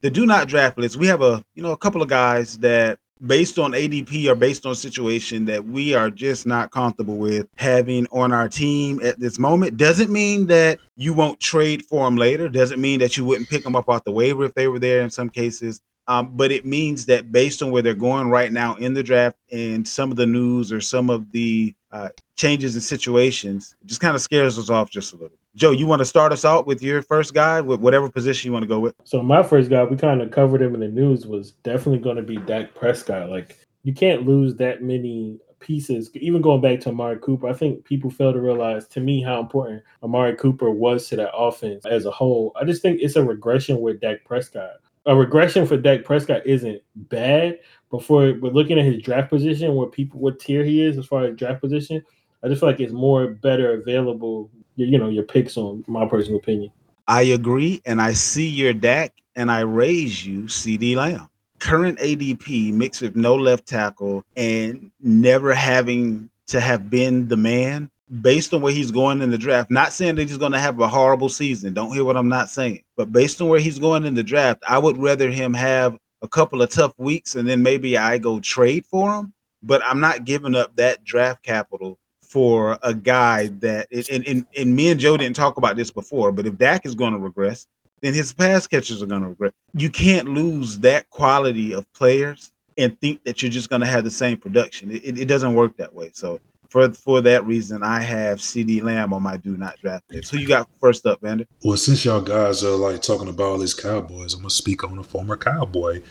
The 0.03 0.11
do 0.11 0.25
not 0.25 0.49
draft 0.49 0.77
list. 0.77 0.97
We 0.97 1.07
have 1.07 1.21
a 1.21 1.41
you 1.55 1.63
know 1.63 1.71
a 1.71 1.77
couple 1.77 2.01
of 2.01 2.09
guys 2.09 2.57
that 2.57 2.99
based 3.25 3.57
on 3.57 3.71
ADP 3.71 4.27
or 4.27 4.35
based 4.35 4.65
on 4.65 4.75
situation 4.75 5.45
that 5.45 5.63
we 5.63 5.93
are 5.93 6.09
just 6.09 6.45
not 6.45 6.71
comfortable 6.71 7.15
with 7.15 7.47
having 7.55 8.05
on 8.11 8.33
our 8.33 8.49
team 8.49 8.99
at 9.01 9.17
this 9.17 9.39
moment. 9.39 9.77
Doesn't 9.77 10.11
mean 10.11 10.47
that 10.47 10.79
you 10.97 11.13
won't 11.13 11.39
trade 11.39 11.85
for 11.85 12.03
them 12.03 12.17
later. 12.17 12.49
Doesn't 12.49 12.81
mean 12.81 12.99
that 12.99 13.15
you 13.15 13.23
wouldn't 13.23 13.49
pick 13.49 13.63
them 13.63 13.77
up 13.77 13.87
off 13.87 14.03
the 14.03 14.11
waiver 14.11 14.43
if 14.43 14.53
they 14.55 14.67
were 14.67 14.77
there 14.77 15.03
in 15.03 15.09
some 15.09 15.29
cases. 15.29 15.79
Um, 16.09 16.35
but 16.35 16.51
it 16.51 16.65
means 16.65 17.05
that 17.05 17.31
based 17.31 17.63
on 17.63 17.71
where 17.71 17.81
they're 17.81 17.93
going 17.93 18.29
right 18.29 18.51
now 18.51 18.75
in 18.75 18.93
the 18.93 19.03
draft 19.03 19.37
and 19.53 19.87
some 19.87 20.11
of 20.11 20.17
the 20.17 20.25
news 20.25 20.73
or 20.73 20.81
some 20.81 21.09
of 21.09 21.31
the 21.31 21.73
uh, 21.93 22.09
changes 22.35 22.75
in 22.75 22.81
situations, 22.81 23.73
it 23.81 23.87
just 23.87 24.01
kind 24.01 24.17
of 24.17 24.21
scares 24.21 24.59
us 24.59 24.69
off 24.69 24.89
just 24.89 25.13
a 25.13 25.15
little. 25.15 25.37
Joe, 25.55 25.69
you 25.69 25.85
want 25.85 25.99
to 25.99 26.05
start 26.05 26.31
us 26.31 26.45
out 26.45 26.65
with 26.65 26.81
your 26.81 27.03
first 27.03 27.35
guy 27.35 27.61
with 27.61 27.79
whatever 27.79 28.09
position 28.09 28.49
you 28.49 28.53
want 28.53 28.63
to 28.63 28.67
go 28.67 28.79
with? 28.79 28.95
So 29.03 29.21
my 29.21 29.43
first 29.43 29.69
guy, 29.69 29.83
we 29.83 29.95
kind 29.95 30.21
of 30.21 30.31
covered 30.31 30.63
him 30.63 30.73
in 30.73 30.79
the 30.79 30.87
news, 30.87 31.27
was 31.27 31.51
definitely 31.63 31.99
going 31.99 32.15
to 32.15 32.23
be 32.23 32.37
Dak 32.37 32.73
Prescott. 32.73 33.29
Like 33.29 33.59
you 33.83 33.93
can't 33.93 34.25
lose 34.25 34.55
that 34.55 34.81
many 34.81 35.39
pieces. 35.59 36.09
Even 36.15 36.41
going 36.41 36.59
back 36.59 36.79
to 36.81 36.89
Amari 36.89 37.19
Cooper, 37.19 37.47
I 37.47 37.53
think 37.53 37.85
people 37.85 38.09
fail 38.09 38.33
to 38.33 38.41
realize 38.41 38.87
to 38.89 38.99
me 38.99 39.21
how 39.21 39.39
important 39.39 39.83
Amari 40.01 40.35
Cooper 40.35 40.71
was 40.71 41.07
to 41.09 41.17
that 41.17 41.35
offense 41.35 41.85
as 41.85 42.05
a 42.05 42.11
whole. 42.11 42.51
I 42.59 42.65
just 42.65 42.81
think 42.81 42.99
it's 43.01 43.15
a 43.15 43.23
regression 43.23 43.79
with 43.79 44.01
Dak 44.01 44.25
Prescott. 44.25 44.71
A 45.05 45.15
regression 45.15 45.67
for 45.67 45.77
Dak 45.77 46.03
Prescott 46.03 46.45
isn't 46.45 46.81
bad, 46.95 47.59
but 47.91 48.03
for 48.03 48.33
we're 48.39 48.51
looking 48.51 48.79
at 48.79 48.85
his 48.85 49.03
draft 49.03 49.29
position, 49.29 49.75
where 49.75 49.87
people 49.87 50.19
what 50.19 50.39
tier 50.39 50.63
he 50.63 50.81
is 50.81 50.97
as 50.97 51.05
far 51.05 51.25
as 51.25 51.35
draft 51.35 51.61
position, 51.61 52.03
I 52.43 52.49
just 52.49 52.59
feel 52.59 52.69
like 52.69 52.79
it's 52.79 52.93
more 52.93 53.27
better 53.27 53.73
available. 53.73 54.49
You 54.75 54.97
know 54.97 55.09
your 55.09 55.23
picks 55.23 55.55
on 55.55 55.83
my 55.87 56.05
personal 56.05 56.39
opinion. 56.39 56.71
I 57.07 57.21
agree, 57.23 57.81
and 57.85 58.01
I 58.01 58.13
see 58.13 58.47
your 58.47 58.73
Dak, 58.73 59.13
and 59.35 59.51
I 59.51 59.61
raise 59.61 60.25
you 60.25 60.43
CeeDee 60.43 60.95
Lamb. 60.95 61.29
Current 61.59 61.99
ADP 61.99 62.73
mixed 62.73 63.01
with 63.01 63.15
no 63.15 63.35
left 63.35 63.65
tackle 63.67 64.25
and 64.35 64.91
never 64.99 65.53
having 65.53 66.29
to 66.47 66.59
have 66.59 66.89
been 66.89 67.27
the 67.29 67.37
man 67.37 67.89
based 68.21 68.53
on 68.53 68.61
where 68.61 68.73
he's 68.73 68.91
going 68.91 69.21
in 69.21 69.31
the 69.31 69.37
draft. 69.37 69.71
Not 69.71 69.93
saying 69.93 70.15
that 70.15 70.27
he's 70.27 70.37
going 70.37 70.51
to 70.51 70.59
have 70.59 70.79
a 70.79 70.87
horrible 70.87 71.29
season. 71.29 71.73
Don't 71.73 71.93
hear 71.93 72.03
what 72.03 72.17
I'm 72.17 72.27
not 72.27 72.49
saying. 72.49 72.83
But 72.97 73.13
based 73.13 73.41
on 73.41 73.47
where 73.47 73.59
he's 73.59 73.79
going 73.79 74.05
in 74.05 74.13
the 74.13 74.23
draft, 74.23 74.61
I 74.67 74.77
would 74.77 74.97
rather 74.97 75.29
him 75.29 75.53
have 75.53 75.97
a 76.21 76.27
couple 76.27 76.61
of 76.61 76.69
tough 76.69 76.93
weeks 76.97 77.35
and 77.35 77.47
then 77.47 77.63
maybe 77.63 77.97
I 77.97 78.17
go 78.17 78.39
trade 78.41 78.85
for 78.85 79.15
him. 79.15 79.33
But 79.61 79.81
I'm 79.85 80.01
not 80.01 80.25
giving 80.25 80.55
up 80.55 80.75
that 80.75 81.05
draft 81.05 81.43
capital 81.43 81.97
for 82.33 82.79
a 82.81 82.95
guy 82.95 83.45
that 83.59 83.87
and, 84.09 84.27
and, 84.27 84.45
and 84.57 84.75
me 84.75 84.89
and 84.89 84.99
Joe 84.99 85.17
didn't 85.17 85.35
talk 85.35 85.57
about 85.57 85.75
this 85.75 85.91
before, 85.91 86.31
but 86.31 86.47
if 86.47 86.57
Dak 86.57 86.83
is 86.83 86.95
going 86.95 87.13
to 87.13 87.19
regress, 87.19 87.67
then 88.01 88.15
his 88.15 88.33
pass 88.33 88.65
catchers 88.65 89.03
are 89.03 89.05
going 89.05 89.21
to 89.21 89.27
regress. 89.27 89.51
You 89.75 89.91
can't 89.91 90.27
lose 90.27 90.79
that 90.79 91.07
quality 91.11 91.75
of 91.75 91.85
players 91.93 92.51
and 92.79 92.99
think 93.01 93.23
that 93.25 93.43
you're 93.43 93.51
just 93.51 93.69
going 93.69 93.81
to 93.81 93.87
have 93.87 94.03
the 94.03 94.09
same 94.09 94.37
production. 94.37 94.89
It, 94.89 95.19
it, 95.19 95.25
doesn't 95.27 95.53
work 95.53 95.77
that 95.77 95.93
way. 95.93 96.09
So 96.15 96.39
for 96.69 96.91
for 96.93 97.21
that 97.21 97.45
reason, 97.45 97.83
I 97.83 98.01
have 98.01 98.39
CeeDee 98.39 98.81
Lamb 98.81 99.13
on 99.13 99.21
my 99.21 99.37
do 99.37 99.55
not 99.55 99.77
draft 99.79 100.05
list. 100.09 100.31
Who 100.31 100.39
you 100.39 100.47
got 100.47 100.67
first 100.81 101.05
up, 101.05 101.21
Vander? 101.21 101.45
Well, 101.63 101.77
since 101.77 102.03
y'all 102.03 102.19
guys 102.19 102.63
are 102.63 102.71
like 102.75 103.03
talking 103.03 103.29
about 103.29 103.43
all 103.43 103.57
these 103.59 103.75
Cowboys, 103.75 104.33
I'm 104.33 104.39
gonna 104.39 104.49
speak 104.49 104.83
on 104.83 104.97
a 104.97 105.03
former 105.03 105.37
Cowboy, 105.37 106.01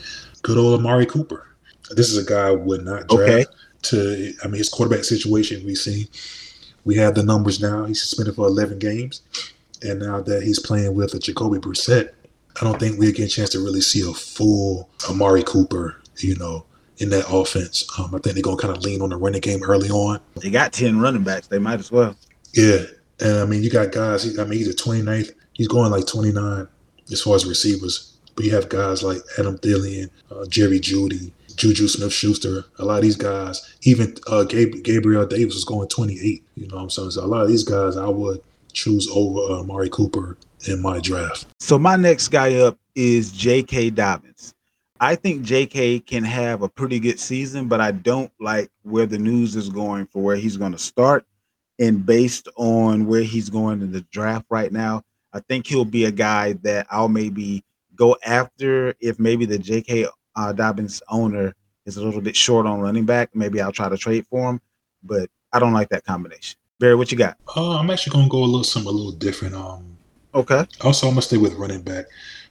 good 0.43 0.57
old 0.57 0.79
Amari 0.79 1.07
Cooper. 1.07 1.49
This 1.91 2.13
is 2.13 2.25
a 2.25 2.31
guy 2.31 2.47
I 2.47 2.53
would 2.53 2.85
not 2.85 3.09
draft. 3.09 3.33
Okay. 3.33 3.45
To 3.83 4.33
I 4.43 4.47
mean, 4.47 4.59
his 4.59 4.69
quarterback 4.69 5.05
situation 5.05 5.65
we 5.67 5.75
see, 5.75 6.09
we 6.85 6.97
have 6.97 7.15
the 7.15 7.23
numbers 7.23 7.61
now. 7.61 7.85
He's 7.85 8.01
suspended 8.01 8.37
for 8.37 8.47
11 8.47 8.79
games, 8.79 9.23
and 9.83 10.01
now 10.01 10.21
that 10.23 10.43
he's 10.43 10.59
playing 10.59 10.95
with 10.95 11.15
a 11.15 11.19
Jacoby 11.19 11.59
Brissett, 11.59 12.11
I 12.61 12.65
don't 12.65 12.79
think 12.79 12.99
we 12.99 13.11
get 13.13 13.27
a 13.27 13.29
chance 13.29 13.51
to 13.51 13.59
really 13.59 13.81
see 13.81 14.09
a 14.09 14.13
full 14.13 14.89
Amari 15.11 15.43
Cooper. 15.43 16.01
You 16.19 16.37
know, 16.37 16.65
in 16.99 17.11
that 17.11 17.25
offense, 17.29 17.87
um, 17.99 18.15
I 18.15 18.19
think 18.19 18.35
they're 18.35 18.43
gonna 18.43 18.57
kind 18.57 18.77
of 18.77 18.85
lean 18.85 19.03
on 19.03 19.11
the 19.11 19.17
running 19.17 19.41
game 19.41 19.63
early 19.63 19.89
on. 19.91 20.21
They 20.37 20.51
got 20.51 20.73
10 20.73 21.01
running 21.01 21.25
backs. 21.25 21.49
They 21.49 21.59
might 21.59 21.81
as 21.81 21.91
well. 21.91 22.15
Yeah, 22.55 22.85
and 23.21 23.39
I 23.39 23.45
mean, 23.47 23.63
you 23.63 23.71
got 23.71 23.93
guys. 23.93 24.39
I 24.39 24.45
mean, 24.45 24.59
he's 24.59 24.69
a 24.69 24.75
29th. 24.75 25.33
He's 25.55 25.69
going 25.69 25.91
like 25.91 26.07
29 26.07 26.69
as 27.11 27.23
far 27.23 27.35
as 27.35 27.47
receivers. 27.47 28.17
But 28.35 28.45
you 28.45 28.55
have 28.55 28.69
guys 28.69 29.03
like 29.03 29.19
Adam 29.39 29.59
Thielen, 29.59 30.09
uh, 30.31 30.47
Jerry 30.47 30.81
Jeudy, 30.81 31.33
Juju 31.57 31.89
Smith-Schuster. 31.89 32.65
A 32.79 32.85
lot 32.85 32.97
of 32.97 33.03
these 33.03 33.17
guys, 33.17 33.77
even 33.83 34.17
uh, 34.27 34.45
Gab- 34.45 34.83
Gabriel 34.83 35.27
Davis 35.27 35.55
was 35.55 35.65
going 35.65 35.89
28. 35.89 36.45
You 36.55 36.69
know 36.69 36.77
what 36.77 36.83
I'm 36.83 36.91
saying? 36.91 37.13
So 37.13 37.25
a 37.25 37.27
lot 37.27 37.43
of 37.43 37.49
these 37.49 37.65
guys, 37.65 37.97
I 37.97 38.09
would 38.09 38.43
choose 38.73 39.09
over 39.13 39.61
uh, 39.61 39.63
Mari 39.63 39.91
Cooper 39.91 40.37
in 40.67 40.81
my 40.81 41.01
draft. 41.01 41.47
So 41.61 41.79
my 41.79 41.97
next 41.97 42.29
guy 42.29 42.57
up 42.57 42.79
is 42.95 43.33
J.K. 43.33 43.91
Dobbins. 43.91 44.55
I 45.01 45.17
think 45.17 45.43
J.K. 45.43 46.01
can 46.01 46.23
have 46.23 46.63
a 46.63 46.69
pretty 46.69 47.01
good 47.01 47.19
season, 47.19 47.67
but 47.67 47.81
I 47.81 47.91
don't 47.91 48.31
like 48.39 48.71
where 48.83 49.07
the 49.07 49.19
news 49.19 49.57
is 49.57 49.69
going 49.69 50.07
for 50.07 50.23
where 50.23 50.37
he's 50.37 50.57
going 50.57 50.73
to 50.73 50.79
start. 50.79 51.27
And 51.81 52.07
based 52.07 52.49
on 52.57 53.07
where 53.07 53.23
he's 53.23 53.51
going 53.51 53.83
in 53.83 53.91
the 53.91 54.03
draft 54.13 54.47
right 54.49 54.71
now, 54.71 55.03
I 55.33 55.41
think 55.41 55.67
he'll 55.67 55.85
be 55.85 56.05
a 56.05 56.13
guy 56.13 56.53
that 56.63 56.87
I'll 56.91 57.09
maybe 57.09 57.65
go 57.97 58.17
after 58.25 58.95
if 59.01 59.19
maybe 59.19 59.45
the 59.45 59.59
J.K. 59.59 60.07
Uh, 60.37 60.53
Dobbins 60.53 61.03
owner 61.09 61.55
is 61.87 61.97
a 61.97 62.03
little 62.03 62.21
bit 62.21 62.37
short 62.37 62.67
on 62.67 62.81
running 62.81 63.05
back. 63.05 63.31
Maybe 63.35 63.61
I'll 63.61 63.73
try 63.73 63.89
to 63.89 63.97
trade 63.99 64.27
for 64.29 64.51
him, 64.51 64.61
but 65.03 65.29
I 65.53 65.59
don't 65.59 65.73
like 65.73 65.89
that 65.91 66.05
combination. 66.05 66.59
Barry, 66.79 66.95
what 66.97 67.13
you 67.13 67.19
got? 67.19 67.37
Uh, 67.57 67.79
I'm 67.79 67.91
actually 67.91 68.13
going 68.13 68.25
to 68.27 68.31
go 68.31 68.39
a 68.39 68.45
little 68.45 68.65
something 68.65 68.89
a 68.89 68.93
little 68.95 69.13
different. 69.13 69.55
Um, 69.55 69.97
Okay. 70.35 70.65
also, 70.81 71.07
I'm 71.09 71.13
going 71.13 71.21
to 71.21 71.27
stay 71.27 71.37
with 71.37 71.53
running 71.55 71.83
back, 71.83 72.07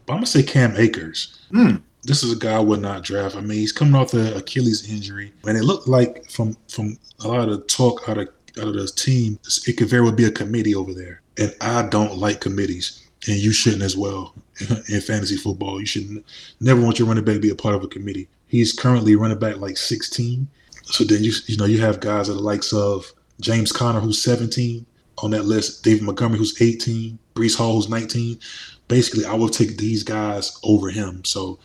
but 0.05 0.13
I'm 0.13 0.17
going 0.19 0.25
to 0.25 0.31
say 0.31 0.43
Cam 0.43 0.75
Akers. 0.77 1.39
Hmm. 1.51 1.77
This 2.03 2.23
is 2.23 2.31
a 2.31 2.35
guy 2.35 2.53
I 2.55 2.59
would 2.59 2.79
not 2.79 3.03
draft. 3.03 3.35
I 3.35 3.41
mean, 3.41 3.57
he's 3.57 3.71
coming 3.71 3.95
off 3.95 4.11
the 4.11 4.35
Achilles 4.35 4.87
injury, 4.91 5.33
and 5.47 5.57
it 5.57 5.63
looked 5.63 5.87
like 5.87 6.29
from 6.29 6.55
from 6.67 6.97
a 7.23 7.27
lot 7.27 7.47
of 7.47 7.49
the 7.49 7.61
talk 7.65 8.07
out 8.07 8.17
of 8.19 8.27
out 8.59 8.67
of 8.67 8.73
the 8.75 8.87
team, 8.87 9.39
it 9.67 9.77
could 9.77 9.87
very 9.89 10.01
well 10.03 10.11
be 10.11 10.25
a 10.25 10.31
committee 10.31 10.75
over 10.75 10.93
there. 10.93 11.21
And 11.37 11.55
I 11.61 11.83
don't 11.87 12.17
like 12.17 12.39
committees, 12.41 13.07
and 13.27 13.37
you 13.37 13.51
shouldn't 13.51 13.81
as 13.83 13.95
well 13.97 14.33
in 14.59 15.01
fantasy 15.01 15.37
football. 15.37 15.79
You 15.79 15.85
should 15.85 16.23
never 16.59 16.81
want 16.81 16.99
your 16.99 17.07
running 17.07 17.23
back 17.23 17.35
to 17.35 17.41
be 17.41 17.49
a 17.49 17.55
part 17.55 17.75
of 17.75 17.83
a 17.83 17.87
committee. 17.87 18.27
He's 18.47 18.73
currently 18.73 19.15
running 19.15 19.39
back 19.39 19.57
like 19.57 19.77
16. 19.77 20.47
So 20.83 21.03
then 21.03 21.23
you 21.23 21.31
you 21.47 21.57
know 21.57 21.65
you 21.65 21.79
have 21.81 21.99
guys 21.99 22.27
that 22.27 22.33
are 22.33 22.37
the 22.37 22.41
likes 22.41 22.73
of 22.73 23.11
James 23.39 23.71
Conner 23.71 23.99
who's 23.99 24.21
17 24.21 24.85
on 25.19 25.31
that 25.31 25.45
list, 25.45 25.83
David 25.83 26.03
Montgomery 26.03 26.37
who's 26.37 26.61
18, 26.61 27.17
Breece 27.35 27.57
Hall 27.57 27.75
who's 27.75 27.89
19. 27.89 28.39
Basically, 28.87 29.25
I 29.25 29.33
will 29.33 29.49
take 29.49 29.77
these 29.77 30.03
guys 30.03 30.59
over 30.63 30.89
him. 30.89 31.23
So 31.23 31.59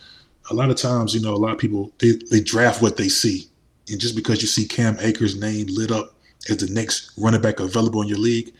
a 0.49 0.53
lot 0.53 0.69
of 0.69 0.77
times, 0.77 1.13
you 1.13 1.21
know, 1.21 1.33
a 1.33 1.35
lot 1.35 1.51
of 1.51 1.59
people 1.59 1.91
they, 1.99 2.13
they 2.31 2.39
draft 2.39 2.81
what 2.81 2.97
they 2.97 3.09
see. 3.09 3.47
And 3.89 3.99
just 3.99 4.15
because 4.15 4.41
you 4.41 4.47
see 4.47 4.65
Cam 4.65 4.97
Akers' 4.99 5.39
name 5.39 5.67
lit 5.69 5.91
up 5.91 6.13
as 6.49 6.57
the 6.57 6.73
next 6.73 7.11
running 7.17 7.41
back 7.41 7.59
available 7.59 8.01
in 8.01 8.07
your 8.07 8.17
league, 8.17 8.53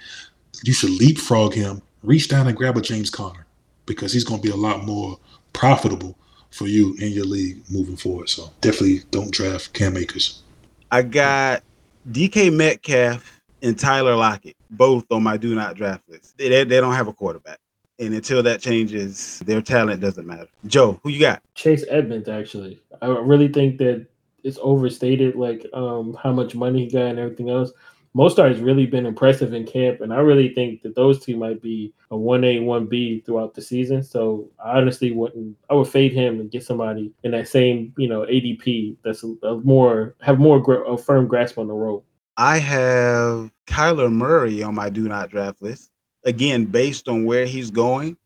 you 0.64 0.74
should 0.74 0.90
leapfrog 0.90 1.54
him, 1.54 1.82
reach 2.04 2.28
down 2.28 2.48
and 2.48 2.58
grab 2.58 2.78
a 2.78 2.82
James 2.82 3.10
Conner 3.10 3.47
because 3.88 4.14
he's 4.14 4.24
going 4.24 4.40
to 4.40 4.48
be 4.48 4.54
a 4.54 4.58
lot 4.58 4.86
more 4.86 5.18
profitable 5.54 6.16
for 6.52 6.68
you 6.68 6.96
in 7.00 7.12
your 7.12 7.26
league 7.26 7.64
moving 7.72 7.98
forward. 7.98 8.30
So 8.30 8.52
definitely 8.62 9.02
don't 9.10 9.32
draft 9.32 9.74
Cam 9.74 9.98
Akers. 9.98 10.44
I 10.92 11.02
got 11.02 11.64
DK 12.12 12.54
Metcalf 12.54 13.42
and 13.62 13.78
Tyler 13.78 14.16
Lockett, 14.16 14.56
both 14.70 15.06
on 15.12 15.24
my 15.24 15.38
do 15.38 15.56
not 15.56 15.76
draft 15.76 16.08
list. 16.08 16.38
They, 16.38 16.50
they, 16.50 16.64
they 16.64 16.80
don't 16.80 16.94
have 16.94 17.08
a 17.08 17.14
quarterback. 17.14 17.60
And 18.00 18.14
until 18.14 18.44
that 18.44 18.62
changes, 18.62 19.40
their 19.40 19.62
talent 19.62 20.02
doesn't 20.02 20.28
matter. 20.28 20.48
Joe, 20.68 21.00
who 21.02 21.10
you 21.10 21.20
got? 21.20 21.42
Chase 21.56 21.84
Edmonds, 21.90 22.30
actually. 22.30 22.80
I 23.02 23.08
really 23.08 23.48
think 23.48 23.80
that 23.80 24.06
it's 24.44 24.60
overstated, 24.62 25.36
like 25.36 25.66
um, 25.74 26.16
how 26.22 26.32
much 26.32 26.54
money 26.54 26.86
he 26.86 26.92
got 26.92 27.08
and 27.08 27.20
everything 27.20 27.50
else. 27.50 27.72
Mostert 28.18 28.50
has 28.50 28.60
really 28.60 28.88
been 28.88 29.06
impressive 29.06 29.54
in 29.54 29.64
camp, 29.64 30.02
and 30.02 30.12
I 30.12 30.18
really 30.18 30.50
think 30.56 30.82
that 30.82 30.96
those 30.96 31.24
two 31.24 31.38
might 31.38 31.62
be 31.62 31.94
a 32.10 32.18
one 32.18 32.44
A, 32.44 32.60
one 32.60 32.88
B 32.88 33.22
throughout 33.22 33.54
the 33.54 33.62
season. 33.62 34.02
So 34.02 34.50
I 34.64 34.80
honestly 34.80 35.12
wouldn't. 35.12 35.56
I 35.70 35.76
would 35.76 35.88
fade 35.88 36.14
him 36.14 36.40
and 36.40 36.50
get 36.50 36.64
somebody 36.64 37.14
in 37.24 37.32
that 37.32 37.48
same, 37.48 37.94
you 37.96 38.10
know, 38.10 38.22
ADP 38.22 38.98
that's 39.04 39.24
a, 39.24 39.36
a 39.46 39.60
more 39.60 40.16
have 40.22 40.40
more 40.40 40.60
gra- 40.60 40.92
a 40.92 40.98
firm 40.98 41.28
grasp 41.28 41.60
on 41.60 41.68
the 41.68 41.74
role. 41.76 42.06
I 42.38 42.58
have 42.58 43.52
Kyler 43.68 44.12
Murray 44.12 44.64
on 44.64 44.74
my 44.74 44.90
do 44.90 45.08
not 45.08 45.30
draft 45.30 45.62
list. 45.62 45.92
Again, 46.24 46.66
based 46.66 47.08
on 47.08 47.24
where 47.24 47.46
he's 47.46 47.70
going 47.70 48.18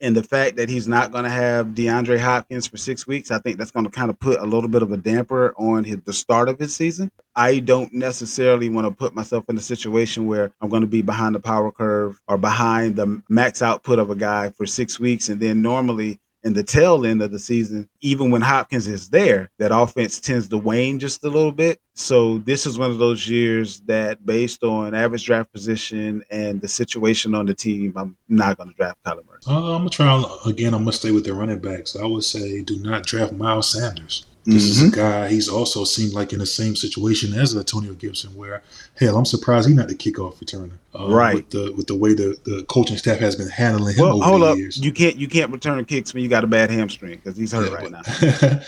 And 0.00 0.16
the 0.16 0.22
fact 0.22 0.56
that 0.56 0.68
he's 0.68 0.86
not 0.86 1.10
going 1.10 1.24
to 1.24 1.30
have 1.30 1.68
DeAndre 1.68 2.20
Hopkins 2.20 2.68
for 2.68 2.76
six 2.76 3.06
weeks, 3.06 3.32
I 3.32 3.38
think 3.40 3.58
that's 3.58 3.72
going 3.72 3.84
to 3.84 3.90
kind 3.90 4.10
of 4.10 4.20
put 4.20 4.38
a 4.38 4.44
little 4.44 4.68
bit 4.68 4.82
of 4.82 4.92
a 4.92 4.96
damper 4.96 5.52
on 5.58 5.82
his, 5.82 5.98
the 6.04 6.12
start 6.12 6.48
of 6.48 6.58
his 6.58 6.74
season. 6.76 7.10
I 7.34 7.58
don't 7.58 7.92
necessarily 7.92 8.68
want 8.68 8.86
to 8.86 8.92
put 8.92 9.14
myself 9.14 9.44
in 9.48 9.56
a 9.56 9.60
situation 9.60 10.26
where 10.26 10.52
I'm 10.60 10.68
going 10.68 10.82
to 10.82 10.88
be 10.88 11.02
behind 11.02 11.34
the 11.34 11.40
power 11.40 11.72
curve 11.72 12.20
or 12.28 12.38
behind 12.38 12.94
the 12.94 13.22
max 13.28 13.60
output 13.60 13.98
of 13.98 14.10
a 14.10 14.14
guy 14.16 14.50
for 14.50 14.66
six 14.66 15.00
weeks. 15.00 15.28
And 15.30 15.40
then 15.40 15.62
normally 15.62 16.20
in 16.44 16.52
the 16.52 16.62
tail 16.62 17.04
end 17.04 17.22
of 17.22 17.30
the 17.30 17.38
season, 17.38 17.88
even 18.00 18.30
when 18.30 18.40
Hopkins 18.40 18.86
is 18.86 19.08
there, 19.08 19.50
that 19.58 19.76
offense 19.76 20.20
tends 20.20 20.48
to 20.48 20.58
wane 20.58 20.98
just 20.98 21.24
a 21.24 21.28
little 21.28 21.52
bit. 21.52 21.80
So 21.94 22.38
this 22.38 22.64
is 22.64 22.78
one 22.78 22.90
of 22.90 22.98
those 22.98 23.28
years 23.28 23.80
that, 23.80 24.24
based 24.24 24.62
on 24.62 24.94
average 24.94 25.24
draft 25.26 25.52
position 25.52 26.22
and 26.30 26.60
the 26.60 26.68
situation 26.68 27.34
on 27.34 27.46
the 27.46 27.54
team, 27.54 27.92
I'm 27.96 28.16
not 28.28 28.56
going 28.56 28.68
to 28.70 28.74
draft 28.76 28.98
Kyler 29.04 29.26
Murray. 29.26 29.40
Uh, 29.46 29.74
I'm 29.74 29.80
gonna 29.80 29.90
try 29.90 30.24
again. 30.46 30.74
I'm 30.74 30.82
gonna 30.82 30.92
stay 30.92 31.10
with 31.10 31.24
the 31.24 31.34
running 31.34 31.58
backs. 31.58 31.96
I 31.96 32.06
would 32.06 32.24
say 32.24 32.62
do 32.62 32.78
not 32.78 33.04
draft 33.04 33.32
Miles 33.32 33.72
Sanders. 33.72 34.26
This 34.44 34.64
is 34.64 34.78
Mm-hmm. 34.78 34.94
a 34.94 34.96
guy. 34.96 35.28
He's 35.28 35.48
also 35.48 35.84
seemed 35.84 36.14
like 36.14 36.32
in 36.32 36.38
the 36.38 36.46
same 36.46 36.74
situation 36.74 37.34
as 37.34 37.54
Antonio 37.54 37.92
Gibson, 37.92 38.34
where 38.34 38.62
hell, 38.98 39.18
I'm 39.18 39.26
surprised 39.26 39.68
he's 39.68 39.76
not 39.76 39.88
the 39.88 39.94
kickoff 39.94 40.36
returner. 40.42 40.70
Uh, 40.98 41.08
Right. 41.08 41.34
with 41.36 41.50
the 41.50 41.72
with 41.76 41.86
the 41.86 41.94
way 41.94 42.14
the, 42.14 42.36
the 42.44 42.64
coaching 42.64 42.96
staff 42.96 43.18
has 43.18 43.36
been 43.36 43.48
handling 43.50 43.96
him 43.96 44.04
Well, 44.04 44.14
over 44.16 44.24
hold 44.24 44.42
up. 44.44 44.56
years. 44.56 44.78
You 44.78 44.90
can't 44.92 45.16
you 45.16 45.28
can't 45.28 45.52
return 45.52 45.84
kicks 45.84 46.14
when 46.14 46.22
you 46.22 46.28
got 46.30 46.44
a 46.44 46.46
bad 46.46 46.70
hamstring 46.70 47.16
because 47.22 47.36
he's 47.36 47.52
hurt 47.52 47.70
Yeah, 47.70 47.76
right 47.76 47.90
now. 47.90 48.60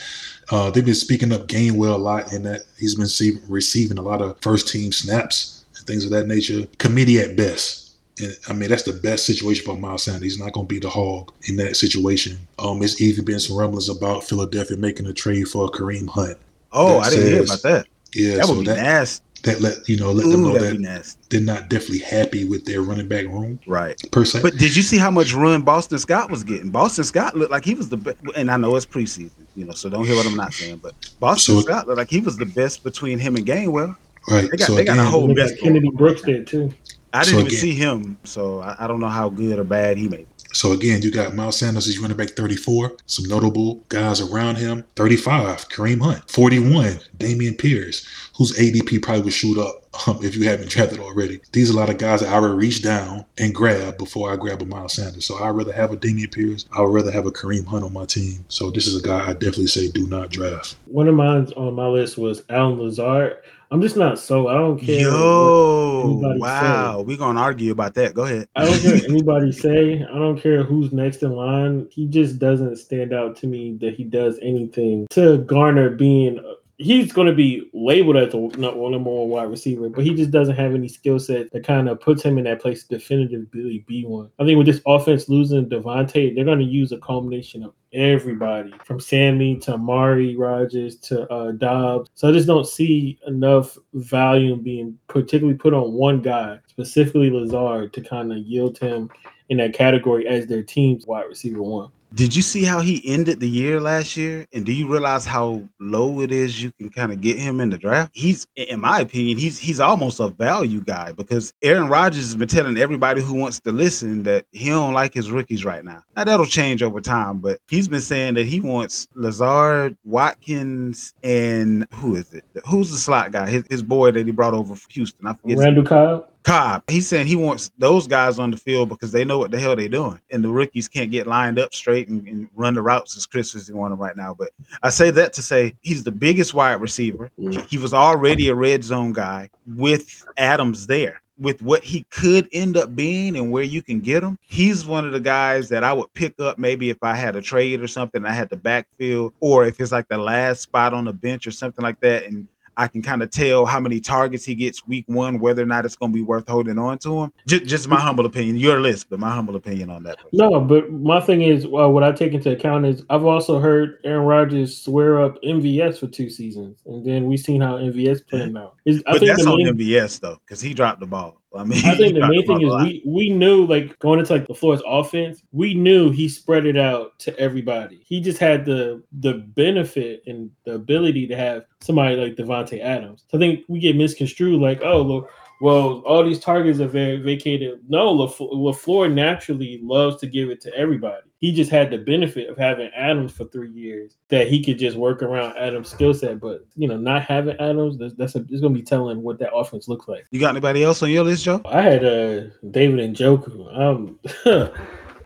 uh, 0.50 0.70
they've 0.70 0.84
been 0.84 0.94
speaking 0.94 1.32
up 1.32 1.46
Gainwell 1.46 1.94
a 1.94 1.98
lot, 1.98 2.32
in 2.32 2.42
that 2.42 2.62
he's 2.78 2.94
been 2.96 3.06
see- 3.08 3.38
receiving 3.48 3.96
a 3.98 4.02
lot 4.02 4.20
of 4.20 4.38
first 4.40 4.68
team 4.68 4.92
snaps 4.92 5.64
and 5.78 5.86
things 5.86 6.04
of 6.04 6.10
that 6.10 6.26
nature. 6.26 6.66
Committee 6.78 7.20
at 7.20 7.36
best. 7.36 7.89
And, 8.22 8.36
I 8.48 8.52
mean, 8.52 8.68
that's 8.68 8.82
the 8.82 8.92
best 8.92 9.26
situation 9.26 9.64
for 9.64 9.76
Miles 9.76 10.02
Sanders. 10.04 10.22
He's 10.22 10.38
not 10.38 10.52
going 10.52 10.66
to 10.66 10.72
be 10.74 10.78
the 10.78 10.88
hog 10.90 11.32
in 11.44 11.56
that 11.56 11.76
situation. 11.76 12.38
Um, 12.58 12.82
it's 12.82 13.00
even 13.00 13.24
been 13.24 13.40
some 13.40 13.56
rumblings 13.56 13.88
about 13.88 14.24
Philadelphia 14.24 14.76
making 14.76 15.06
a 15.06 15.12
trade 15.12 15.48
for 15.48 15.68
Kareem 15.70 16.08
Hunt. 16.08 16.36
Oh, 16.72 17.00
That 17.00 17.06
I 17.06 17.10
didn't 17.10 17.32
hear 17.32 17.42
about 17.44 17.62
that. 17.62 17.86
Yeah, 18.14 18.36
That 18.36 18.46
so 18.46 18.54
would 18.54 18.60
be 18.60 18.66
that, 18.66 18.76
nasty. 18.76 19.24
that 19.44 19.60
let 19.60 19.88
you 19.88 19.96
know 19.96 20.12
let 20.12 20.26
them 20.28 20.42
know 20.42 20.52
that'd 20.52 20.76
be 20.78 20.84
that 20.84 20.92
nasty. 20.96 21.18
they're 21.30 21.40
not 21.40 21.68
definitely 21.68 22.00
happy 22.00 22.44
with 22.44 22.64
their 22.64 22.82
running 22.82 23.08
back 23.08 23.24
room 23.26 23.58
Right. 23.66 24.00
per 24.10 24.24
se. 24.24 24.42
But 24.42 24.56
did 24.58 24.74
you 24.76 24.82
see 24.82 24.98
how 24.98 25.10
much 25.10 25.32
run 25.32 25.62
Boston 25.62 25.98
Scott 25.98 26.30
was 26.30 26.42
getting? 26.44 26.70
Boston 26.70 27.04
Scott 27.04 27.36
looked 27.36 27.50
like 27.52 27.64
he 27.64 27.74
was 27.74 27.88
the 27.88 27.96
best, 27.96 28.18
and 28.36 28.50
I 28.50 28.56
know 28.56 28.74
it's 28.76 28.84
preseason, 28.84 29.30
you 29.56 29.64
know, 29.64 29.72
so 29.72 29.88
don't 29.88 30.04
hear 30.04 30.16
what 30.16 30.26
I'm 30.26 30.36
not 30.36 30.52
saying. 30.52 30.78
But 30.82 30.94
Boston 31.20 31.54
So- 31.56 31.60
Scott 31.62 31.86
looked 31.86 31.98
like 31.98 32.10
he 32.10 32.20
was 32.20 32.36
the 32.36 32.46
best 32.46 32.82
between 32.84 33.18
him 33.18 33.36
and 33.36 33.46
Gainwell. 33.46 33.96
right. 34.28 34.42
They 34.50 34.56
got- 34.58 34.66
so 34.66 34.74
they 34.74 34.84
got 34.84 34.98
a 34.98 35.04
whole 35.04 35.26
they 35.28 35.34
got 35.34 35.48
best 35.48 35.60
Kennedy. 35.60 35.90
Brooks 35.90 36.22
did 36.22 36.46
too. 36.46 36.72
I 37.12 37.24
didn't 37.24 37.34
even 37.34 37.46
again- 37.48 37.60
see 37.60 37.74
him, 37.74 38.18
so 38.24 38.60
I, 38.60 38.84
I 38.84 38.86
don't 38.86 39.00
know 39.00 39.08
how 39.08 39.28
good 39.28 39.58
or 39.58 39.64
bad 39.64 39.96
he 39.96 40.08
made. 40.08 40.26
So 40.52 40.72
again, 40.72 41.00
you 41.02 41.12
got 41.12 41.36
Miles 41.36 41.58
Sanders, 41.58 41.86
he's 41.86 42.00
running 42.00 42.16
back 42.16 42.30
34. 42.30 42.96
Some 43.06 43.26
notable 43.26 43.76
guys 43.88 44.20
around 44.20 44.56
him. 44.56 44.82
35, 44.96 45.68
Kareem 45.68 46.00
Hunt. 46.02 46.28
41, 46.28 46.98
Dameon 47.18 47.56
Pierce, 47.56 48.04
whose 48.36 48.58
ADP 48.58 49.00
probably 49.00 49.22
would 49.22 49.32
shoot 49.32 49.58
up 49.58 49.84
um, 50.08 50.18
if 50.24 50.34
you 50.34 50.48
haven't 50.48 50.68
drafted 50.70 50.98
already. 50.98 51.40
These 51.52 51.70
are 51.70 51.74
a 51.74 51.76
lot 51.76 51.88
of 51.88 51.98
guys 51.98 52.20
that 52.20 52.32
I 52.32 52.40
would 52.40 52.50
reach 52.50 52.82
down 52.82 53.24
and 53.38 53.54
grab 53.54 53.96
before 53.96 54.32
I 54.32 54.36
grab 54.36 54.60
a 54.60 54.64
Miles 54.64 54.94
Sanders. 54.94 55.24
So 55.24 55.36
I'd 55.36 55.50
rather 55.50 55.72
have 55.72 55.92
a 55.92 55.96
Dameon 55.96 56.32
Pierce. 56.32 56.66
I 56.76 56.80
would 56.80 56.92
rather 56.92 57.12
have 57.12 57.26
a 57.26 57.30
Kareem 57.30 57.64
Hunt 57.66 57.84
on 57.84 57.92
my 57.92 58.04
team. 58.06 58.44
So 58.48 58.72
this 58.72 58.88
is 58.88 58.96
a 58.96 59.06
guy 59.06 59.28
I 59.28 59.34
definitely 59.34 59.68
say 59.68 59.88
do 59.88 60.08
not 60.08 60.30
draft. 60.30 60.74
One 60.86 61.06
of 61.06 61.14
mine 61.14 61.46
on 61.56 61.74
my 61.74 61.86
list 61.86 62.18
was 62.18 62.42
Allen 62.48 62.78
Lazard. 62.80 63.36
I'm 63.72 63.80
just 63.80 63.96
not 63.96 64.18
so. 64.18 64.48
I 64.48 64.54
don't 64.54 64.80
care. 64.80 65.00
Yo, 65.00 66.20
wow, 66.38 67.02
we're 67.02 67.16
gonna 67.16 67.40
argue 67.40 67.70
about 67.70 67.94
that. 67.94 68.14
Go 68.14 68.24
ahead. 68.24 68.48
I 68.56 68.64
don't 68.64 68.80
care 68.80 68.94
what 68.94 69.04
anybody 69.08 69.52
say. 69.52 70.02
I 70.02 70.18
don't 70.18 70.40
care 70.40 70.64
who's 70.64 70.92
next 70.92 71.22
in 71.22 71.32
line. 71.32 71.86
He 71.90 72.06
just 72.06 72.40
doesn't 72.40 72.76
stand 72.76 73.12
out 73.12 73.36
to 73.36 73.46
me 73.46 73.76
that 73.80 73.94
he 73.94 74.02
does 74.02 74.38
anything 74.42 75.06
to 75.10 75.38
garner 75.38 75.90
being. 75.90 76.40
He's 76.82 77.12
going 77.12 77.26
to 77.26 77.34
be 77.34 77.68
labeled 77.74 78.16
as 78.16 78.32
one 78.32 78.58
number 78.58 79.10
one 79.10 79.28
wide 79.28 79.50
receiver, 79.50 79.90
but 79.90 80.02
he 80.02 80.14
just 80.14 80.30
doesn't 80.30 80.56
have 80.56 80.74
any 80.74 80.88
skill 80.88 81.18
set 81.18 81.52
that 81.52 81.66
kind 81.66 81.90
of 81.90 82.00
puts 82.00 82.22
him 82.22 82.38
in 82.38 82.44
that 82.44 82.62
place 82.62 82.84
definitively 82.84 83.84
be 83.86 84.06
one. 84.06 84.30
I 84.38 84.46
think 84.46 84.56
with 84.56 84.66
this 84.66 84.80
offense 84.86 85.28
losing 85.28 85.68
Davante, 85.68 86.34
they're 86.34 86.44
going 86.44 86.58
to 86.58 86.64
use 86.64 86.92
a 86.92 86.98
combination 86.98 87.64
of 87.64 87.74
everybody 87.92 88.72
from 88.86 88.98
Sammy 88.98 89.58
to 89.58 89.74
Amari 89.74 90.36
Rodgers 90.36 90.96
to 91.00 91.30
uh, 91.30 91.52
Dobbs. 91.52 92.08
So 92.14 92.30
I 92.30 92.32
just 92.32 92.46
don't 92.46 92.66
see 92.66 93.18
enough 93.26 93.76
value 93.92 94.56
being 94.56 94.98
particularly 95.06 95.58
put 95.58 95.74
on 95.74 95.92
one 95.92 96.22
guy, 96.22 96.60
specifically 96.66 97.30
Lazard, 97.30 97.92
to 97.92 98.00
kind 98.00 98.32
of 98.32 98.38
yield 98.38 98.78
him 98.78 99.10
in 99.50 99.58
that 99.58 99.74
category 99.74 100.26
as 100.26 100.46
their 100.46 100.62
team's 100.62 101.06
wide 101.06 101.26
receiver 101.28 101.62
one. 101.62 101.90
Did 102.14 102.34
you 102.34 102.42
see 102.42 102.64
how 102.64 102.80
he 102.80 103.00
ended 103.04 103.38
the 103.38 103.48
year 103.48 103.80
last 103.80 104.16
year? 104.16 104.46
And 104.52 104.66
do 104.66 104.72
you 104.72 104.90
realize 104.90 105.24
how 105.24 105.62
low 105.78 106.20
it 106.20 106.32
is 106.32 106.60
you 106.60 106.72
can 106.72 106.90
kind 106.90 107.12
of 107.12 107.20
get 107.20 107.38
him 107.38 107.60
in 107.60 107.70
the 107.70 107.78
draft? 107.78 108.10
He's, 108.14 108.48
in 108.56 108.80
my 108.80 109.00
opinion, 109.00 109.38
he's 109.38 109.58
he's 109.58 109.78
almost 109.78 110.18
a 110.18 110.28
value 110.28 110.80
guy 110.80 111.12
because 111.12 111.52
Aaron 111.62 111.88
Rodgers 111.88 112.24
has 112.24 112.34
been 112.34 112.48
telling 112.48 112.76
everybody 112.78 113.22
who 113.22 113.34
wants 113.34 113.60
to 113.60 113.72
listen 113.72 114.24
that 114.24 114.44
he 114.50 114.70
don't 114.70 114.92
like 114.92 115.14
his 115.14 115.30
rookies 115.30 115.64
right 115.64 115.84
now. 115.84 116.02
Now 116.16 116.24
that'll 116.24 116.46
change 116.46 116.82
over 116.82 117.00
time, 117.00 117.38
but 117.38 117.60
he's 117.68 117.86
been 117.86 118.00
saying 118.00 118.34
that 118.34 118.46
he 118.46 118.60
wants 118.60 119.06
Lazard, 119.14 119.96
Watkins, 120.04 121.14
and 121.22 121.86
who 121.94 122.16
is 122.16 122.32
it? 122.34 122.44
Who's 122.66 122.90
the 122.90 122.98
slot 122.98 123.30
guy? 123.30 123.48
His, 123.48 123.64
his 123.70 123.82
boy 123.82 124.10
that 124.12 124.26
he 124.26 124.32
brought 124.32 124.54
over 124.54 124.74
from 124.74 124.90
Houston. 124.90 125.26
I 125.28 125.34
forget. 125.34 125.58
Randall 125.58 125.84
Cobb. 125.84 126.26
Cobb. 126.42 126.82
He's 126.88 127.06
saying 127.06 127.26
he 127.26 127.36
wants 127.36 127.70
those 127.78 128.06
guys 128.06 128.38
on 128.38 128.50
the 128.50 128.56
field 128.56 128.88
because 128.88 129.12
they 129.12 129.24
know 129.24 129.38
what 129.38 129.50
the 129.50 129.58
hell 129.58 129.76
they're 129.76 129.88
doing. 129.88 130.20
And 130.30 130.42
the 130.42 130.48
rookies 130.48 130.88
can't 130.88 131.10
get 131.10 131.26
lined 131.26 131.58
up 131.58 131.74
straight 131.74 132.08
and, 132.08 132.26
and 132.26 132.48
run 132.54 132.74
the 132.74 132.82
routes 132.82 133.16
as 133.16 133.26
Chris 133.26 133.54
is 133.54 133.70
on 133.70 133.90
them 133.90 133.98
right 133.98 134.16
now. 134.16 134.34
But 134.34 134.50
I 134.82 134.90
say 134.90 135.10
that 135.10 135.32
to 135.34 135.42
say 135.42 135.74
he's 135.82 136.02
the 136.02 136.12
biggest 136.12 136.54
wide 136.54 136.80
receiver. 136.80 137.30
Mm. 137.38 137.66
He 137.66 137.78
was 137.78 137.92
already 137.92 138.48
a 138.48 138.54
red 138.54 138.84
zone 138.84 139.12
guy 139.12 139.50
with 139.66 140.24
Adams 140.36 140.86
there. 140.86 141.20
With 141.38 141.62
what 141.62 141.82
he 141.82 142.04
could 142.10 142.50
end 142.52 142.76
up 142.76 142.94
being 142.94 143.34
and 143.34 143.50
where 143.50 143.62
you 143.62 143.80
can 143.80 144.00
get 144.00 144.22
him, 144.22 144.38
he's 144.42 144.84
one 144.84 145.06
of 145.06 145.12
the 145.12 145.20
guys 145.20 145.70
that 145.70 145.82
I 145.82 145.90
would 145.90 146.12
pick 146.12 146.38
up 146.38 146.58
maybe 146.58 146.90
if 146.90 146.98
I 147.02 147.14
had 147.14 147.34
a 147.34 147.40
trade 147.40 147.80
or 147.80 147.88
something. 147.88 148.26
I 148.26 148.32
had 148.32 148.50
the 148.50 148.58
backfield, 148.58 149.32
or 149.40 149.64
if 149.64 149.80
it's 149.80 149.90
like 149.90 150.06
the 150.08 150.18
last 150.18 150.60
spot 150.60 150.92
on 150.92 151.06
the 151.06 151.14
bench 151.14 151.46
or 151.46 151.50
something 151.50 151.82
like 151.82 151.98
that, 152.00 152.24
and 152.24 152.46
I 152.80 152.88
can 152.88 153.02
kind 153.02 153.22
of 153.22 153.30
tell 153.30 153.66
how 153.66 153.78
many 153.78 154.00
targets 154.00 154.42
he 154.42 154.54
gets 154.54 154.86
week 154.86 155.04
one, 155.06 155.38
whether 155.38 155.62
or 155.62 155.66
not 155.66 155.84
it's 155.84 155.96
going 155.96 156.12
to 156.12 156.16
be 156.16 156.22
worth 156.22 156.48
holding 156.48 156.78
on 156.78 156.96
to 157.00 157.24
him. 157.24 157.32
Just, 157.46 157.66
just 157.66 157.88
my 157.88 158.00
humble 158.00 158.24
opinion, 158.24 158.56
your 158.56 158.80
list, 158.80 159.10
but 159.10 159.20
my 159.20 159.30
humble 159.30 159.54
opinion 159.56 159.90
on 159.90 160.02
that. 160.04 160.16
No, 160.32 160.58
but 160.58 160.90
my 160.90 161.20
thing 161.20 161.42
is, 161.42 161.66
well, 161.66 161.92
what 161.92 162.02
I 162.02 162.12
take 162.12 162.32
into 162.32 162.52
account 162.52 162.86
is 162.86 163.02
I've 163.10 163.26
also 163.26 163.58
heard 163.58 163.98
Aaron 164.04 164.24
Rodgers 164.24 164.80
swear 164.80 165.20
up 165.20 165.36
MVS 165.42 165.98
for 165.98 166.06
two 166.06 166.30
seasons, 166.30 166.78
and 166.86 167.04
then 167.04 167.26
we've 167.26 167.38
seen 167.38 167.60
how 167.60 167.76
MVS 167.76 168.26
playing 168.26 168.56
out. 168.56 168.76
Is- 168.86 169.02
I 169.06 169.12
But 169.12 169.18
think 169.20 169.36
that's 169.36 169.46
on 169.46 169.58
MVS 169.58 170.18
though, 170.18 170.38
because 170.46 170.62
he 170.62 170.72
dropped 170.72 171.00
the 171.00 171.06
ball. 171.06 171.39
I 171.56 171.64
mean, 171.64 171.84
I 171.84 171.96
think 171.96 172.14
the 172.18 172.28
main 172.28 172.46
thing 172.46 172.62
is 172.62 172.74
we 172.82 173.02
we 173.04 173.30
knew 173.30 173.66
like 173.66 173.98
going 173.98 174.20
into 174.20 174.32
like 174.32 174.46
the 174.46 174.54
Flores 174.54 174.82
offense, 174.86 175.42
we 175.52 175.74
knew 175.74 176.10
he 176.10 176.28
spread 176.28 176.66
it 176.66 176.76
out 176.76 177.18
to 177.20 177.38
everybody. 177.38 178.02
He 178.06 178.20
just 178.20 178.38
had 178.38 178.64
the 178.64 179.02
the 179.20 179.34
benefit 179.34 180.22
and 180.26 180.50
the 180.64 180.74
ability 180.74 181.26
to 181.26 181.36
have 181.36 181.64
somebody 181.80 182.16
like 182.16 182.36
Davante 182.36 182.80
Adams. 182.80 183.24
So 183.28 183.38
I 183.38 183.40
think 183.40 183.64
we 183.68 183.80
get 183.80 183.96
misconstrued 183.96 184.60
like, 184.60 184.82
oh, 184.82 185.02
look, 185.02 185.30
well, 185.60 186.00
all 186.06 186.24
these 186.24 186.40
targets 186.40 186.80
are 186.80 186.88
very 186.88 187.16
vacated. 187.18 187.80
No, 187.86 188.14
LaFleur, 188.16 188.52
LaFleur 188.52 189.12
naturally 189.12 189.78
loves 189.82 190.16
to 190.16 190.26
give 190.26 190.48
it 190.48 190.60
to 190.62 190.74
everybody. 190.74 191.22
He 191.38 191.52
just 191.52 191.70
had 191.70 191.90
the 191.90 191.98
benefit 191.98 192.48
of 192.48 192.56
having 192.56 192.90
Adams 192.94 193.32
for 193.32 193.44
three 193.46 193.70
years 193.70 194.16
that 194.28 194.48
he 194.48 194.64
could 194.64 194.78
just 194.78 194.96
work 194.96 195.22
around 195.22 195.56
Adams' 195.58 195.90
skill 195.90 196.14
set. 196.14 196.40
But 196.40 196.66
you 196.76 196.88
know, 196.88 196.96
not 196.96 197.22
having 197.22 197.56
Adams, 197.60 197.98
that's, 197.98 198.14
that's 198.14 198.34
a, 198.36 198.40
it's 198.48 198.60
going 198.60 198.74
to 198.74 198.80
be 198.80 198.82
telling 198.82 199.22
what 199.22 199.38
that 199.38 199.54
offense 199.54 199.86
looks 199.86 200.08
like. 200.08 200.26
You 200.30 200.40
got 200.40 200.50
anybody 200.50 200.82
else 200.82 201.02
on 201.02 201.10
your 201.10 201.24
list, 201.24 201.44
Joe? 201.44 201.60
I 201.66 201.82
had 201.82 202.04
uh 202.04 202.40
David 202.70 203.14
Njoku. 203.14 203.78
Um, 203.78 204.18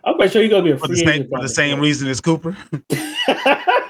I'm 0.05 0.17
quite 0.17 0.33
sure 0.33 0.43
you're 0.43 0.51
gonna 0.51 0.65
be 0.65 0.73
a 0.73 0.79
For 0.79 0.87
free 0.87 0.97
the 0.97 1.01
same, 1.01 1.09
agent 1.09 1.31
for 1.31 1.43
the 1.43 1.49
same 1.49 1.81
reason 1.81 2.09
as 2.09 2.21
Cooper. 2.21 2.57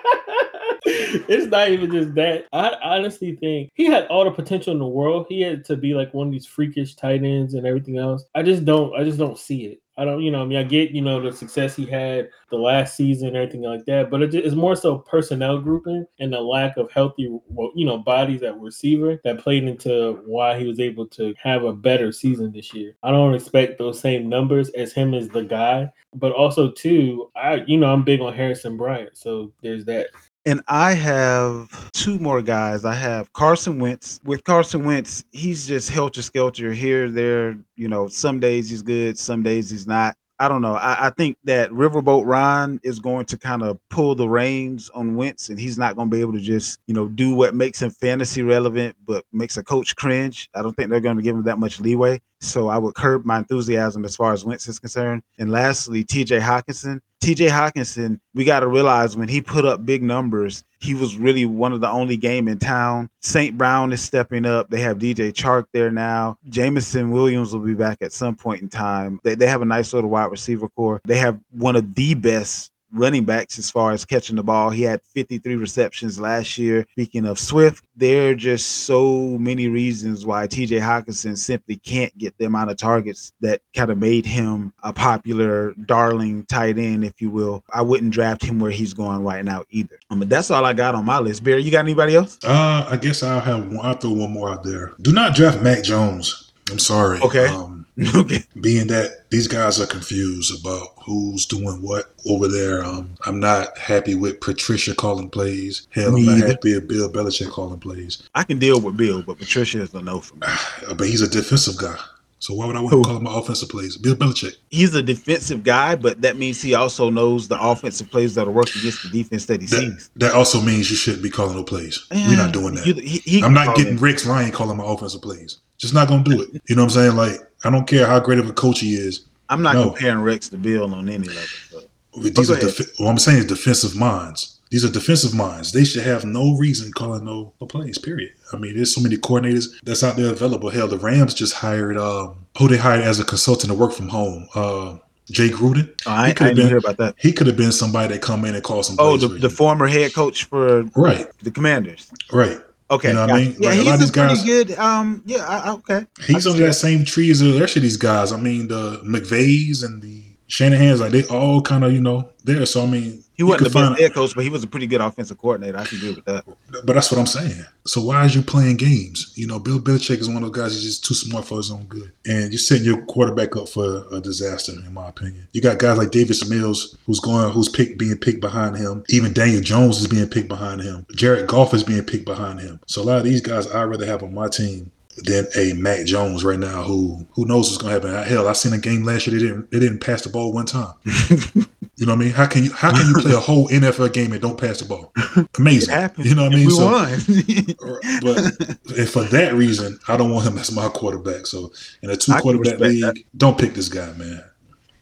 it's 0.85 1.47
not 1.47 1.71
even 1.71 1.91
just 1.91 2.15
that. 2.15 2.47
I 2.53 2.77
honestly 2.83 3.37
think 3.37 3.71
he 3.75 3.87
had 3.87 4.07
all 4.07 4.25
the 4.25 4.31
potential 4.31 4.73
in 4.73 4.79
the 4.79 4.87
world. 4.87 5.27
He 5.29 5.41
had 5.41 5.65
to 5.67 5.77
be 5.77 5.95
like 5.95 6.13
one 6.13 6.27
of 6.27 6.33
these 6.33 6.47
freakish 6.47 6.95
tight 6.95 7.25
ends 7.25 7.55
and 7.55 7.67
everything 7.67 7.99
else. 7.99 8.25
I 8.35 8.43
just 8.43 8.65
don't. 8.65 8.95
I 8.99 9.05
just 9.05 9.19
don't 9.19 9.39
see 9.39 9.67
it. 9.67 9.81
I 9.97 10.05
don't. 10.05 10.21
You 10.23 10.31
know. 10.31 10.43
I 10.43 10.45
mean, 10.45 10.59
I 10.59 10.63
get 10.63 10.91
you 10.91 11.01
know 11.01 11.21
the 11.21 11.33
success 11.33 11.77
he 11.77 11.87
had 11.87 12.29
the 12.51 12.57
last 12.57 12.97
season 12.97 13.29
and 13.29 13.37
everything 13.37 13.63
like 13.63 13.85
that. 13.87 14.11
But 14.11 14.35
it's 14.35 14.55
more 14.55 14.77
so 14.77 14.99
personnel 14.99 15.59
grouping 15.61 16.07
and 16.19 16.33
the 16.33 16.41
lack 16.41 16.77
of 16.77 16.91
healthy, 16.91 17.23
you 17.23 17.85
know, 17.85 17.99
bodies 17.99 18.43
at 18.43 18.59
receiver 18.61 19.21
that 19.25 19.39
played 19.39 19.65
into 19.65 20.21
why 20.27 20.59
he 20.59 20.67
was 20.67 20.81
able 20.81 21.07
to 21.09 21.35
have 21.43 21.65
a 21.65 21.73
better 21.73 22.13
season 22.13 22.53
this 22.53 22.75
year. 22.75 22.97
I 23.03 23.11
don't 23.11 23.35
expect 23.35 23.79
those 23.79 24.01
same 24.01 24.29
numbers 24.29 24.71
as 24.71 24.93
him 24.93 25.15
as 25.15 25.29
the 25.29 25.45
guy, 25.45 25.91
but 26.15 26.33
also 26.33 26.71
too, 26.71 27.31
I 27.37 27.65
you 27.67 27.79
know 27.79 27.93
I'm 27.93 28.05
big 28.05 28.21
on 28.21 28.35
Harrison 28.35 28.77
Bryant, 28.77 29.17
so 29.17 29.53
there's 29.63 29.85
that. 29.87 30.09
And 30.47 30.61
I 30.69 30.93
have 30.93 31.91
two 31.93 32.19
more 32.19 32.43
guys. 32.43 32.85
I 32.85 32.93
have 32.95 33.33
Carson 33.33 33.79
Wentz. 33.79 34.21
With 34.25 34.45
Carson 34.45 34.85
Wentz, 34.85 35.25
he's 35.33 35.67
just 35.67 35.89
helter 35.89 36.21
skelter 36.21 36.73
here, 36.73 37.11
there. 37.11 37.57
You 37.77 37.89
know, 37.89 38.09
some 38.09 38.41
days 38.41 38.69
he's 38.69 38.83
good, 38.83 39.19
some 39.19 39.43
days 39.43 39.71
he's 39.71 39.87
not. 39.87 40.17
I 40.41 40.49
don't 40.49 40.63
know. 40.63 40.75
I, 40.75 41.07
I 41.07 41.11
think 41.11 41.39
that 41.45 41.71
Riverboat 41.71 42.27
Ron 42.27 42.81
is 42.83 42.99
going 42.99 43.25
to 43.27 43.39
kind 43.39 43.63
of 43.63 43.79
pull 43.89 44.15
the 44.15 44.29
reins 44.29 44.91
on 44.93 45.15
Wentz, 45.15 45.49
and 45.49 45.59
he's 45.59 45.79
not 45.79 45.95
going 45.97 46.11
to 46.11 46.15
be 46.15 46.21
able 46.21 46.33
to 46.33 46.41
just, 46.41 46.81
you 46.87 46.95
know, 46.95 47.07
do 47.07 47.35
what 47.35 47.55
makes 47.55 47.81
him 47.81 47.91
fantasy 47.91 48.43
relevant, 48.43 48.97
but 49.07 49.25
makes 49.33 49.57
a 49.57 49.63
coach 49.63 49.95
cringe. 49.97 50.51
I 50.55 50.61
don't 50.61 50.75
think 50.75 50.91
they're 50.91 51.01
going 51.01 51.17
to 51.17 51.23
give 51.23 51.37
him 51.37 51.45
that 51.45 51.59
much 51.59 51.81
leeway. 51.81 52.21
So 52.45 52.69
I 52.69 52.79
would 52.79 52.95
curb 52.95 53.25
my 53.25 53.39
enthusiasm 53.39 54.05
as 54.05 54.17
far 54.17 54.33
as 54.33 54.45
Wentz 54.45 54.69
is 54.69 54.79
concerned. 54.79 55.23
And 55.39 55.51
lastly, 55.51 56.05
TJ 56.05 56.41
Hockenson. 56.41 57.01
TJ 57.23 57.49
Hockenson, 57.49 58.21
we 58.35 58.45
got 58.45 58.61
to 58.61 58.67
realize 58.67 59.17
when 59.17 59.29
he 59.29 59.41
put 59.41 59.65
up 59.65 59.87
big 59.87 60.03
numbers, 60.03 60.63
he 60.81 60.93
was 60.93 61.17
really 61.17 61.47
one 61.47 61.73
of 61.73 61.81
the 61.81 61.89
only 61.89 62.19
game 62.19 62.49
in 62.49 62.59
town. 62.59 63.09
St. 63.23 63.57
Brown 63.57 63.95
is 63.95 64.03
stepping 64.03 64.45
up. 64.45 64.69
They 64.69 64.81
have 64.81 64.99
DJ 64.99 65.33
Chark 65.33 65.65
there 65.73 65.91
now. 65.91 66.37
Jameson 66.51 67.11
Williams 67.11 67.55
will 67.55 67.61
be 67.61 67.73
back 67.73 68.03
at 68.03 68.13
some 68.13 68.37
point 68.37 68.61
in 68.61 68.69
time. 68.69 69.21
They, 69.25 69.35
they 69.35 69.47
have 69.47 69.63
a 69.63 69.65
nice 69.65 69.95
little 69.95 70.11
wide 70.11 70.31
receiver 70.31 70.69
core. 70.69 71.01
They 71.07 71.17
have 71.17 71.41
one 71.51 71.77
of 71.77 71.95
the 71.95 72.13
best 72.13 72.71
running 72.95 73.25
backs 73.25 73.59
as 73.59 73.71
far 73.71 73.93
as 73.93 74.05
catching 74.05 74.37
the 74.37 74.43
ball. 74.43 74.71
He 74.71 74.83
had 74.83 75.01
53 75.15 75.57
receptions 75.57 76.19
last 76.19 76.57
year. 76.57 76.87
Speaking 76.93 77.27
of 77.27 77.39
Swift, 77.39 77.85
there 77.97 78.31
are 78.31 78.35
just 78.35 78.85
so 78.87 79.37
many 79.39 79.69
reasons 79.69 80.25
why 80.25 80.47
TJ 80.47 80.81
Hockenson 80.81 81.37
simply 81.37 81.77
can't 81.77 82.17
get 82.17 82.37
the 82.39 82.47
amount 82.47 82.71
of 82.71 82.77
targets 82.77 83.33
that 83.41 83.61
kind 83.75 83.91
of 83.91 83.99
made 83.99 84.25
him 84.25 84.73
a 84.83 84.93
popular 84.93 85.75
darling 85.87 86.45
tight 86.47 86.79
end, 86.79 87.05
if 87.05 87.21
you 87.21 87.31
will. 87.31 87.65
I 87.73 87.83
wouldn't 87.83 88.13
draft 88.13 88.43
him 88.43 88.59
where 88.59 88.71
he's 88.71 88.95
going 88.95 89.23
right 89.23 89.45
now 89.45 89.65
either. 89.71 89.99
I 90.11 90.15
mean, 90.15 90.29
that's 90.29 90.51
all 90.51 90.65
I 90.65 90.73
got 90.73 90.95
on 90.95 91.05
my 91.05 91.19
list. 91.19 91.45
Barry, 91.45 91.63
you 91.63 91.71
got 91.71 91.81
anybody 91.81 92.17
else? 92.17 92.39
Uh, 92.45 92.87
I 92.89 92.97
guess 92.97 93.23
I'll 93.23 93.41
have 93.41 93.67
one. 93.69 93.85
I'll 93.85 93.95
throw 93.95 94.13
one 94.13 94.31
more 94.31 94.51
out 94.51 94.63
there. 94.63 94.93
Do 95.03 95.13
not 95.13 95.35
draft 95.35 95.61
Mac 95.63 95.83
Jones. 95.83 96.53
I'm 96.71 96.79
sorry. 96.79 97.21
Okay. 97.21 97.47
Um, 97.47 97.75
okay. 97.75 97.84
Being 97.97 98.89
that 98.89 99.31
these 99.31 99.47
guys 99.47 99.81
are 99.81 99.87
confused 99.87 100.59
about 100.61 100.89
who's 101.05 101.47
doing 101.47 101.81
what 101.81 102.13
over 102.29 102.49
there. 102.49 102.85
Um, 102.85 103.15
I'm 103.25 103.39
not 103.39 103.77
happy 103.79 104.15
with 104.15 104.41
Patricia 104.41 104.95
calling 104.95 105.31
plays. 105.31 105.87
Hell, 105.91 106.13
Me 106.13 106.21
I'm 106.23 106.27
not 106.27 106.37
either. 106.39 106.47
happy 106.49 106.75
with 106.75 106.89
Bill 106.89 107.11
Belichick 107.11 107.51
calling 107.51 107.79
plays. 107.79 108.23
I 108.35 108.43
can 108.43 108.59
deal 108.59 108.81
with 108.81 108.97
Bill, 108.97 109.23
but 109.23 109.39
Patricia 109.39 109.83
is 109.83 109.95
a 109.95 110.03
no 110.03 110.21
for 110.21 110.35
me. 110.37 110.47
But 110.97 111.07
he's 111.07 111.23
a 111.23 111.29
defensive 111.29 111.77
guy. 111.79 111.97
So 112.45 112.53
why 112.53 112.67
would 112.67 112.77
I 112.77 112.81
want 112.81 112.93
Who? 112.93 113.03
to 113.03 113.09
call 113.09 113.17
him 113.17 113.23
my 113.23 113.39
offensive 113.39 113.71
plays? 113.71 113.97
Bill 113.97 114.15
Belichick. 114.15 114.57
He's 114.71 114.95
a 114.95 115.03
defensive 115.03 115.65
guy, 115.65 115.97
but 115.97 116.21
that 116.21 116.37
means 116.37 116.61
he 116.61 116.75
also 116.75 117.09
knows 117.09 117.49
the 117.49 117.59
offensive 117.59 118.11
plays 118.11 118.35
that'll 118.35 118.53
work 118.53 118.69
against 118.77 119.03
the 119.03 119.09
defense 119.09 119.47
that 119.47 119.63
he 119.63 119.67
That, 119.67 119.77
sees. 119.81 120.11
that 120.17 120.35
also 120.35 120.61
means 120.61 120.91
you 120.91 120.97
shouldn't 120.97 121.23
be 121.23 121.31
calling 121.31 121.57
no 121.57 121.65
plays. 121.65 122.05
We're 122.13 122.37
not 122.37 122.53
doing 122.53 122.75
that. 122.75 122.87
You- 122.87 122.93
he- 122.97 123.23
he 123.25 123.43
I'm 123.43 123.55
not 123.55 123.75
getting 123.77 123.95
it. 123.95 124.01
Rex 124.03 124.27
Ryan 124.27 124.53
calling 124.53 124.77
my 124.77 124.85
offensive 124.87 125.23
plays. 125.23 125.57
Just 125.79 125.95
not 125.95 126.07
gonna 126.07 126.23
do 126.23 126.43
it. 126.43 126.51
You 126.69 126.77
know 126.77 126.83
what 126.85 126.95
I'm 126.95 127.03
saying? 127.03 127.17
Like 127.17 127.41
I 127.65 127.71
don't 127.71 127.87
care 127.87 128.07
how 128.07 128.21
great 128.21 128.39
of 128.39 128.47
a 128.47 128.53
coach 128.53 128.81
he 128.81 128.95
is. 128.95 129.25
I'm 129.49 129.63
not 129.63 129.75
No. 129.77 129.89
comparing 129.89 130.21
Rex 130.21 130.51
to 130.51 130.59
Bill 130.59 130.93
on 130.95 131.09
any 131.09 131.27
level. 131.27 131.43
So. 131.71 131.81
These 132.21 132.51
oh, 132.51 132.53
are 132.53 132.59
ahead. 132.59 132.77
defi- 132.77 132.91
what 132.99 133.09
I'm 133.11 133.19
saying 133.19 133.39
is 133.39 133.47
defensive 133.47 133.97
minds. 133.97 134.54
These 134.75 134.85
are 134.85 134.91
defensive 134.91 135.35
minds. 135.35 135.71
They 135.71 135.85
should 135.85 136.03
have 136.03 136.25
no 136.25 136.57
reason 136.57 136.91
calling 136.93 137.25
no, 137.25 137.53
no 137.61 137.67
plays. 137.69 137.97
Period. 137.97 138.33
I 138.53 138.57
mean, 138.57 138.75
there's 138.75 138.93
so 138.93 139.01
many 139.01 139.17
coordinators 139.17 139.69
that's 139.85 140.03
out 140.03 140.17
there 140.17 140.33
available. 140.33 140.69
Hell, 140.69 140.89
the 140.89 140.99
Rams 140.99 141.33
just 141.33 141.55
hired 141.55 141.97
um, 141.97 142.45
who 142.59 142.67
they 142.67 142.77
hired 142.77 143.03
as 143.05 143.21
a 143.21 143.25
consultant 143.25 143.71
to 143.73 143.79
work 143.79 143.93
from 143.93 144.09
home. 144.09 144.49
Uh, 144.53 144.97
Jay 145.31 145.49
Gruden. 145.49 145.89
Oh, 146.07 146.11
I, 146.11 146.25
I 146.25 146.29
He 146.29 146.35
could 146.35 146.47
have 146.49 146.57
didn't 146.57 146.71
hear 146.71 146.81
been. 146.81 146.91
about 146.91 146.97
that. 146.97 147.15
He 147.21 147.33
could 147.33 147.47
have 147.47 147.57
been 147.57 147.71
somebody 147.71 148.15
that 148.15 148.21
come 148.21 148.45
in 148.45 148.57
and 148.57 148.65
call 148.65 148.83
some. 148.83 148.97
Oh, 148.99 149.11
plays 149.17 149.21
the, 149.21 149.29
for 149.29 149.35
the 149.35 149.49
you. 149.49 149.49
former 149.49 149.87
head 149.87 150.13
coach 150.13 150.43
for 150.47 150.83
right, 150.97 151.29
the 151.45 151.53
Commanders. 151.53 152.11
right. 152.33 152.59
Okay, 152.91 153.09
You 153.09 153.15
know 153.15 153.21
what 153.23 153.31
I 153.33 153.39
mean? 153.45 153.57
yeah, 153.61 153.69
Like, 153.71 153.79
a 153.79 153.83
lot 153.83 153.85
he's 153.85 153.95
of 153.95 153.95
a 153.95 154.29
these 154.29 154.43
pretty 154.43 154.45
good. 154.45 154.79
Um, 154.79 155.23
yeah, 155.25 155.47
I, 155.49 155.71
I- 155.71 155.73
okay. 155.75 156.07
He's 156.27 156.47
I 156.47 156.51
under 156.51 156.63
see 156.63 156.67
that 156.67 156.75
same 156.75 157.05
tree 157.05 157.31
as 157.31 157.39
the 157.41 157.59
rest 157.59 157.77
of 157.77 157.83
these 157.83 157.97
guys. 157.97 158.33
I 158.33 158.39
mean, 158.39 158.69
the 158.69 158.99
McVays 159.05 159.85
and 159.85 160.03
the 160.03 160.23
Shanahan's, 160.49 161.01
like 161.01 161.13
they 161.13 161.25
all 161.27 161.63
kind 161.63 161.85
of 161.85 161.93
you 161.93 162.01
know 162.03 162.29
there. 162.45 162.67
So 162.67 162.83
I 162.83 162.87
mean, 162.87 163.24
He 163.37 163.43
wasn't 163.43 163.73
the 163.73 163.81
best 163.81 164.01
head 164.01 164.15
coach, 164.15 164.35
but 164.35 164.45
he 164.45 164.51
was 164.51 164.63
a 164.63 164.67
pretty 164.67 164.87
good 164.87 165.01
offensive 165.01 165.39
coordinator. 165.39 165.77
I 165.77 165.85
can 165.85 165.99
agree 165.99 166.15
with 166.15 166.25
that. 166.27 166.45
But 166.71 166.95
that's 166.95 167.11
what 167.11 167.19
I'm 167.19 167.27
saying. 167.27 167.65
So 167.85 168.01
why 168.01 168.25
is 168.25 168.35
you 168.35 168.43
playing 168.43 168.77
games? 168.77 169.33
You 169.35 169.47
know, 169.47 169.59
Bill 169.59 169.81
Belichick 169.81 170.19
is 170.19 170.29
one 170.29 170.43
of 170.43 170.53
those 170.53 170.63
guys. 170.63 170.73
He's 170.73 170.85
just 170.85 171.05
too 171.05 171.15
smart 171.15 171.45
for 171.45 171.57
his 171.57 171.71
own 171.71 171.85
good, 171.85 172.13
and 172.27 172.53
you're 172.53 172.59
setting 172.59 172.85
your 172.85 173.03
quarterback 173.07 173.57
up 173.57 173.69
for 173.69 174.05
a 174.13 174.21
disaster, 174.21 174.73
in 174.73 174.95
my 174.95 175.09
opinion. 175.09 175.49
You 175.53 175.61
got 175.61 175.79
guys 175.79 175.99
like 175.99 176.13
Davis 176.13 176.49
Mills, 176.49 176.97
who's 177.07 177.21
going, 177.21 177.51
who's 177.51 177.69
picked, 177.69 177.99
being 177.99 178.17
picked 178.17 178.41
behind 178.41 178.77
him. 178.77 179.05
Even 179.09 179.33
Daniel 179.33 179.63
Jones 179.63 180.01
is 180.01 180.07
being 180.07 180.29
picked 180.29 180.49
behind 180.49 180.81
him. 180.81 181.05
Jared 181.15 181.49
Goff 181.49 181.75
is 181.75 181.83
being 181.83 182.05
picked 182.05 182.27
behind 182.27 182.61
him. 182.61 182.81
So 182.87 183.03
a 183.03 183.05
lot 183.05 183.19
of 183.19 183.25
these 183.25 183.41
guys, 183.41 183.73
I'd 183.73 183.85
rather 183.85 184.07
have 184.07 184.23
on 184.23 184.33
my 184.33 184.49
team 184.49 184.93
than 185.19 185.47
a 185.57 185.73
Mac 185.75 186.07
Jones 186.07 186.45
right 186.45 186.59
now, 186.59 186.83
who 186.83 187.27
who 187.33 187.47
knows 187.47 187.71
what's 187.71 187.83
going 187.83 188.01
to 188.01 188.09
happen. 188.11 188.29
Hell, 188.29 188.49
I 188.49 188.53
seen 188.53 188.73
a 188.73 188.79
game 188.79 189.05
last 189.05 189.27
year. 189.27 189.39
They 189.39 189.47
didn't 189.47 189.71
they 189.71 189.81
didn't 189.81 190.01
pass 190.01 190.23
the 190.23 190.31
ball 190.31 190.53
one 190.53 190.67
time. 190.67 190.95
You 191.97 192.07
know 192.07 192.13
what 192.15 192.23
I 192.23 192.25
mean? 192.25 192.33
How 192.33 192.47
can 192.47 192.65
you 192.65 192.73
how 192.73 192.91
can 192.91 193.07
you 193.07 193.15
play 193.23 193.33
a 193.33 193.39
whole 193.39 193.69
NFL 193.69 194.13
game 194.13 194.33
and 194.33 194.43
don't 194.43 194.59
pass 194.59 194.81
the 194.81 194.85
ball? 194.87 195.13
Amazing. 195.59 195.95
You 196.19 196.35
know 196.35 196.43
what 196.45 196.53
I 196.53 196.57
mean? 196.57 196.67
We 196.67 196.73
So- 196.73 196.87
won. 196.87 197.11
but 198.23 198.99
and 198.99 199.09
for 199.09 199.23
that 199.25 199.55
reason, 199.55 199.99
I 200.09 200.17
don't 200.17 200.31
want 200.33 200.47
him 200.47 200.59
as 200.59 200.73
my 200.73 200.89
quarterback. 200.89 201.47
So 201.47 201.73
in 202.03 202.11
a 202.11 202.17
two 202.17 202.33
quarterback 202.41 202.81
league, 202.81 203.03
that. 203.03 203.17
don't 203.37 203.57
pick 203.59 203.75
this 203.75 203.89
guy, 203.89 204.13
man. 204.15 204.43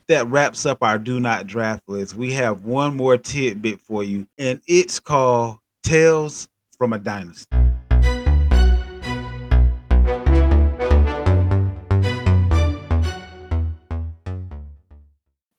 that 0.08 0.26
wraps 0.28 0.66
up 0.66 0.78
our 0.82 0.98
do 0.98 1.18
not 1.20 1.46
draft 1.46 1.82
list. 1.88 2.14
We 2.14 2.32
have 2.34 2.64
one 2.64 2.94
more 2.96 3.16
tidbit 3.16 3.80
for 3.80 4.04
you, 4.04 4.26
and 4.36 4.60
it's 4.66 5.00
called 5.00 5.58
Tales 5.82 6.46
from 6.76 6.92
a 6.92 6.98
Dynasty. 6.98 7.46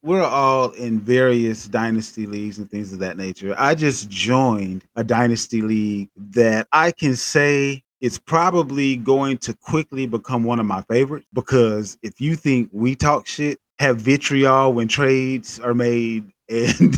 We're 0.03 0.21
all 0.21 0.71
in 0.71 0.99
various 0.99 1.65
dynasty 1.65 2.25
leagues 2.25 2.59
and 2.59 2.69
things 2.69 2.91
of 2.91 2.99
that 2.99 3.15
nature. 3.15 3.55
I 3.57 3.73
just 3.73 4.09
joined 4.09 4.83
a 4.97 5.03
dynasty 5.03 5.61
league 5.61 6.09
that 6.17 6.67
I 6.73 6.91
can 6.91 7.15
say 7.15 7.81
it's 8.01 8.19
probably 8.19 8.97
going 8.97 9.37
to 9.37 9.53
quickly 9.53 10.05
become 10.05 10.43
one 10.43 10.59
of 10.59 10.65
my 10.65 10.81
favorites 10.89 11.25
because 11.31 11.97
if 12.03 12.19
you 12.19 12.35
think 12.35 12.67
we 12.73 12.97
talk 12.97 13.25
shit, 13.27 13.59
have 13.79 13.95
vitriol 13.97 14.73
when 14.73 14.89
trades 14.89 15.57
are 15.61 15.73
made, 15.73 16.29
and 16.49 16.97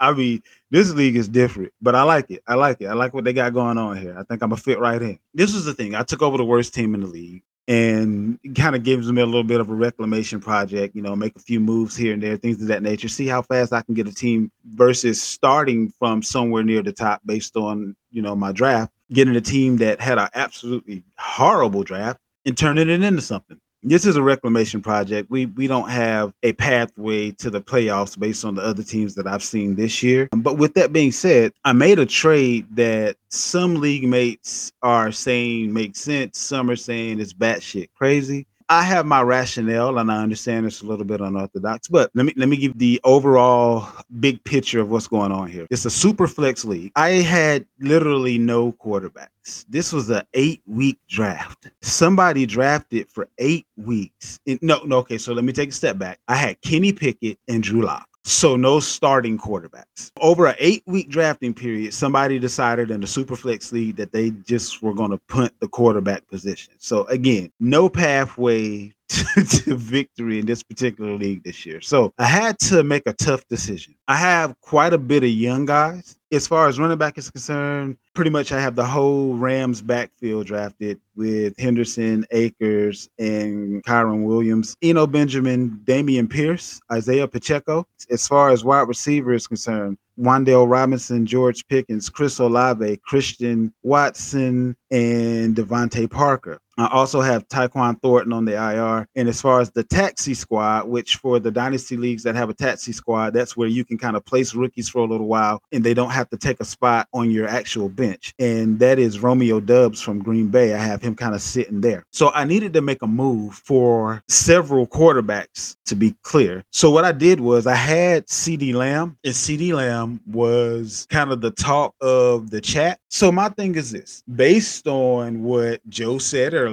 I 0.00 0.14
mean, 0.14 0.42
this 0.70 0.90
league 0.94 1.16
is 1.16 1.28
different, 1.28 1.74
but 1.82 1.94
I 1.94 2.02
like 2.02 2.30
it. 2.30 2.42
I 2.46 2.54
like 2.54 2.80
it. 2.80 2.86
I 2.86 2.94
like 2.94 3.12
what 3.12 3.24
they 3.24 3.34
got 3.34 3.52
going 3.52 3.76
on 3.76 3.98
here. 3.98 4.16
I 4.18 4.22
think 4.22 4.40
I'm 4.40 4.52
a 4.52 4.56
fit 4.56 4.78
right 4.78 5.02
in. 5.02 5.18
This 5.34 5.54
is 5.54 5.66
the 5.66 5.74
thing. 5.74 5.94
I 5.94 6.02
took 6.02 6.22
over 6.22 6.38
the 6.38 6.46
worst 6.46 6.72
team 6.72 6.94
in 6.94 7.02
the 7.02 7.08
league 7.08 7.42
and 7.68 8.38
kind 8.56 8.74
of 8.74 8.82
gives 8.82 9.12
me 9.12 9.20
a 9.20 9.26
little 9.26 9.44
bit 9.44 9.60
of 9.60 9.68
a 9.68 9.74
reclamation 9.74 10.40
project, 10.40 10.96
you 10.96 11.02
know, 11.02 11.14
make 11.14 11.36
a 11.36 11.40
few 11.40 11.60
moves 11.60 11.94
here 11.94 12.14
and 12.14 12.22
there, 12.22 12.38
things 12.38 12.62
of 12.62 12.68
that 12.68 12.82
nature, 12.82 13.08
see 13.08 13.26
how 13.26 13.42
fast 13.42 13.74
I 13.74 13.82
can 13.82 13.94
get 13.94 14.08
a 14.08 14.14
team 14.14 14.50
versus 14.64 15.22
starting 15.22 15.92
from 15.98 16.22
somewhere 16.22 16.62
near 16.62 16.82
the 16.82 16.92
top 16.92 17.20
based 17.26 17.58
on, 17.58 17.94
you 18.10 18.22
know, 18.22 18.34
my 18.34 18.52
draft, 18.52 18.90
getting 19.12 19.36
a 19.36 19.40
team 19.42 19.76
that 19.76 20.00
had 20.00 20.16
an 20.18 20.30
absolutely 20.34 21.04
horrible 21.18 21.82
draft 21.82 22.18
and 22.46 22.56
turning 22.56 22.88
it 22.88 23.02
into 23.02 23.20
something. 23.20 23.60
This 23.84 24.04
is 24.04 24.16
a 24.16 24.22
reclamation 24.22 24.82
project. 24.82 25.30
We 25.30 25.46
we 25.46 25.68
don't 25.68 25.88
have 25.88 26.32
a 26.42 26.52
pathway 26.54 27.30
to 27.32 27.48
the 27.48 27.60
playoffs 27.60 28.18
based 28.18 28.44
on 28.44 28.56
the 28.56 28.62
other 28.62 28.82
teams 28.82 29.14
that 29.14 29.28
I've 29.28 29.42
seen 29.44 29.76
this 29.76 30.02
year. 30.02 30.28
But 30.36 30.58
with 30.58 30.74
that 30.74 30.92
being 30.92 31.12
said, 31.12 31.52
I 31.64 31.72
made 31.72 32.00
a 32.00 32.06
trade 32.06 32.66
that 32.72 33.16
some 33.30 33.76
league 33.76 34.08
mates 34.08 34.72
are 34.82 35.12
saying 35.12 35.72
makes 35.72 36.00
sense. 36.00 36.38
Some 36.38 36.68
are 36.70 36.76
saying 36.76 37.20
it's 37.20 37.32
batshit 37.32 37.88
crazy. 37.94 38.47
I 38.70 38.82
have 38.82 39.06
my 39.06 39.22
rationale, 39.22 39.98
and 39.98 40.10
I 40.10 40.22
understand 40.22 40.66
it's 40.66 40.82
a 40.82 40.86
little 40.86 41.04
bit 41.04 41.20
unorthodox. 41.20 41.88
But 41.88 42.10
let 42.14 42.26
me 42.26 42.34
let 42.36 42.48
me 42.48 42.56
give 42.56 42.78
the 42.78 43.00
overall 43.04 43.88
big 44.20 44.42
picture 44.44 44.80
of 44.80 44.90
what's 44.90 45.08
going 45.08 45.32
on 45.32 45.48
here. 45.48 45.66
It's 45.70 45.84
a 45.84 45.90
super 45.90 46.26
flex 46.26 46.64
league. 46.64 46.92
I 46.94 47.10
had 47.10 47.64
literally 47.80 48.38
no 48.38 48.72
quarterbacks. 48.72 49.64
This 49.68 49.92
was 49.92 50.10
an 50.10 50.22
eight 50.34 50.62
week 50.66 50.98
draft. 51.08 51.70
Somebody 51.80 52.44
drafted 52.44 53.08
for 53.08 53.28
eight 53.38 53.66
weeks. 53.76 54.38
No, 54.60 54.82
no. 54.84 54.98
Okay, 54.98 55.18
so 55.18 55.32
let 55.32 55.44
me 55.44 55.52
take 55.52 55.70
a 55.70 55.72
step 55.72 55.98
back. 55.98 56.18
I 56.28 56.36
had 56.36 56.60
Kenny 56.60 56.92
Pickett 56.92 57.38
and 57.48 57.62
Drew 57.62 57.82
Lock. 57.82 58.08
So 58.28 58.56
no 58.56 58.78
starting 58.78 59.38
quarterbacks. 59.38 60.12
Over 60.20 60.48
an 60.48 60.56
eight-week 60.58 61.08
drafting 61.08 61.54
period, 61.54 61.94
somebody 61.94 62.38
decided 62.38 62.90
in 62.90 63.00
the 63.00 63.06
Superflex 63.06 63.72
League 63.72 63.96
that 63.96 64.12
they 64.12 64.32
just 64.44 64.82
were 64.82 64.92
going 64.92 65.12
to 65.12 65.18
punt 65.28 65.54
the 65.60 65.68
quarterback 65.68 66.28
position. 66.28 66.74
So 66.76 67.04
again, 67.04 67.50
no 67.58 67.88
pathway 67.88 68.92
to, 69.08 69.44
to 69.64 69.76
victory 69.76 70.38
in 70.38 70.46
this 70.46 70.62
particular 70.62 71.14
league 71.14 71.42
this 71.44 71.64
year. 71.66 71.80
So 71.80 72.12
I 72.18 72.26
had 72.26 72.58
to 72.60 72.82
make 72.82 73.06
a 73.06 73.12
tough 73.12 73.46
decision. 73.48 73.94
I 74.06 74.16
have 74.16 74.58
quite 74.60 74.92
a 74.92 74.98
bit 74.98 75.24
of 75.24 75.30
young 75.30 75.66
guys. 75.66 76.16
As 76.30 76.46
far 76.46 76.68
as 76.68 76.78
running 76.78 76.98
back 76.98 77.16
is 77.16 77.30
concerned, 77.30 77.96
pretty 78.14 78.30
much 78.30 78.52
I 78.52 78.60
have 78.60 78.76
the 78.76 78.84
whole 78.84 79.34
Rams 79.34 79.80
backfield 79.80 80.46
drafted 80.46 81.00
with 81.16 81.58
Henderson, 81.58 82.26
Akers, 82.32 83.08
and 83.18 83.82
Kyren 83.84 84.24
Williams, 84.24 84.76
Eno 84.82 85.06
Benjamin, 85.06 85.80
Dameon 85.84 86.28
Pierce, 86.28 86.80
Isaiah 86.92 87.26
Pacheco. 87.28 87.86
As 88.10 88.28
far 88.28 88.50
as 88.50 88.62
wide 88.62 88.88
receiver 88.88 89.32
is 89.32 89.46
concerned, 89.46 89.96
Wan'Dale 90.18 90.68
Robinson, 90.68 91.24
George 91.24 91.66
Pickens, 91.68 92.10
Chris 92.10 92.38
Olave, 92.40 92.98
Christian 93.04 93.72
Watson, 93.82 94.76
and 94.90 95.56
Devontae 95.56 96.10
Parker. 96.10 96.58
I 96.78 96.88
also 96.92 97.20
have 97.20 97.48
Tyquan 97.48 98.00
Thornton 98.00 98.32
on 98.32 98.44
the 98.44 98.54
IR. 98.54 99.08
And 99.16 99.28
as 99.28 99.40
far 99.40 99.60
as 99.60 99.70
the 99.72 99.82
taxi 99.82 100.34
squad, 100.34 100.88
which 100.88 101.16
for 101.16 101.40
the 101.40 101.50
dynasty 101.50 101.96
leagues 101.96 102.22
that 102.22 102.36
have 102.36 102.50
a 102.50 102.54
taxi 102.54 102.92
squad, 102.92 103.34
that's 103.34 103.56
where 103.56 103.68
you 103.68 103.84
can 103.84 103.98
kind 103.98 104.16
of 104.16 104.24
place 104.24 104.54
rookies 104.54 104.88
for 104.88 105.00
a 105.00 105.04
little 105.04 105.26
while 105.26 105.60
and 105.72 105.82
they 105.82 105.94
don't 105.94 106.10
have 106.10 106.30
to 106.30 106.36
take 106.36 106.60
a 106.60 106.64
spot 106.64 107.08
on 107.12 107.30
your 107.30 107.48
actual 107.48 107.88
bench. 107.88 108.32
And 108.38 108.78
that 108.78 108.98
is 108.98 109.18
Romeo 109.18 109.58
Doubs 109.58 110.00
from 110.00 110.22
Green 110.22 110.48
Bay. 110.48 110.74
I 110.74 110.78
have 110.78 111.02
him 111.02 111.16
kind 111.16 111.34
of 111.34 111.42
sitting 111.42 111.80
there. 111.80 112.04
So 112.12 112.30
I 112.30 112.44
needed 112.44 112.72
to 112.74 112.80
make 112.80 113.02
a 113.02 113.06
move 113.06 113.54
for 113.54 114.22
several 114.28 114.86
quarterbacks 114.86 115.76
to 115.86 115.96
be 115.96 116.14
clear. 116.22 116.62
So 116.70 116.90
what 116.90 117.04
I 117.04 117.12
did 117.12 117.40
was 117.40 117.66
I 117.66 117.74
had 117.74 118.26
CeeDee 118.26 118.74
Lamb, 118.74 119.16
and 119.24 119.34
CeeDee 119.34 119.72
Lamb 119.72 120.20
was 120.26 121.06
kind 121.10 121.32
of 121.32 121.40
the 121.40 121.50
talk 121.50 121.94
of 122.00 122.50
the 122.50 122.60
chat. 122.60 123.00
So 123.08 123.32
my 123.32 123.48
thing 123.48 123.74
is 123.74 123.90
this 123.90 124.22
based 124.36 124.86
on 124.86 125.42
what 125.42 125.80
Joe 125.88 126.18
said 126.18 126.54
earlier, 126.54 126.67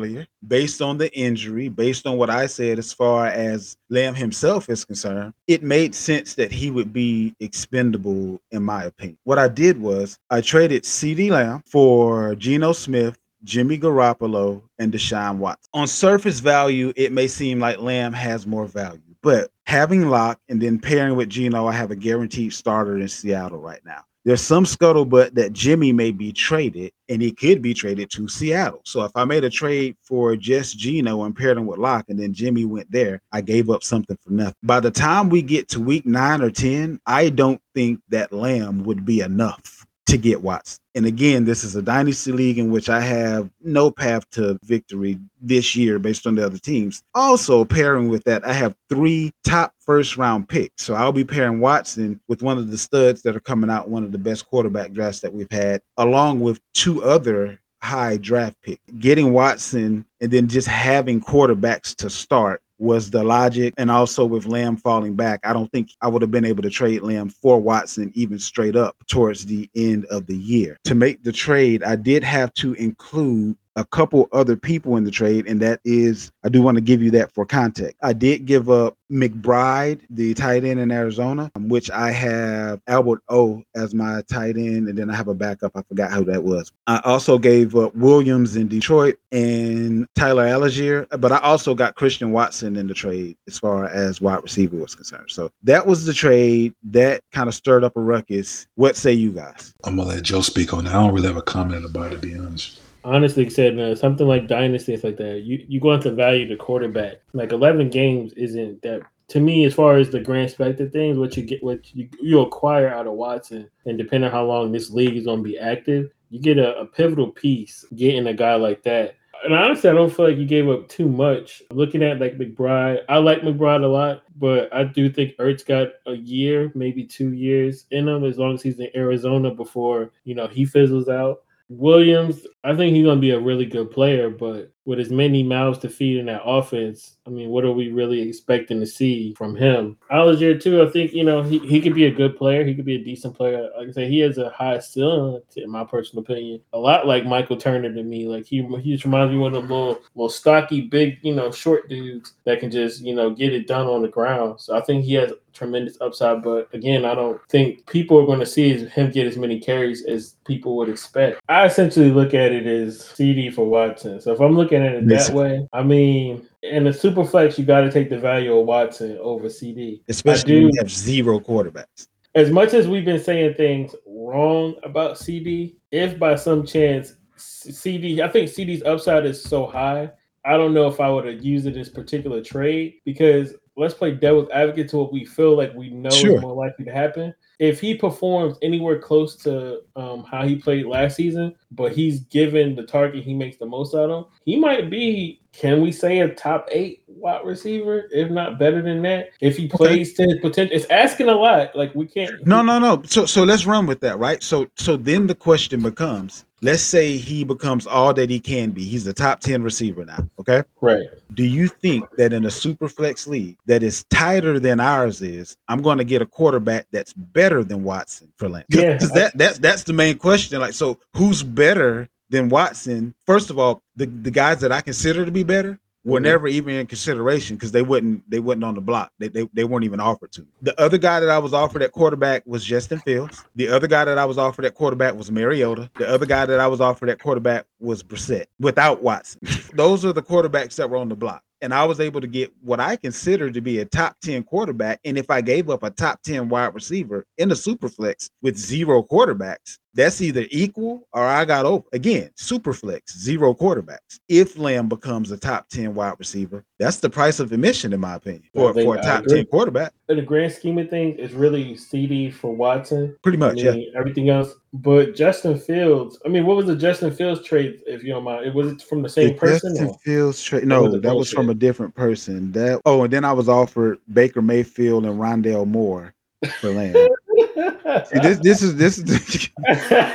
based 0.47 0.81
on 0.81 0.97
the 0.97 1.13
injury, 1.17 1.69
based 1.69 2.07
on 2.07 2.17
what 2.17 2.29
I 2.29 2.45
said 2.45 2.79
as 2.79 2.93
far 2.93 3.27
as 3.27 3.77
Lamb 3.89 4.15
himself 4.15 4.69
is 4.69 4.85
concerned, 4.85 5.33
it 5.47 5.63
made 5.63 5.95
sense 5.95 6.35
that 6.35 6.51
he 6.51 6.71
would 6.71 6.93
be 6.93 7.35
expendable, 7.39 8.39
in 8.51 8.63
my 8.63 8.83
opinion. 8.85 9.17
What 9.23 9.39
I 9.39 9.47
did 9.47 9.79
was 9.79 10.17
I 10.29 10.41
traded 10.41 10.83
CeeDee 10.83 11.31
Lamb 11.31 11.63
for 11.65 12.35
Geno 12.35 12.73
Smith 12.73 13.17
Jimmy 13.45 13.77
Garoppolo, 13.77 14.61
and 14.79 14.91
Deshaun 14.91 15.37
Watson. 15.37 15.69
On 15.73 15.87
surface 15.87 16.39
value, 16.39 16.91
it 16.95 17.11
may 17.11 17.27
seem 17.27 17.59
like 17.59 17.79
Lamb 17.79 18.11
has 18.11 18.45
more 18.45 18.65
value, 18.65 18.99
but 19.21 19.49
having 19.65 20.09
Lock 20.09 20.39
and 20.49 20.61
then 20.61 20.79
pairing 20.79 21.15
with 21.15 21.29
Geno, 21.29 21.67
I 21.67 21.71
have 21.71 21.91
a 21.91 21.95
guaranteed 21.95 22.53
starter 22.53 22.97
in 22.97 23.07
Seattle 23.07 23.59
right 23.59 23.81
now. 23.85 24.03
There's 24.25 24.41
some 24.41 24.65
scuttlebutt 24.65 25.35
that 25.35 25.53
Jimmy 25.53 25.93
may 25.93 26.09
be 26.09 26.31
traded 26.31 26.91
and 27.09 27.21
he 27.21 27.31
could 27.31 27.61
be 27.61 27.75
traded 27.75 28.09
to 28.09 28.27
Seattle. 28.27 28.81
So 28.83 29.03
if 29.03 29.11
I 29.13 29.23
made 29.23 29.43
a 29.43 29.51
trade 29.51 29.97
for 30.01 30.35
just 30.35 30.79
Geno 30.79 31.25
and 31.25 31.35
paired 31.35 31.59
him 31.59 31.67
with 31.67 31.77
Lock 31.77 32.05
and 32.09 32.19
then 32.19 32.33
Jimmy 32.33 32.65
went 32.65 32.91
there, 32.91 33.21
I 33.31 33.41
gave 33.41 33.69
up 33.69 33.83
something 33.83 34.17
for 34.25 34.31
nothing. 34.33 34.55
By 34.63 34.79
the 34.79 34.89
time 34.89 35.29
we 35.29 35.43
get 35.43 35.69
to 35.69 35.79
week 35.79 36.07
nine 36.07 36.41
or 36.41 36.49
10, 36.49 36.99
I 37.05 37.29
don't 37.29 37.61
think 37.75 38.01
that 38.09 38.33
Lamb 38.33 38.83
would 38.83 39.05
be 39.05 39.19
enough 39.19 39.74
to 40.07 40.17
get 40.17 40.43
Watson. 40.43 40.79
And 40.93 41.05
again, 41.05 41.45
this 41.45 41.63
is 41.63 41.75
a 41.75 41.81
dynasty 41.81 42.31
league 42.31 42.57
in 42.57 42.71
which 42.71 42.89
I 42.89 43.01
have 43.01 43.49
no 43.61 43.91
path 43.91 44.29
to 44.31 44.57
victory 44.63 45.19
this 45.41 45.75
year 45.75 45.99
based 45.99 46.25
on 46.25 46.35
the 46.35 46.45
other 46.45 46.57
teams. 46.57 47.03
Also, 47.13 47.65
pairing 47.65 48.09
with 48.09 48.23
that, 48.23 48.47
I 48.47 48.53
have 48.53 48.75
three 48.89 49.31
top 49.43 49.73
first 49.79 50.15
round 50.15 50.47
picks. 50.47 50.83
So 50.83 50.93
I'll 50.93 51.11
be 51.11 51.25
pairing 51.25 51.59
Watson 51.59 52.21
with 52.27 52.43
one 52.43 52.57
of 52.57 52.71
the 52.71 52.77
studs 52.77 53.23
that 53.23 53.35
are 53.35 53.41
coming 53.41 53.69
out, 53.69 53.89
one 53.89 54.03
of 54.03 54.11
the 54.11 54.17
best 54.17 54.47
quarterback 54.47 54.93
drafts 54.93 55.19
that 55.21 55.33
we've 55.33 55.51
had, 55.51 55.81
along 55.97 56.39
with 56.39 56.59
two 56.73 57.03
other 57.03 57.59
high 57.81 58.17
draft 58.17 58.55
picks. 58.61 58.81
Getting 58.99 59.33
Watson 59.33 60.05
and 60.21 60.31
then 60.31 60.47
just 60.47 60.67
having 60.67 61.19
quarterbacks 61.19 61.95
to 61.97 62.09
start 62.09 62.61
was 62.77 63.09
the 63.09 63.23
logic. 63.23 63.73
And 63.77 63.89
also 63.89 64.25
with 64.25 64.45
Lamb 64.45 64.77
falling 64.77 65.15
back, 65.15 65.39
I 65.43 65.53
don't 65.53 65.71
think 65.71 65.89
I 66.01 66.07
would 66.07 66.21
have 66.21 66.31
been 66.31 66.45
able 66.45 66.63
to 66.63 66.69
trade 66.69 67.01
Lamb 67.01 67.29
for 67.29 67.59
Watson 67.59 68.11
even 68.15 68.39
straight 68.39 68.75
up 68.75 68.95
towards 69.07 69.45
the 69.45 69.69
end 69.75 70.05
of 70.05 70.27
the 70.27 70.37
year. 70.37 70.77
To 70.85 70.95
make 70.95 71.23
the 71.23 71.31
trade, 71.31 71.83
I 71.83 71.95
did 71.95 72.23
have 72.23 72.53
to 72.55 72.73
include 72.73 73.57
a 73.75 73.85
couple 73.85 74.27
other 74.31 74.55
people 74.55 74.97
in 74.97 75.03
the 75.03 75.11
trade, 75.11 75.47
and 75.47 75.61
that 75.61 75.79
is, 75.83 76.31
I 76.43 76.49
do 76.49 76.61
want 76.61 76.75
to 76.75 76.81
give 76.81 77.01
you 77.01 77.11
that 77.11 77.31
for 77.31 77.45
context. 77.45 77.97
I 78.01 78.13
did 78.13 78.45
give 78.45 78.69
up 78.69 78.97
McBride, 79.11 80.01
the 80.09 80.33
tight 80.33 80.63
end 80.63 80.79
in 80.79 80.91
Arizona, 80.91 81.51
um, 81.55 81.67
which 81.69 81.91
I 81.91 82.11
have 82.11 82.81
Albert 82.87 83.21
O 83.29 83.63
as 83.75 83.93
my 83.93 84.21
tight 84.31 84.55
end, 84.55 84.87
and 84.87 84.97
then 84.97 85.09
I 85.09 85.15
have 85.15 85.27
a 85.27 85.33
backup. 85.33 85.73
I 85.75 85.81
forgot 85.83 86.11
who 86.11 86.23
that 86.25 86.43
was. 86.43 86.71
I 86.87 87.01
also 87.03 87.37
gave 87.37 87.75
up 87.75 87.93
Williams 87.95 88.55
in 88.55 88.67
Detroit 88.67 89.17
and 89.31 90.07
Tyler 90.15 90.47
Allgeier, 90.47 91.07
but 91.19 91.31
I 91.31 91.37
also 91.39 91.75
got 91.75 91.95
Christian 91.95 92.31
Watson 92.31 92.75
in 92.77 92.87
the 92.87 92.93
trade 92.93 93.37
as 93.47 93.59
far 93.59 93.85
as 93.87 94.21
wide 94.21 94.41
receiver 94.41 94.77
was 94.77 94.95
concerned. 94.95 95.29
So 95.29 95.51
that 95.63 95.85
was 95.85 96.05
the 96.05 96.13
trade 96.13 96.73
that 96.85 97.21
kind 97.31 97.47
of 97.47 97.55
stirred 97.55 97.83
up 97.83 97.95
a 97.97 98.01
ruckus. 98.01 98.67
What 98.75 98.95
say 98.95 99.11
you 99.13 99.31
guys? 99.31 99.73
I'm 99.83 99.97
gonna 99.97 100.09
let 100.09 100.23
Joe 100.23 100.41
speak 100.41 100.73
on 100.73 100.85
that. 100.85 100.95
I 100.95 101.01
don't 101.01 101.13
really 101.13 101.27
have 101.27 101.37
a 101.37 101.41
comment 101.41 101.85
about 101.85 102.13
it, 102.13 102.21
to 102.21 102.27
be 102.27 102.37
honest 102.37 102.79
honestly 103.05 103.49
said 103.49 103.77
uh, 103.79 103.95
something 103.95 104.27
like 104.27 104.47
dynasty 104.47 104.93
it's 104.93 105.03
like 105.03 105.17
that 105.17 105.41
you 105.41 105.63
you 105.67 105.79
going 105.79 106.01
to 106.01 106.11
value 106.11 106.47
the 106.47 106.55
quarterback 106.55 107.17
like 107.33 107.51
11 107.51 107.89
games 107.89 108.33
isn't 108.33 108.81
that 108.81 109.01
to 109.27 109.39
me 109.39 109.65
as 109.65 109.73
far 109.73 109.97
as 109.97 110.09
the 110.09 110.19
grand 110.19 110.49
spec 110.49 110.79
of 110.79 110.91
things 110.91 111.17
what 111.17 111.37
you 111.37 111.43
get 111.43 111.63
what 111.63 111.93
you, 111.95 112.09
you 112.19 112.41
acquire 112.41 112.89
out 112.89 113.07
of 113.07 113.13
watson 113.13 113.69
and 113.85 113.97
depending 113.97 114.27
on 114.27 114.33
how 114.33 114.43
long 114.43 114.71
this 114.71 114.89
league 114.89 115.15
is 115.15 115.25
going 115.25 115.39
to 115.39 115.49
be 115.49 115.57
active 115.57 116.09
you 116.29 116.39
get 116.39 116.57
a, 116.57 116.77
a 116.79 116.85
pivotal 116.85 117.31
piece 117.31 117.85
getting 117.95 118.27
a 118.27 118.33
guy 118.33 118.55
like 118.55 118.83
that 118.83 119.15
and 119.43 119.53
honestly, 119.53 119.89
I 119.89 119.93
don't 119.93 120.11
feel 120.11 120.27
like 120.27 120.37
you 120.37 120.45
gave 120.45 120.67
up 120.69 120.87
too 120.87 121.07
much. 121.07 121.61
Looking 121.69 122.01
at 122.01 122.19
like 122.19 122.37
McBride, 122.37 123.01
I 123.09 123.17
like 123.17 123.41
McBride 123.41 123.83
a 123.83 123.87
lot, 123.87 124.23
but 124.37 124.73
I 124.73 124.85
do 124.85 125.09
think 125.09 125.37
Ertz 125.37 125.65
got 125.65 125.89
a 126.07 126.13
year, 126.13 126.71
maybe 126.73 127.03
two 127.03 127.33
years 127.33 127.85
in 127.91 128.07
him, 128.07 128.23
as 128.23 128.39
long 128.39 128.55
as 128.55 128.63
he's 128.63 128.79
in 128.79 128.89
Arizona 128.95 129.53
before 129.53 130.11
you 130.23 130.33
know 130.33 130.47
he 130.47 130.65
fizzles 130.65 131.09
out. 131.09 131.43
Williams, 131.69 132.45
I 132.63 132.75
think 132.75 132.95
he's 132.95 133.05
going 133.05 133.17
to 133.17 133.21
be 133.21 133.31
a 133.31 133.39
really 133.39 133.65
good 133.65 133.91
player, 133.91 134.29
but 134.29 134.71
with 134.85 134.99
as 134.99 135.09
many 135.09 135.43
mouths 135.43 135.79
to 135.79 135.89
feed 135.89 136.17
in 136.17 136.27
that 136.27 136.43
offense, 136.45 137.17
I 137.27 137.31
mean, 137.31 137.49
what 137.49 137.65
are 137.65 137.71
we 137.71 137.91
really 137.91 138.21
expecting 138.21 138.79
to 138.79 138.85
see 138.85 139.33
from 139.33 139.55
him? 139.55 139.97
Allgeier, 140.11 140.61
too, 140.61 140.83
I 140.83 140.89
think, 140.91 141.11
you 141.11 141.23
know, 141.23 141.41
he, 141.41 141.57
he 141.59 141.81
could 141.81 141.95
be 141.95 142.05
a 142.05 142.11
good 142.11 142.37
player. 142.37 142.63
He 142.63 142.75
could 142.75 142.85
be 142.85 142.95
a 142.95 143.03
decent 143.03 143.35
player. 143.35 143.69
Like 143.75 143.89
I 143.89 143.91
said, 143.91 144.11
he 144.11 144.19
has 144.19 144.37
a 144.37 144.51
high 144.51 144.79
ceiling, 144.79 145.41
in 145.55 145.71
my 145.71 145.83
personal 145.83 146.23
opinion. 146.23 146.61
A 146.73 146.77
lot 146.77 147.07
like 147.07 147.25
Michael 147.25 147.57
Turner 147.57 147.91
to 147.91 148.03
me. 148.03 148.27
Like, 148.27 148.45
he, 148.45 148.61
he 148.81 148.93
just 148.93 149.05
reminds 149.05 149.31
me 149.31 149.37
of 149.37 149.41
one 149.41 149.55
of 149.55 149.67
the 149.67 149.73
little, 149.73 149.99
little 150.13 150.29
stocky, 150.29 150.81
big, 150.81 151.17
you 151.23 151.33
know, 151.33 151.51
short 151.51 151.89
dudes 151.89 152.33
that 152.43 152.59
can 152.59 152.69
just, 152.69 153.01
you 153.01 153.15
know, 153.15 153.31
get 153.31 153.53
it 153.53 153.67
done 153.67 153.87
on 153.87 154.03
the 154.03 154.07
ground. 154.07 154.61
So 154.61 154.77
I 154.77 154.81
think 154.81 155.03
he 155.03 155.15
has 155.15 155.31
tremendous 155.55 155.97
upside. 156.01 156.43
But 156.43 156.69
again, 156.73 157.05
I 157.05 157.15
don't 157.15 157.41
think 157.49 157.85
people 157.87 158.19
are 158.19 158.25
going 158.25 158.39
to 158.39 158.45
see 158.45 158.77
him 158.85 159.11
get 159.11 159.25
as 159.25 159.37
many 159.37 159.59
carries 159.59 160.05
as 160.05 160.35
people 160.45 160.75
would 160.77 160.89
expect. 160.89 161.41
I 161.49 161.65
essentially 161.65 162.11
look 162.11 162.33
at 162.33 162.51
it 162.51 162.67
as 162.67 162.99
CeeDee 162.99 163.53
for 163.53 163.65
Watson. 163.65 164.21
So 164.21 164.33
if 164.33 164.39
I'm 164.39 164.55
looking 164.55 164.74
at 164.83 164.95
it 164.95 165.07
that 165.07 165.29
way, 165.31 165.67
I 165.73 165.83
mean, 165.83 166.47
in 166.63 166.85
the 166.85 166.93
super 166.93 167.25
flex, 167.25 167.59
you 167.59 167.65
got 167.65 167.81
to 167.81 167.91
take 167.91 168.09
the 168.09 168.19
value 168.19 168.57
of 168.57 168.65
Watson 168.65 169.17
over 169.21 169.45
CeeDee, 169.45 170.01
Especially 170.07 170.53
do, 170.53 170.63
when 170.63 170.73
you 170.73 170.79
have 170.79 170.91
zero 170.91 171.39
quarterbacks. 171.39 172.07
As 172.33 172.51
much 172.51 172.73
as 172.73 172.87
we've 172.87 173.05
been 173.05 173.23
saying 173.23 173.53
things 173.53 173.95
wrong 174.05 174.75
about 174.83 175.15
CeeDee, 175.15 175.75
if 175.91 176.19
by 176.19 176.35
some 176.35 176.65
chance 176.65 177.15
CeeDee, 177.37 178.19
I 178.19 178.29
think 178.29 178.49
CeeDee's 178.49 178.83
upside 178.83 179.25
is 179.25 179.41
so 179.41 179.65
high. 179.65 180.11
I 180.43 180.57
don't 180.57 180.73
know 180.73 180.87
if 180.87 180.99
I 180.99 181.09
would 181.09 181.25
have 181.25 181.43
used 181.43 181.65
it 181.65 181.73
this 181.73 181.89
particular 181.89 182.41
trade 182.41 182.95
because 183.03 183.53
let's 183.77 183.93
play 183.93 184.11
devil's 184.11 184.49
advocate 184.51 184.89
to 184.89 184.97
what 184.97 185.11
we 185.11 185.25
feel 185.25 185.55
like 185.55 185.73
we 185.73 185.89
know 185.89 186.09
sure. 186.09 186.35
is 186.35 186.41
more 186.41 186.53
likely 186.53 186.85
to 186.85 186.91
happen. 186.91 187.33
If 187.59 187.79
he 187.79 187.95
performs 187.95 188.57
anywhere 188.61 188.99
close 188.99 189.35
to 189.37 189.81
um, 189.95 190.23
how 190.23 190.45
he 190.45 190.55
played 190.55 190.85
last 190.85 191.15
season, 191.15 191.55
but 191.71 191.93
he's 191.93 192.21
given 192.21 192.75
the 192.75 192.83
target 192.83 193.23
he 193.23 193.33
makes 193.33 193.57
the 193.57 193.65
most 193.65 193.95
out 193.95 194.09
of, 194.09 194.27
he 194.43 194.57
might 194.57 194.89
be, 194.89 195.41
can 195.53 195.81
we 195.81 195.91
say, 195.91 196.19
a 196.19 196.29
top 196.33 196.67
eight 196.71 197.03
wide 197.07 197.45
receiver, 197.45 198.09
if 198.11 198.29
not 198.29 198.59
better 198.59 198.81
than 198.81 199.01
that? 199.03 199.29
If 199.39 199.55
he 199.57 199.67
plays 199.67 200.13
okay. 200.13 200.25
to 200.25 200.33
his 200.33 200.41
potential, 200.41 200.75
it's 200.75 200.89
asking 200.89 201.29
a 201.29 201.35
lot. 201.35 201.75
Like 201.75 201.95
we 201.95 202.07
can't. 202.07 202.45
No, 202.45 202.61
no, 202.61 202.79
no. 202.79 203.01
So, 203.05 203.25
so 203.25 203.43
let's 203.43 203.65
run 203.65 203.85
with 203.85 204.01
that, 204.01 204.19
right? 204.19 204.43
So, 204.43 204.67
so 204.75 204.97
then 204.97 205.27
the 205.27 205.35
question 205.35 205.81
becomes: 205.81 206.43
let's 206.65 206.81
say 206.81 207.15
he 207.15 207.43
becomes 207.43 207.85
all 207.85 208.13
that 208.15 208.29
he 208.29 208.39
can 208.39 208.71
be. 208.71 208.83
He's 208.83 209.05
the 209.05 209.13
top 209.13 209.39
10 209.39 209.61
receiver 209.61 210.03
now. 210.03 210.27
Okay. 210.39 210.63
Right. 210.81 211.05
Do 211.35 211.43
you 211.43 211.67
think 211.67 212.09
that 212.17 212.33
in 212.33 212.45
a 212.45 212.51
super 212.51 212.89
flex 212.89 213.27
league 213.27 213.57
that 213.67 213.83
is 213.83 214.03
tighter 214.05 214.59
than 214.59 214.79
ours 214.79 215.21
is, 215.21 215.55
I'm 215.67 215.81
going 215.81 215.99
to 215.99 216.03
get 216.03 216.23
a 216.23 216.25
quarterback 216.25 216.87
that's 216.91 217.13
better 217.13 217.63
than 217.63 217.83
Watson 217.83 218.33
for 218.37 218.49
Lance? 218.49 218.65
Yeah. 218.69 218.93
Because 218.93 219.11
that, 219.11 219.37
that's 219.37 219.59
that's 219.59 219.83
the 219.83 219.93
main 219.93 220.17
question. 220.17 220.59
Like, 220.59 220.73
so 220.73 220.99
who's 221.15 221.43
better 221.43 222.09
than 222.29 222.49
Watson? 222.49 223.13
First 223.27 223.51
of 223.51 223.59
all, 223.59 223.83
the, 223.95 224.07
the 224.07 224.31
guys 224.31 224.59
that 224.61 224.71
I 224.71 224.81
consider 224.81 225.23
to 225.23 225.31
be 225.31 225.43
better 225.43 225.79
were 226.05 226.19
never 226.19 226.47
even 226.47 226.75
in 226.75 226.87
consideration 226.87 227.55
because 227.55 227.71
they 227.71 227.81
wouldn't 227.81 228.29
they 228.29 228.39
wouldn't 228.39 228.63
on 228.63 228.75
the 228.75 228.81
block. 228.81 229.11
They, 229.19 229.27
they 229.27 229.49
they 229.53 229.63
weren't 229.63 229.83
even 229.83 229.99
offered 229.99 230.31
to. 230.33 230.45
The 230.61 230.79
other 230.79 230.97
guy 230.97 231.19
that 231.19 231.29
I 231.29 231.39
was 231.39 231.53
offered 231.53 231.81
at 231.81 231.91
quarterback 231.91 232.43
was 232.45 232.63
Justin 232.63 232.99
Fields. 232.99 233.43
The 233.55 233.67
other 233.67 233.87
guy 233.87 234.05
that 234.05 234.17
I 234.17 234.25
was 234.25 234.37
offered 234.37 234.65
at 234.65 234.75
quarterback 234.75 235.15
was 235.15 235.31
Mariota. 235.31 235.89
The 235.97 236.07
other 236.07 236.25
guy 236.25 236.45
that 236.45 236.59
I 236.59 236.67
was 236.67 236.79
offered 236.79 237.09
at 237.09 237.19
quarterback 237.19 237.65
was 237.79 238.03
Brissett 238.03 238.45
without 238.59 239.01
Watson. 239.01 239.41
Those 239.73 240.05
are 240.05 240.13
the 240.13 240.23
quarterbacks 240.23 240.75
that 240.75 240.89
were 240.89 240.97
on 240.97 241.09
the 241.09 241.15
block 241.15 241.43
and 241.61 241.73
I 241.73 241.83
was 241.85 241.99
able 241.99 242.21
to 242.21 242.27
get 242.27 242.53
what 242.61 242.79
I 242.79 242.95
consider 242.95 243.49
to 243.49 243.61
be 243.61 243.79
a 243.79 243.85
top 243.85 244.17
10 244.21 244.43
quarterback. 244.43 244.99
And 245.03 245.17
if 245.17 245.31
I 245.31 245.41
gave 245.41 245.69
up 245.69 245.81
a 245.83 245.89
top 245.89 246.21
10 246.23 246.49
wide 246.49 246.75
receiver 246.75 247.25
in 247.37 247.49
the 247.49 247.55
super 247.55 247.89
flex 247.89 248.29
with 248.41 248.57
zero 248.57 249.01
quarterbacks, 249.01 249.79
that's 249.95 250.21
either 250.21 250.45
equal 250.51 251.07
or 251.13 251.23
I 251.23 251.45
got 251.45 251.65
over. 251.65 251.85
Again, 251.93 252.29
super 252.35 252.73
flex, 252.73 253.17
zero 253.17 253.53
quarterbacks. 253.53 254.19
If 254.27 254.57
Lamb 254.57 254.89
becomes 254.89 255.31
a 255.31 255.37
top 255.37 255.69
10 255.69 255.95
wide 255.95 256.15
receiver, 256.19 256.65
that's 256.77 256.97
the 256.97 257.09
price 257.09 257.39
of 257.39 257.51
admission, 257.53 257.93
in 257.93 258.01
my 258.01 258.15
opinion, 258.15 258.43
for, 258.53 258.73
think- 258.73 258.85
for 258.85 258.97
a 258.97 258.99
I 258.99 259.01
top 259.01 259.25
ten 259.25 259.45
quarterback. 259.45 259.93
In 260.09 260.17
the 260.17 260.21
grand 260.21 260.51
scheme 260.51 260.77
of 260.77 260.89
things, 260.89 261.15
it's 261.17 261.33
really 261.33 261.73
CeeDee 261.75 262.33
for 262.33 262.53
Watson. 262.53 263.15
Pretty 263.23 263.37
much, 263.37 263.61
yeah. 263.61 263.75
everything 263.95 264.29
else. 264.29 264.53
But 264.73 265.15
Justin 265.15 265.57
Fields, 265.57 266.19
I 266.25 266.29
mean, 266.29 266.45
what 266.45 266.57
was 266.57 266.65
the 266.65 266.75
Justin 266.75 267.11
Fields 267.11 267.41
trade, 267.47 267.79
if 267.87 268.03
you 268.03 268.13
don't 268.13 268.25
mind? 268.25 268.45
It 268.45 268.53
was 268.53 268.73
it 268.73 268.81
from 268.81 269.01
the 269.01 269.09
same 269.09 269.29
The 269.29 269.33
person? 269.35 269.71
Justin 269.71 269.87
or- 269.87 269.97
Fields 269.99 270.43
trade. 270.43 270.65
No, 270.67 270.83
was 270.83 271.01
that 271.01 271.15
was 271.15 271.31
from 271.31 271.49
a 271.49 271.53
different 271.53 271.95
person. 271.95 272.51
That 272.51 272.81
oh, 272.85 273.03
and 273.03 273.13
then 273.13 273.23
I 273.23 273.31
was 273.31 273.47
offered 273.47 273.99
Baker 274.11 274.41
Mayfield 274.41 275.05
and 275.05 275.17
Rondale 275.19 275.65
Moore 275.65 276.13
for 276.59 276.71
land. 276.71 276.95
See, 277.35 278.19
this 278.19 278.39
this 278.39 278.61
is 278.61 278.75
this 278.75 278.97
is 278.97 279.49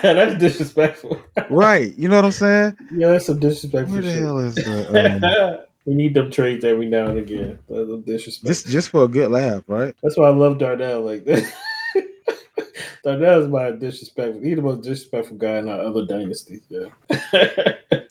that's 0.03 0.39
disrespectful. 0.39 1.21
right. 1.51 1.97
You 1.97 2.09
know 2.09 2.16
what 2.16 2.25
I'm 2.25 2.33
saying? 2.33 2.77
Yeah, 2.93 3.09
that's 3.09 3.27
some 3.27 3.39
disrespectful 3.39 3.95
Where 3.95 4.03
the 4.03 4.12
shit. 4.12 4.23
hell 4.23 4.39
is 4.39 4.55
the 4.55 5.55
um, 5.59 5.66
we 5.87 5.95
need 5.95 6.14
them 6.14 6.31
trades 6.31 6.64
every 6.64 6.87
now 6.87 7.07
and 7.09 7.18
again. 7.18 7.59
That's 7.68 7.89
a 7.91 7.97
disrespect. 7.99 8.47
just 8.49 8.66
just 8.68 8.89
for 8.91 9.05
a 9.05 9.09
good 9.09 9.31
laugh, 9.31 9.62
right? 9.66 9.95
That's 10.03 10.16
why 10.16 10.27
I 10.27 10.31
love 10.31 10.59
Darnell. 10.59 11.03
Like 11.03 11.25
that. 11.25 11.53
Darnell 13.05 13.43
is 13.43 13.49
my 13.49 13.71
disrespectful. 13.71 14.43
He's 14.43 14.57
the 14.57 14.62
most 14.62 14.83
disrespectful 14.83 15.37
guy 15.39 15.57
in 15.59 15.68
our 15.68 15.81
other 15.81 16.05
dynasty. 16.05 16.61
Yeah. 16.68 16.89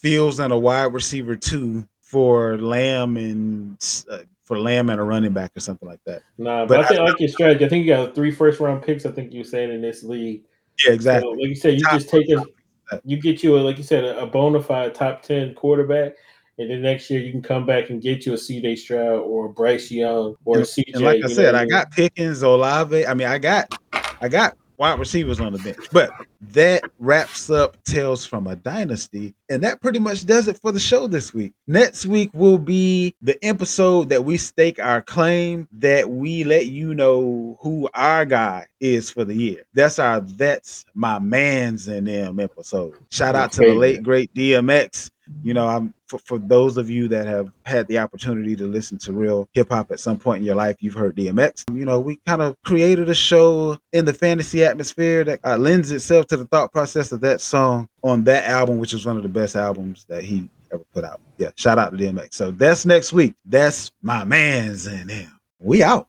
Fields 0.01 0.39
and 0.39 0.51
a 0.51 0.57
wide 0.57 0.93
receiver 0.93 1.36
too 1.36 1.88
for 2.01 2.57
Lamb 2.57 3.18
and 3.18 3.78
uh, 4.10 4.20
for 4.50 4.60
Lamb 4.60 4.89
and 4.89 5.00
a 5.00 5.04
running 5.04 5.32
back 5.32 5.52
or 5.56 5.60
something 5.60 5.88
like 5.88 6.00
that. 6.08 6.24
nah, 6.39 6.66
but, 6.66 6.78
But 6.78 6.86
I 6.86 6.88
think 6.88 7.00
I- 7.00 7.04
like 7.06 7.20
your 7.20 7.30
strategy. 7.30 7.64
I 7.64 7.70
think 7.70 7.86
you 7.86 7.93
got 7.93 8.16
three 8.16 8.32
first 8.32 8.60
round 8.60 8.82
picks. 8.84 9.06
I 9.06 9.12
think 9.12 9.32
you 9.32 9.41
were 9.41 9.45
saying 9.45 9.72
in 9.72 9.80
this 9.82 10.04
league. 10.04 10.41
Yeah, 10.86 10.93
exactly. 10.93 11.30
So, 11.30 11.39
like 11.39 11.50
you 11.50 11.56
said, 11.56 11.74
you 11.76 11.82
Top 11.86 11.93
just 11.93 12.10
take 12.10 12.30
a, 12.32 12.43
that. 12.91 13.02
you 13.06 13.22
get 13.22 13.43
you 13.43 13.58
a 13.58 13.60
like 13.60 13.78
you 13.78 13.84
said 13.84 14.04
a, 14.04 14.20
a 14.22 14.26
bona 14.26 14.62
fide 14.62 14.95
top 14.95 15.22
ten 15.22 15.54
quarterback, 15.54 16.14
and 16.58 16.70
then 16.72 16.82
next 16.82 17.10
year 17.12 17.22
you 17.22 17.32
can 17.32 17.43
come 17.43 17.66
back 17.68 17.91
and 17.91 18.02
get 18.02 18.26
you 18.26 18.34
a 18.34 18.38
C.J. 18.38 18.76
Stroud 18.78 19.20
or 19.22 19.45
a 19.45 19.50
Bryce 19.50 19.91
Young 19.91 20.36
or 20.45 20.56
a 20.56 20.60
And, 20.62 20.68
CJ. 20.68 20.95
and 20.95 21.04
like 21.04 21.24
I 21.24 21.28
said, 21.28 21.54
I 21.54 21.60
mean? 21.62 21.70
got 21.70 21.91
Pickens, 21.91 22.41
Olave. 22.41 23.06
I 23.06 23.14
mean, 23.14 23.28
I 23.28 23.38
got 23.38 23.72
I 24.20 24.28
got 24.30 24.58
wide 24.80 24.97
receivers 24.97 25.39
on 25.39 25.53
the 25.53 25.59
bench. 25.59 25.88
But 25.91 26.11
that 26.41 26.84
wraps 26.97 27.49
up 27.49 27.82
Tales 27.84 28.25
from 28.25 28.47
a 28.47 28.55
Dynasty. 28.55 29.36
And 29.49 29.61
that 29.63 29.82
pretty 29.82 29.99
much 29.99 30.25
does 30.25 30.47
it 30.47 30.59
for 30.61 30.71
the 30.71 30.80
show 30.80 31.05
this 31.05 31.34
week. 31.34 31.53
Next 31.67 32.05
week 32.05 32.32
will 32.34 32.57
be 32.57 33.13
the 33.21 33.38
episode 33.45 34.09
that 34.09 34.23
we 34.23 34.38
stake 34.38 34.80
our 34.80 35.01
claim, 35.01 35.67
that 35.73 36.09
we 36.09 36.43
let 36.45 36.67
you 36.67 36.95
know 36.95 37.57
who 37.61 37.89
our 37.93 38.25
guy 38.25 38.67
is 38.80 39.09
for 39.09 39.25
the 39.25 39.36
year. 39.36 39.63
That's 39.73 39.99
our 39.99 40.21
That's 40.21 40.86
My 40.93 41.19
Mans 41.19 41.88
and 41.88 42.07
Them 42.07 42.39
episode. 42.39 42.95
Shout 43.11 43.36
out 43.36 43.51
to 43.53 43.61
the 43.61 43.73
late, 43.73 44.01
great 44.01 44.34
DMX 44.34 45.09
you 45.43 45.53
know 45.53 45.67
i'm 45.67 45.93
for, 46.07 46.17
for 46.19 46.38
those 46.39 46.77
of 46.77 46.89
you 46.89 47.07
that 47.07 47.27
have 47.27 47.51
had 47.65 47.88
the 47.88 47.97
opportunity 47.97 48.55
to 48.55 48.65
listen 48.65 48.97
to 48.97 49.13
real 49.13 49.47
hip-hop 49.53 49.91
at 49.91 49.99
some 49.99 50.17
point 50.17 50.39
in 50.39 50.45
your 50.45 50.55
life 50.55 50.75
you've 50.80 50.93
heard 50.93 51.15
dmx 51.15 51.63
you 51.73 51.86
know 51.86 51.99
we 51.99 52.19
kind 52.25 52.41
of 52.41 52.55
created 52.63 53.09
a 53.09 53.15
show 53.15 53.77
in 53.93 54.05
the 54.05 54.13
fantasy 54.13 54.63
atmosphere 54.63 55.23
that 55.23 55.39
uh, 55.43 55.57
lends 55.57 55.91
itself 55.91 56.25
to 56.27 56.38
the 56.38 56.45
thought 56.45 56.71
process 56.71 57.11
of 57.11 57.21
that 57.21 57.41
song 57.41 57.88
on 58.03 58.23
that 58.23 58.45
album 58.45 58.77
which 58.77 58.93
is 58.93 59.05
one 59.05 59.17
of 59.17 59.23
the 59.23 59.30
best 59.30 59.55
albums 59.55 60.05
that 60.09 60.23
he 60.23 60.49
ever 60.71 60.84
put 60.93 61.03
out. 61.03 61.19
Yeah 61.38 61.49
shout 61.55 61.80
out 61.80 61.91
to 61.91 61.97
dmx 61.97 62.34
so 62.34 62.51
that's 62.51 62.86
next 62.86 63.13
week. 63.13 63.36
That's 63.45 63.91
my 64.01 64.23
man's 64.23 64.86
and 64.86 65.09
him. 65.09 65.39
We 65.59 65.84
out. 65.84 66.07